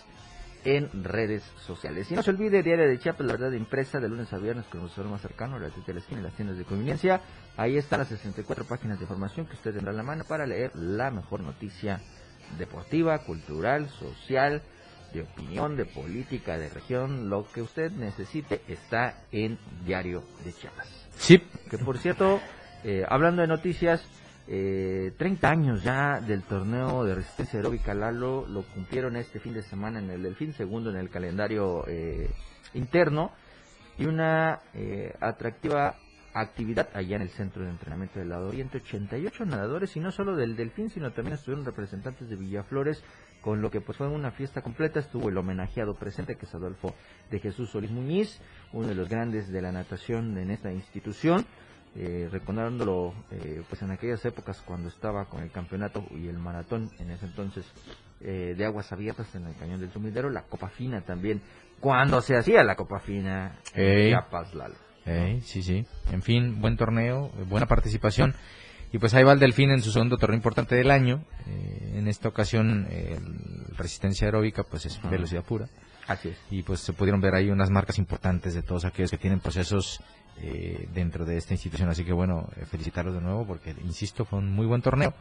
en 0.65 1.03
redes 1.03 1.43
sociales. 1.65 2.11
Y 2.11 2.15
no 2.15 2.23
se 2.23 2.31
olvide, 2.31 2.63
Diario 2.63 2.87
de 2.87 2.99
Chiapas, 2.99 3.25
la 3.25 3.33
verdad 3.33 3.51
impresa, 3.51 3.99
de 3.99 4.09
lunes 4.09 4.33
a 4.33 4.37
viernes 4.37 4.65
con 4.65 4.81
el 4.81 5.05
más 5.09 5.21
cercano, 5.21 5.59
la 5.59 5.69
de 5.69 5.93
la 5.93 5.99
esquina 5.99 6.21
y 6.21 6.23
las 6.23 6.33
tiendas 6.33 6.57
de 6.57 6.65
conveniencia. 6.65 7.21
Ahí 7.55 7.77
están 7.77 7.99
las 7.99 8.09
64 8.09 8.65
páginas 8.65 8.97
de 8.97 9.03
información 9.03 9.45
que 9.45 9.53
usted 9.53 9.73
tendrá 9.73 9.91
en 9.91 9.97
la 9.97 10.03
mano 10.03 10.23
para 10.27 10.45
leer 10.45 10.75
la 10.75 11.11
mejor 11.11 11.41
noticia 11.41 12.01
deportiva, 12.57 13.19
cultural, 13.19 13.89
social, 13.89 14.61
de 15.13 15.21
opinión, 15.21 15.77
de 15.77 15.85
política, 15.85 16.57
de 16.57 16.69
región, 16.69 17.29
lo 17.29 17.47
que 17.51 17.61
usted 17.61 17.91
necesite 17.91 18.61
está 18.67 19.23
en 19.31 19.57
Diario 19.85 20.23
de 20.43 20.51
Chiapas. 20.51 20.87
Sí. 21.17 21.41
Que 21.69 21.77
por 21.77 21.97
cierto, 21.97 22.41
eh, 22.83 23.05
hablando 23.07 23.41
de 23.41 23.47
noticias, 23.47 24.03
eh, 24.47 25.13
30 25.17 25.49
años 25.49 25.83
ya 25.83 26.21
del 26.21 26.43
torneo 26.43 27.03
de 27.03 27.15
resistencia 27.15 27.57
aeróbica 27.57 27.95
Lalo 27.95 28.45
lo 28.47 28.61
cumplieron 28.61 29.15
este 29.15 29.39
fin 29.39 29.53
de 29.53 29.63
semana 29.63 29.99
en 29.99 30.09
el 30.09 30.21
Delfín, 30.21 30.53
segundo 30.53 30.91
en 30.91 30.97
el 30.97 31.09
calendario 31.09 31.83
eh, 31.87 32.29
interno, 32.73 33.31
y 33.97 34.05
una 34.05 34.61
eh, 34.73 35.13
atractiva 35.19 35.95
actividad 36.33 36.89
allá 36.93 37.15
en 37.15 37.21
el 37.21 37.29
centro 37.29 37.63
de 37.63 37.69
entrenamiento 37.69 38.19
del 38.19 38.29
lado 38.29 38.49
oriente. 38.49 38.77
88 38.77 39.45
nadadores 39.45 39.95
y 39.95 39.99
no 39.99 40.11
solo 40.11 40.35
del 40.35 40.55
Delfín, 40.55 40.89
sino 40.89 41.11
también 41.11 41.35
estuvieron 41.35 41.65
representantes 41.65 42.29
de 42.29 42.35
Villaflores, 42.35 43.03
con 43.41 43.61
lo 43.61 43.71
que 43.71 43.81
pues 43.81 43.97
fue 43.97 44.07
una 44.07 44.31
fiesta 44.31 44.61
completa. 44.61 44.99
Estuvo 44.99 45.29
el 45.29 45.37
homenajeado 45.37 45.95
presente, 45.95 46.35
que 46.35 46.45
es 46.45 46.53
Adolfo 46.53 46.93
de 47.31 47.39
Jesús 47.39 47.71
Solís 47.71 47.91
Muñiz, 47.91 48.41
uno 48.73 48.87
de 48.87 48.95
los 48.95 49.07
grandes 49.07 49.47
de 49.47 49.61
la 49.61 49.71
natación 49.71 50.37
en 50.37 50.51
esta 50.51 50.71
institución. 50.71 51.45
Eh, 51.97 52.27
recordándolo 52.29 53.13
eh, 53.31 53.63
pues 53.69 53.81
en 53.81 53.89
aquellas 53.91 54.25
épocas 54.25 54.61
cuando 54.65 54.89
estaba 54.89 55.29
con 55.29 55.41
el 55.41 55.49
campeonato 55.49 56.03
y 56.11 56.27
el 56.27 56.37
maratón 56.37 56.89
en 56.99 57.09
ese 57.09 57.25
entonces 57.25 57.65
eh, 58.19 58.53
de 58.57 58.65
aguas 58.65 58.91
abiertas 58.91 59.33
en 59.33 59.47
el 59.47 59.55
cañón 59.55 59.79
del 59.79 59.93
sumidero 59.93 60.29
la 60.29 60.41
copa 60.41 60.67
fina 60.67 60.99
también 61.05 61.41
cuando 61.79 62.19
se 62.19 62.35
hacía 62.35 62.65
la 62.65 62.75
copa 62.75 62.99
fina 62.99 63.59
Ey. 63.73 64.09
Chiapas 64.09 64.53
Lalo 64.55 64.75
Ey, 65.05 65.41
sí, 65.41 65.61
sí. 65.61 65.85
En 66.11 66.23
fin, 66.23 66.59
buen 66.59 66.77
torneo, 66.77 67.31
eh, 67.37 67.43
buena 67.47 67.67
participación. 67.67 68.33
Y 68.91 68.97
pues 68.97 69.13
ahí 69.13 69.23
va 69.23 69.33
el 69.33 69.39
Delfín 69.39 69.69
en 69.69 69.81
su 69.81 69.91
segundo 69.91 70.17
torneo 70.17 70.35
importante 70.35 70.75
del 70.75 70.89
año. 70.89 71.23
Eh, 71.47 71.93
en 71.95 72.07
esta 72.07 72.27
ocasión, 72.27 72.87
resistencia 73.77 74.25
aeróbica, 74.25 74.63
pues 74.63 74.87
es 74.87 74.99
velocidad 75.09 75.43
pura. 75.43 75.67
Así 76.07 76.29
es. 76.29 76.37
Y 76.49 76.63
pues 76.63 76.79
se 76.79 76.93
pudieron 76.93 77.21
ver 77.21 77.35
ahí 77.35 77.49
unas 77.49 77.69
marcas 77.69 77.99
importantes 77.99 78.53
de 78.53 78.63
todos 78.63 78.85
aquellos 78.85 79.11
que 79.11 79.17
tienen 79.17 79.39
procesos 79.39 80.01
eh, 80.41 80.87
dentro 80.93 81.25
de 81.25 81.37
esta 81.37 81.53
institución. 81.53 81.89
Así 81.89 82.03
que 82.03 82.13
bueno, 82.13 82.47
eh, 82.57 82.65
felicitarlos 82.65 83.13
de 83.15 83.21
nuevo 83.21 83.45
porque, 83.45 83.75
insisto, 83.83 84.25
fue 84.25 84.39
un 84.39 84.51
muy 84.51 84.65
buen 84.65 84.81
torneo. 84.81 85.13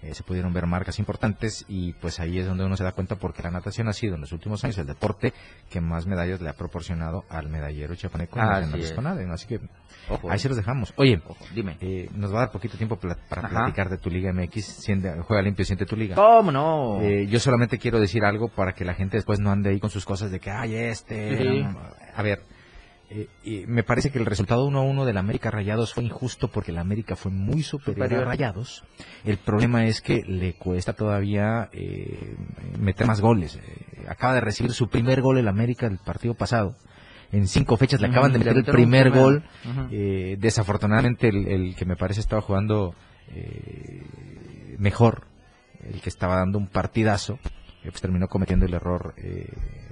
Eh, 0.00 0.14
se 0.14 0.22
pudieron 0.22 0.52
ver 0.52 0.64
marcas 0.66 1.00
importantes 1.00 1.64
y 1.66 1.92
pues 1.94 2.20
ahí 2.20 2.38
es 2.38 2.46
donde 2.46 2.64
uno 2.64 2.76
se 2.76 2.84
da 2.84 2.92
cuenta 2.92 3.16
porque 3.16 3.42
la 3.42 3.50
natación 3.50 3.88
ha 3.88 3.92
sido 3.92 4.14
en 4.14 4.20
los 4.20 4.30
últimos 4.30 4.62
años 4.62 4.78
el 4.78 4.86
deporte 4.86 5.32
que 5.70 5.80
más 5.80 6.06
medallas 6.06 6.40
le 6.40 6.48
ha 6.48 6.52
proporcionado 6.52 7.24
al 7.28 7.48
medallero 7.48 7.94
es. 7.94 8.92
Conade, 8.92 9.26
¿no? 9.26 9.32
Así 9.32 9.48
que 9.48 9.58
Ojo, 10.08 10.30
ahí 10.30 10.36
eh. 10.36 10.38
se 10.38 10.48
los 10.48 10.56
dejamos. 10.56 10.92
Oye, 10.94 11.20
dime. 11.52 11.78
eh, 11.80 12.08
nos 12.14 12.32
va 12.32 12.36
a 12.36 12.40
dar 12.42 12.52
poquito 12.52 12.76
tiempo 12.76 12.94
para 12.94 13.16
Ajá. 13.28 13.48
platicar 13.48 13.88
de 13.90 13.98
tu 13.98 14.08
Liga 14.08 14.32
MX. 14.32 14.64
Siente- 14.64 15.20
juega 15.22 15.42
limpio, 15.42 15.64
siente 15.64 15.84
tu 15.84 15.96
liga. 15.96 16.14
¿Cómo 16.14 16.52
no? 16.52 17.00
Eh, 17.02 17.26
yo 17.26 17.40
solamente 17.40 17.78
quiero 17.78 17.98
decir 17.98 18.24
algo 18.24 18.46
para 18.50 18.74
que 18.74 18.84
la 18.84 18.94
gente 18.94 19.16
después 19.16 19.40
no 19.40 19.50
ande 19.50 19.70
ahí 19.70 19.80
con 19.80 19.90
sus 19.90 20.04
cosas 20.04 20.30
de 20.30 20.38
que, 20.38 20.52
ay, 20.52 20.76
este. 20.76 21.38
Sí. 21.38 21.62
no, 21.64 21.72
no". 21.72 21.80
A 22.14 22.22
ver, 22.22 22.42
eh, 23.10 23.64
me 23.66 23.82
parece 23.82 24.10
que 24.10 24.18
el 24.18 24.26
resultado 24.26 24.68
1-1 24.68 25.04
del 25.04 25.16
América 25.16 25.50
Rayados 25.50 25.94
fue 25.94 26.04
injusto 26.04 26.48
porque 26.48 26.72
el 26.72 26.78
América 26.78 27.16
fue 27.16 27.30
muy 27.30 27.62
superior, 27.62 28.06
Superior. 28.06 28.22
a 28.22 28.26
Rayados. 28.26 28.84
El 29.24 29.38
problema 29.38 29.86
es 29.86 30.00
que 30.00 30.22
le 30.26 30.54
cuesta 30.54 30.92
todavía 30.92 31.68
eh, 31.72 32.36
meter 32.78 33.06
más 33.06 33.20
goles. 33.20 33.56
Eh, 33.56 34.06
acaba 34.08 34.34
de 34.34 34.40
recibir 34.40 34.72
su 34.72 34.88
primer 34.88 35.22
gol 35.22 35.38
el 35.38 35.48
América 35.48 35.86
el 35.86 35.98
partido 35.98 36.34
pasado. 36.34 36.74
En 37.32 37.46
cinco 37.46 37.76
fechas 37.76 38.00
le 38.00 38.08
acaban 38.08 38.32
de 38.32 38.38
meter 38.38 38.56
el 38.56 38.64
primer 38.64 39.10
gol. 39.10 39.42
Eh, 39.90 40.36
desafortunadamente 40.38 41.28
el, 41.28 41.46
el 41.46 41.76
que 41.76 41.84
me 41.84 41.96
parece 41.96 42.20
estaba 42.20 42.40
jugando 42.42 42.94
eh, 43.34 44.02
mejor, 44.78 45.26
el 45.84 46.00
que 46.00 46.08
estaba 46.08 46.36
dando 46.36 46.58
un 46.58 46.68
partidazo, 46.68 47.38
pues 47.82 48.00
terminó 48.00 48.28
cometiendo 48.28 48.66
el 48.66 48.74
error 48.74 49.14
eh, 49.16 49.46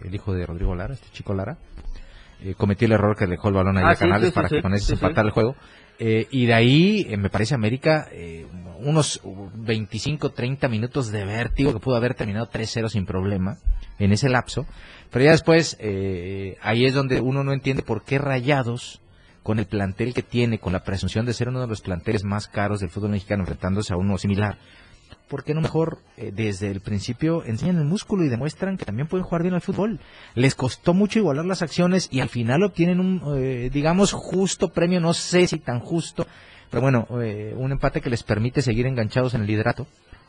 el 0.05 0.15
hijo 0.15 0.33
de 0.33 0.47
Rodrigo 0.47 0.75
Lara, 0.75 0.95
este 0.95 1.09
chico 1.13 1.35
Lara, 1.35 1.59
eh, 2.43 2.55
cometió 2.57 2.87
el 2.87 2.93
error 2.93 3.17
que 3.17 3.27
dejó 3.27 3.49
el 3.49 3.55
balón 3.55 3.79
ahí 3.79 3.85
Ah, 3.85 3.91
a 3.91 3.97
Canales 3.97 4.27
sí, 4.27 4.31
sí, 4.31 4.35
para 4.35 4.49
sí, 4.49 4.57
que 4.57 4.63
con 4.63 4.75
eso 4.75 4.87
se 4.87 4.95
empatara 4.95 5.27
el 5.27 5.33
juego. 5.33 5.57
Eh, 5.99 6.27
y 6.31 6.47
de 6.47 6.55
ahí, 6.55 7.07
eh, 7.09 7.17
me 7.17 7.31
parece 7.31 7.55
América, 7.55 8.09
eh, 8.13 8.47
unos 8.81 9.21
25, 9.55 10.31
30 10.33 10.69
minutos 10.69 11.11
de 11.11 11.25
vértigo 11.25 11.73
que 11.73 11.81
pudo 11.81 11.97
haber 11.97 12.15
terminado 12.15 12.47
3-0 12.51 12.89
sin 12.91 13.07
problema 13.07 13.57
en 13.99 14.13
ese 14.13 14.29
lapso. 14.29 14.67
Pero 15.11 15.25
ya 15.25 15.31
después, 15.31 15.77
eh, 15.81 16.57
ahí 16.61 16.85
es 16.85 16.95
donde 16.95 17.21
uno 17.21 17.43
no 17.45 17.53
entiende 17.53 17.83
por 17.83 18.05
qué 18.05 18.19
Rayados, 18.19 19.01
con 19.43 19.61
el 19.61 19.67
plantel 19.67 20.13
que 20.13 20.23
tiene, 20.23 20.59
con 20.59 20.73
la 20.73 20.83
presunción 20.83 21.25
de 21.25 21.33
ser 21.33 21.49
uno 21.49 21.61
de 21.61 21.69
los 21.69 21.81
planteles 21.81 22.25
más 22.25 22.49
caros 22.49 22.81
del 22.81 22.91
fútbol 22.91 23.11
mexicano, 23.13 23.43
enfrentándose 23.45 23.93
a 23.93 23.97
uno 23.97 24.19
similar, 24.19 24.59
¿por 25.29 25.45
qué 25.45 25.55
no 25.55 25.61
mejor 25.61 25.99
eh, 26.17 26.33
desde 26.35 26.71
el 26.71 26.81
principio 26.81 27.45
enseñan 27.45 27.77
el 27.77 27.85
músculo 27.85 28.25
y 28.25 28.29
demuestran 28.29 28.77
que 28.77 28.85
también 28.85 29.09
pueden 29.09 29.25
jugar 29.25 29.43
bien 29.43 29.55
al 29.55 29.61
fútbol? 29.61 30.01
Les 30.35 30.55
costó 30.55 30.95
mucho 30.95 31.19
igualar 31.19 31.45
las 31.45 31.63
acciones 31.63 32.09
y 32.11 32.21
al 32.21 32.29
final 32.29 32.63
obtienen 32.63 33.01
un, 33.01 33.23
eh, 33.37 33.71
digamos, 33.73 34.13
justo 34.13 34.73
premio, 34.73 35.01
no 35.01 35.15
sé 35.15 35.47
si 35.47 35.59
tan 35.59 35.81
justo, 35.81 36.27
pero 36.71 36.83
bueno, 36.83 37.07
eh, 37.23 37.55
un 37.57 37.73
empate 37.73 38.01
que 38.01 38.11
les 38.11 38.23
permite 38.23 38.63
seguir 38.63 38.87
enganchados 38.87 39.35
en 39.35 39.43
el 39.43 39.47
liderato 39.47 39.87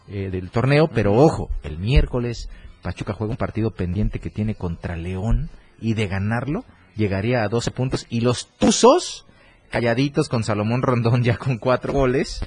eh, 0.08 0.30
del 0.32 0.50
torneo, 0.50 0.88
pero 0.88 1.14
ojo, 1.14 1.50
el 1.64 1.78
miércoles 1.78 2.50
Pachuca 2.82 3.14
juega 3.14 3.32
un 3.32 3.38
partido 3.38 3.72
pendiente 3.72 4.20
que 4.20 4.30
tiene 4.30 4.56
contra 4.56 4.96
León 4.96 5.50
y 5.82 5.94
de 5.94 6.08
ganarlo 6.08 6.64
llegaría 6.96 7.44
a 7.44 7.50
12 7.50 7.72
puntos. 7.72 8.06
Y 8.10 8.22
los 8.22 8.48
Tuzos 8.58 9.26
calladitos 9.70 10.30
con 10.30 10.44
Salomón 10.44 10.82
Rondón 10.82 11.24
ya 11.24 11.38
con 11.38 11.58
cuatro 11.58 11.94
goles, 11.94 12.42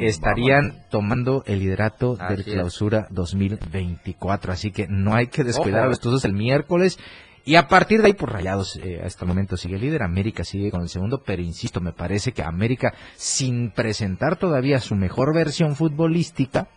estarían 0.00 0.84
tomando 0.90 1.42
el 1.46 1.60
liderato 1.60 2.16
Así 2.18 2.36
del 2.36 2.44
clausura 2.44 3.06
2024. 3.10 4.52
Así 4.52 4.70
que 4.70 4.86
no 4.88 5.14
hay 5.14 5.28
que 5.28 5.44
descuidar 5.44 5.80
Ojo. 5.80 5.86
a 5.86 5.88
los 5.90 6.00
Tuzos 6.00 6.24
el 6.24 6.32
miércoles. 6.32 6.98
Y 7.44 7.54
a 7.54 7.68
partir 7.68 8.00
de 8.00 8.08
ahí, 8.08 8.12
pues 8.12 8.30
Rayados 8.30 8.76
eh, 8.76 9.00
hasta 9.04 9.24
el 9.24 9.28
momento 9.28 9.56
sigue 9.56 9.78
líder, 9.78 10.02
América 10.02 10.44
sigue 10.44 10.70
con 10.70 10.82
el 10.82 10.88
segundo, 10.88 11.22
pero 11.24 11.40
insisto, 11.40 11.80
me 11.80 11.92
parece 11.92 12.32
que 12.32 12.42
América, 12.42 12.92
sin 13.16 13.70
presentar 13.70 14.36
todavía 14.36 14.78
su 14.78 14.94
mejor 14.94 15.34
versión 15.34 15.74
futbolística, 15.74 16.68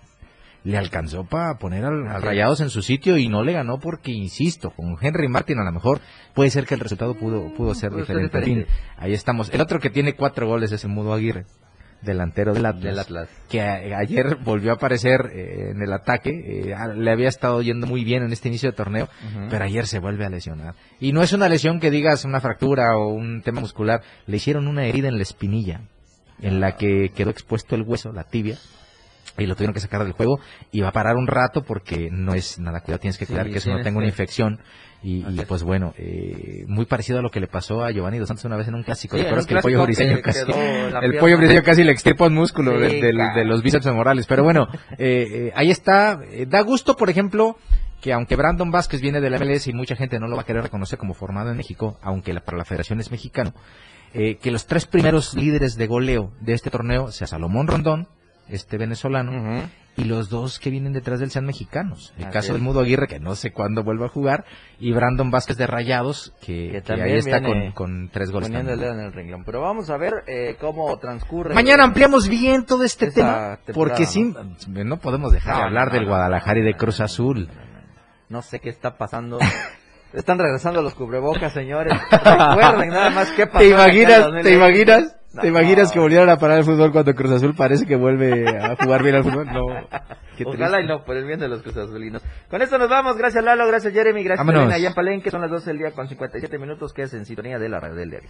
le 0.63 0.77
alcanzó 0.77 1.25
para 1.25 1.57
poner 1.57 1.83
al, 1.85 2.07
al. 2.07 2.21
Rayados 2.21 2.61
en 2.61 2.69
su 2.69 2.81
sitio 2.81 3.17
y 3.17 3.27
no 3.27 3.43
le 3.43 3.53
ganó 3.53 3.79
porque, 3.79 4.11
insisto, 4.11 4.71
con 4.71 4.95
Henry 5.01 5.27
Martin 5.27 5.59
a 5.59 5.63
lo 5.65 5.71
mejor 5.71 5.99
puede 6.33 6.49
ser 6.49 6.65
que 6.65 6.73
el 6.75 6.79
resultado 6.79 7.15
pudo, 7.15 7.53
pudo 7.53 7.75
ser 7.75 7.91
diferente. 7.93 8.41
Fin, 8.41 8.65
ahí 8.97 9.13
estamos. 9.13 9.49
El 9.53 9.61
otro 9.61 9.79
que 9.79 9.89
tiene 9.89 10.13
cuatro 10.15 10.47
goles 10.47 10.71
es 10.71 10.83
el 10.85 10.91
Mudo 10.91 11.13
Aguirre, 11.13 11.45
delantero 12.01 12.53
del 12.53 12.65
Atlas, 12.65 12.83
Del 12.83 12.99
Atlas. 12.99 13.29
que 13.49 13.61
ayer 13.61 14.37
volvió 14.43 14.71
a 14.71 14.75
aparecer 14.75 15.31
eh, 15.33 15.71
en 15.71 15.81
el 15.81 15.91
ataque. 15.91 16.31
eh, 16.71 16.75
le 16.95 17.11
había 17.11 17.27
estado 17.29 17.61
yendo 17.61 17.85
muy 17.87 18.03
bien 18.05 18.23
en 18.23 18.31
este 18.31 18.47
inicio 18.49 18.71
de 18.71 18.75
torneo, 18.77 19.09
pero 19.49 19.65
ayer 19.65 19.85
se 19.85 19.99
vuelve 19.99 20.25
a 20.25 20.29
lesionar. 20.29 20.75
Y 20.99 21.11
no 21.11 21.23
es 21.23 21.33
una 21.33 21.49
lesión 21.49 21.79
que 21.81 21.91
digas 21.91 22.23
una 22.25 22.39
fractura 22.39 22.95
o 22.97 23.07
un 23.09 23.41
tema 23.41 23.59
muscular, 23.61 24.01
le 24.27 24.37
hicieron 24.37 24.67
una 24.67 24.85
herida 24.85 25.09
en 25.09 25.17
la 25.17 25.23
espinilla, 25.23 25.81
en 26.41 26.59
la 26.61 26.75
que 26.77 27.11
quedó 27.15 27.29
expuesto 27.31 27.75
el 27.75 27.83
hueso, 27.83 28.11
la 28.13 28.23
tibia, 28.23 28.57
y 29.37 29.45
lo 29.45 29.55
tuvieron 29.55 29.73
que 29.73 29.79
sacar 29.79 30.03
del 30.03 30.13
juego 30.13 30.39
y 30.71 30.81
va 30.81 30.89
a 30.89 30.91
parar 30.91 31.15
un 31.15 31.27
rato 31.27 31.63
porque 31.63 32.09
no 32.11 32.33
es 32.33 32.59
nada 32.59 32.81
cuidado, 32.81 32.99
tienes 32.99 33.17
que 33.17 33.25
Sí, 33.25 33.31
cuidar 33.33 33.49
que 33.49 33.57
eso 33.57 33.71
no 33.71 33.81
tenga 33.81 33.97
una 33.97 34.07
infección. 34.07 34.59
Y, 35.05 35.25
y, 35.27 35.43
pues 35.45 35.63
bueno, 35.63 35.93
eh, 35.97 36.63
muy 36.67 36.85
parecido 36.85 37.19
a 37.19 37.21
lo 37.21 37.29
que 37.29 37.41
le 37.41 37.47
pasó 37.47 37.83
a 37.83 37.91
Giovanni 37.91 38.19
Dos 38.19 38.29
Santos 38.29 38.45
una 38.45 38.55
vez 38.55 38.69
en 38.69 38.75
un 38.75 38.83
clásico. 38.83 39.17
Sí, 39.17 39.23
¿Te 39.23 39.27
en 39.27 39.33
acuerdas 39.33 39.45
un 39.45 39.49
que 39.49 39.55
el 39.55 39.61
pollo 39.61 39.83
briseño 39.83 40.15
que 40.15 40.21
casi, 40.21 40.39
la 40.47 40.55
el 40.55 40.91
pierna. 41.01 41.19
pollo 41.19 41.37
briseño 41.39 41.61
casi 41.63 41.83
le 41.83 41.91
extirpó 41.91 42.25
el 42.25 42.31
músculo 42.31 42.71
Sí, 42.71 42.77
del- 42.77 43.01
del- 43.01 43.17
cara. 43.17 43.35
de 43.35 43.43
los 43.43 43.61
bíceps 43.63 43.83
femorales? 43.83 44.25
Pero 44.27 44.43
bueno, 44.43 44.69
eh, 44.97 45.27
eh, 45.29 45.51
ahí 45.55 45.71
está. 45.71 46.21
Eh, 46.31 46.45
da 46.47 46.61
gusto, 46.61 46.95
por 46.95 47.09
ejemplo, 47.09 47.57
que 47.99 48.13
aunque 48.13 48.37
Brandon 48.37 48.71
Vázquez 48.71 49.01
viene 49.01 49.19
del 49.19 49.33
MLS 49.33 49.67
y 49.67 49.73
mucha 49.73 49.97
gente 49.97 50.19
no 50.19 50.27
lo 50.29 50.37
va 50.37 50.43
a 50.43 50.45
querer 50.45 50.63
reconocer 50.63 50.97
como 50.97 51.13
formado 51.13 51.51
en 51.51 51.57
México, 51.57 51.99
aunque 52.01 52.31
la- 52.31 52.39
para 52.39 52.57
la 52.57 52.63
federación 52.63 53.01
es 53.01 53.11
mexicano, 53.11 53.53
eh, 54.13 54.37
que 54.37 54.51
los 54.51 54.67
tres 54.67 54.85
primeros 54.85 55.33
líderes 55.33 55.75
de 55.75 55.85
goleo 55.87 56.31
de 56.39 56.53
este 56.53 56.69
torneo 56.69 57.11
sea 57.11 57.27
Salomón 57.27 57.67
Rondón, 57.67 58.07
este 58.55 58.77
venezolano, 58.77 59.67
y 59.95 60.05
los 60.05 60.29
dos 60.29 60.59
que 60.59 60.69
vienen 60.69 60.93
detrás 60.93 61.19
de 61.19 61.25
él 61.25 61.31
sean 61.31 61.45
mexicanos. 61.45 62.13
El 62.17 62.25
Así 62.25 62.33
caso 62.33 62.47
es. 62.47 62.53
del 62.53 62.61
Mudo 62.61 62.79
Aguirre, 62.81 63.07
que 63.07 63.19
no 63.19 63.35
sé 63.35 63.51
cuándo 63.51 63.83
vuelva 63.83 64.07
a 64.07 64.09
jugar, 64.09 64.45
y 64.79 64.91
Brandon 64.91 65.29
Vázquez 65.31 65.57
de 65.57 65.67
Rayados, 65.67 66.33
que, 66.41 66.71
Que 66.71 66.81
que 66.81 67.01
ahí 67.01 67.13
está 67.13 67.41
con, 67.41 67.71
con 67.71 68.09
tres 68.09 68.31
goles. 68.31 68.49
Poniendo 68.49 68.71
el 68.73 68.79
también. 68.79 68.95
dedo 68.97 69.01
en 69.01 69.07
el 69.07 69.13
renglón. 69.13 69.43
Pero 69.45 69.61
vamos 69.61 69.89
a 69.89 69.97
ver 69.97 70.23
eh, 70.27 70.55
cómo 70.59 70.97
transcurre. 70.97 71.53
Mañana 71.53 71.83
ampliamos 71.83 72.27
bien 72.27 72.65
todo 72.65 72.83
este 72.83 73.11
tema, 73.11 73.59
porque 73.73 74.01
¿no? 74.01 74.07
sí, 74.07 74.33
no 74.67 74.97
podemos 74.97 75.31
dejar 75.31 75.57
de 75.57 75.63
hablar 75.63 75.87
no, 75.87 75.93
del 75.93 76.03
no, 76.03 76.09
Guadalajara 76.09 76.59
y 76.59 76.63
de 76.63 76.73
Cruz 76.75 76.99
Azul. 77.01 77.49
No 78.29 78.41
sé 78.41 78.59
qué 78.59 78.69
está 78.69 78.97
pasando. 78.97 79.39
Están 80.13 80.37
regresando 80.37 80.81
los 80.83 80.93
cubrebocas, 80.93 81.53
señores. 81.53 81.93
Recuerden 82.11 82.89
nada 82.89 83.09
más 83.09 83.31
qué 83.31 83.47
pasó. 83.47 83.59
¿Te 83.59 83.69
imaginas, 83.69 84.19
2020. 84.25 84.49
te 84.49 84.55
imaginas 84.55 85.15
¿Te 85.39 85.47
imaginas 85.47 85.91
que 85.91 85.99
volvieran 85.99 86.29
a 86.29 86.37
parar 86.37 86.59
el 86.59 86.63
fútbol 86.63 86.91
cuando 86.91 87.15
Cruz 87.15 87.31
Azul 87.31 87.55
parece 87.55 87.85
que 87.85 87.95
vuelve 87.95 88.47
a 88.47 88.75
jugar 88.75 89.01
bien 89.01 89.15
al 89.15 89.23
fútbol? 89.23 89.47
No. 89.47 89.65
Ojalá 90.45 90.81
y 90.81 90.87
no, 90.87 91.03
por 91.03 91.17
el 91.17 91.25
bien 91.25 91.39
de 91.39 91.47
los 91.47 91.61
Cruz 91.61 91.77
Azulinos. 91.77 92.21
Con 92.49 92.61
esto 92.61 92.77
nos 92.77 92.89
vamos. 92.89 93.17
Gracias 93.17 93.43
Lalo, 93.43 93.67
gracias 93.67 93.93
Jeremy, 93.93 94.23
gracias 94.23 94.47
Elena 94.47 94.75
allá 94.75 94.87
en 94.89 94.93
Palenque. 94.93 95.31
Son 95.31 95.41
las 95.41 95.49
12 95.49 95.71
del 95.71 95.79
día 95.79 95.91
con 95.91 96.07
57 96.07 96.57
minutos 96.57 96.93
que 96.93 97.03
es 97.03 97.13
en 97.13 97.25
sintonía 97.25 97.57
de 97.57 97.69
la 97.69 97.79
radio 97.79 97.95
del 97.95 98.09
diario. 98.11 98.29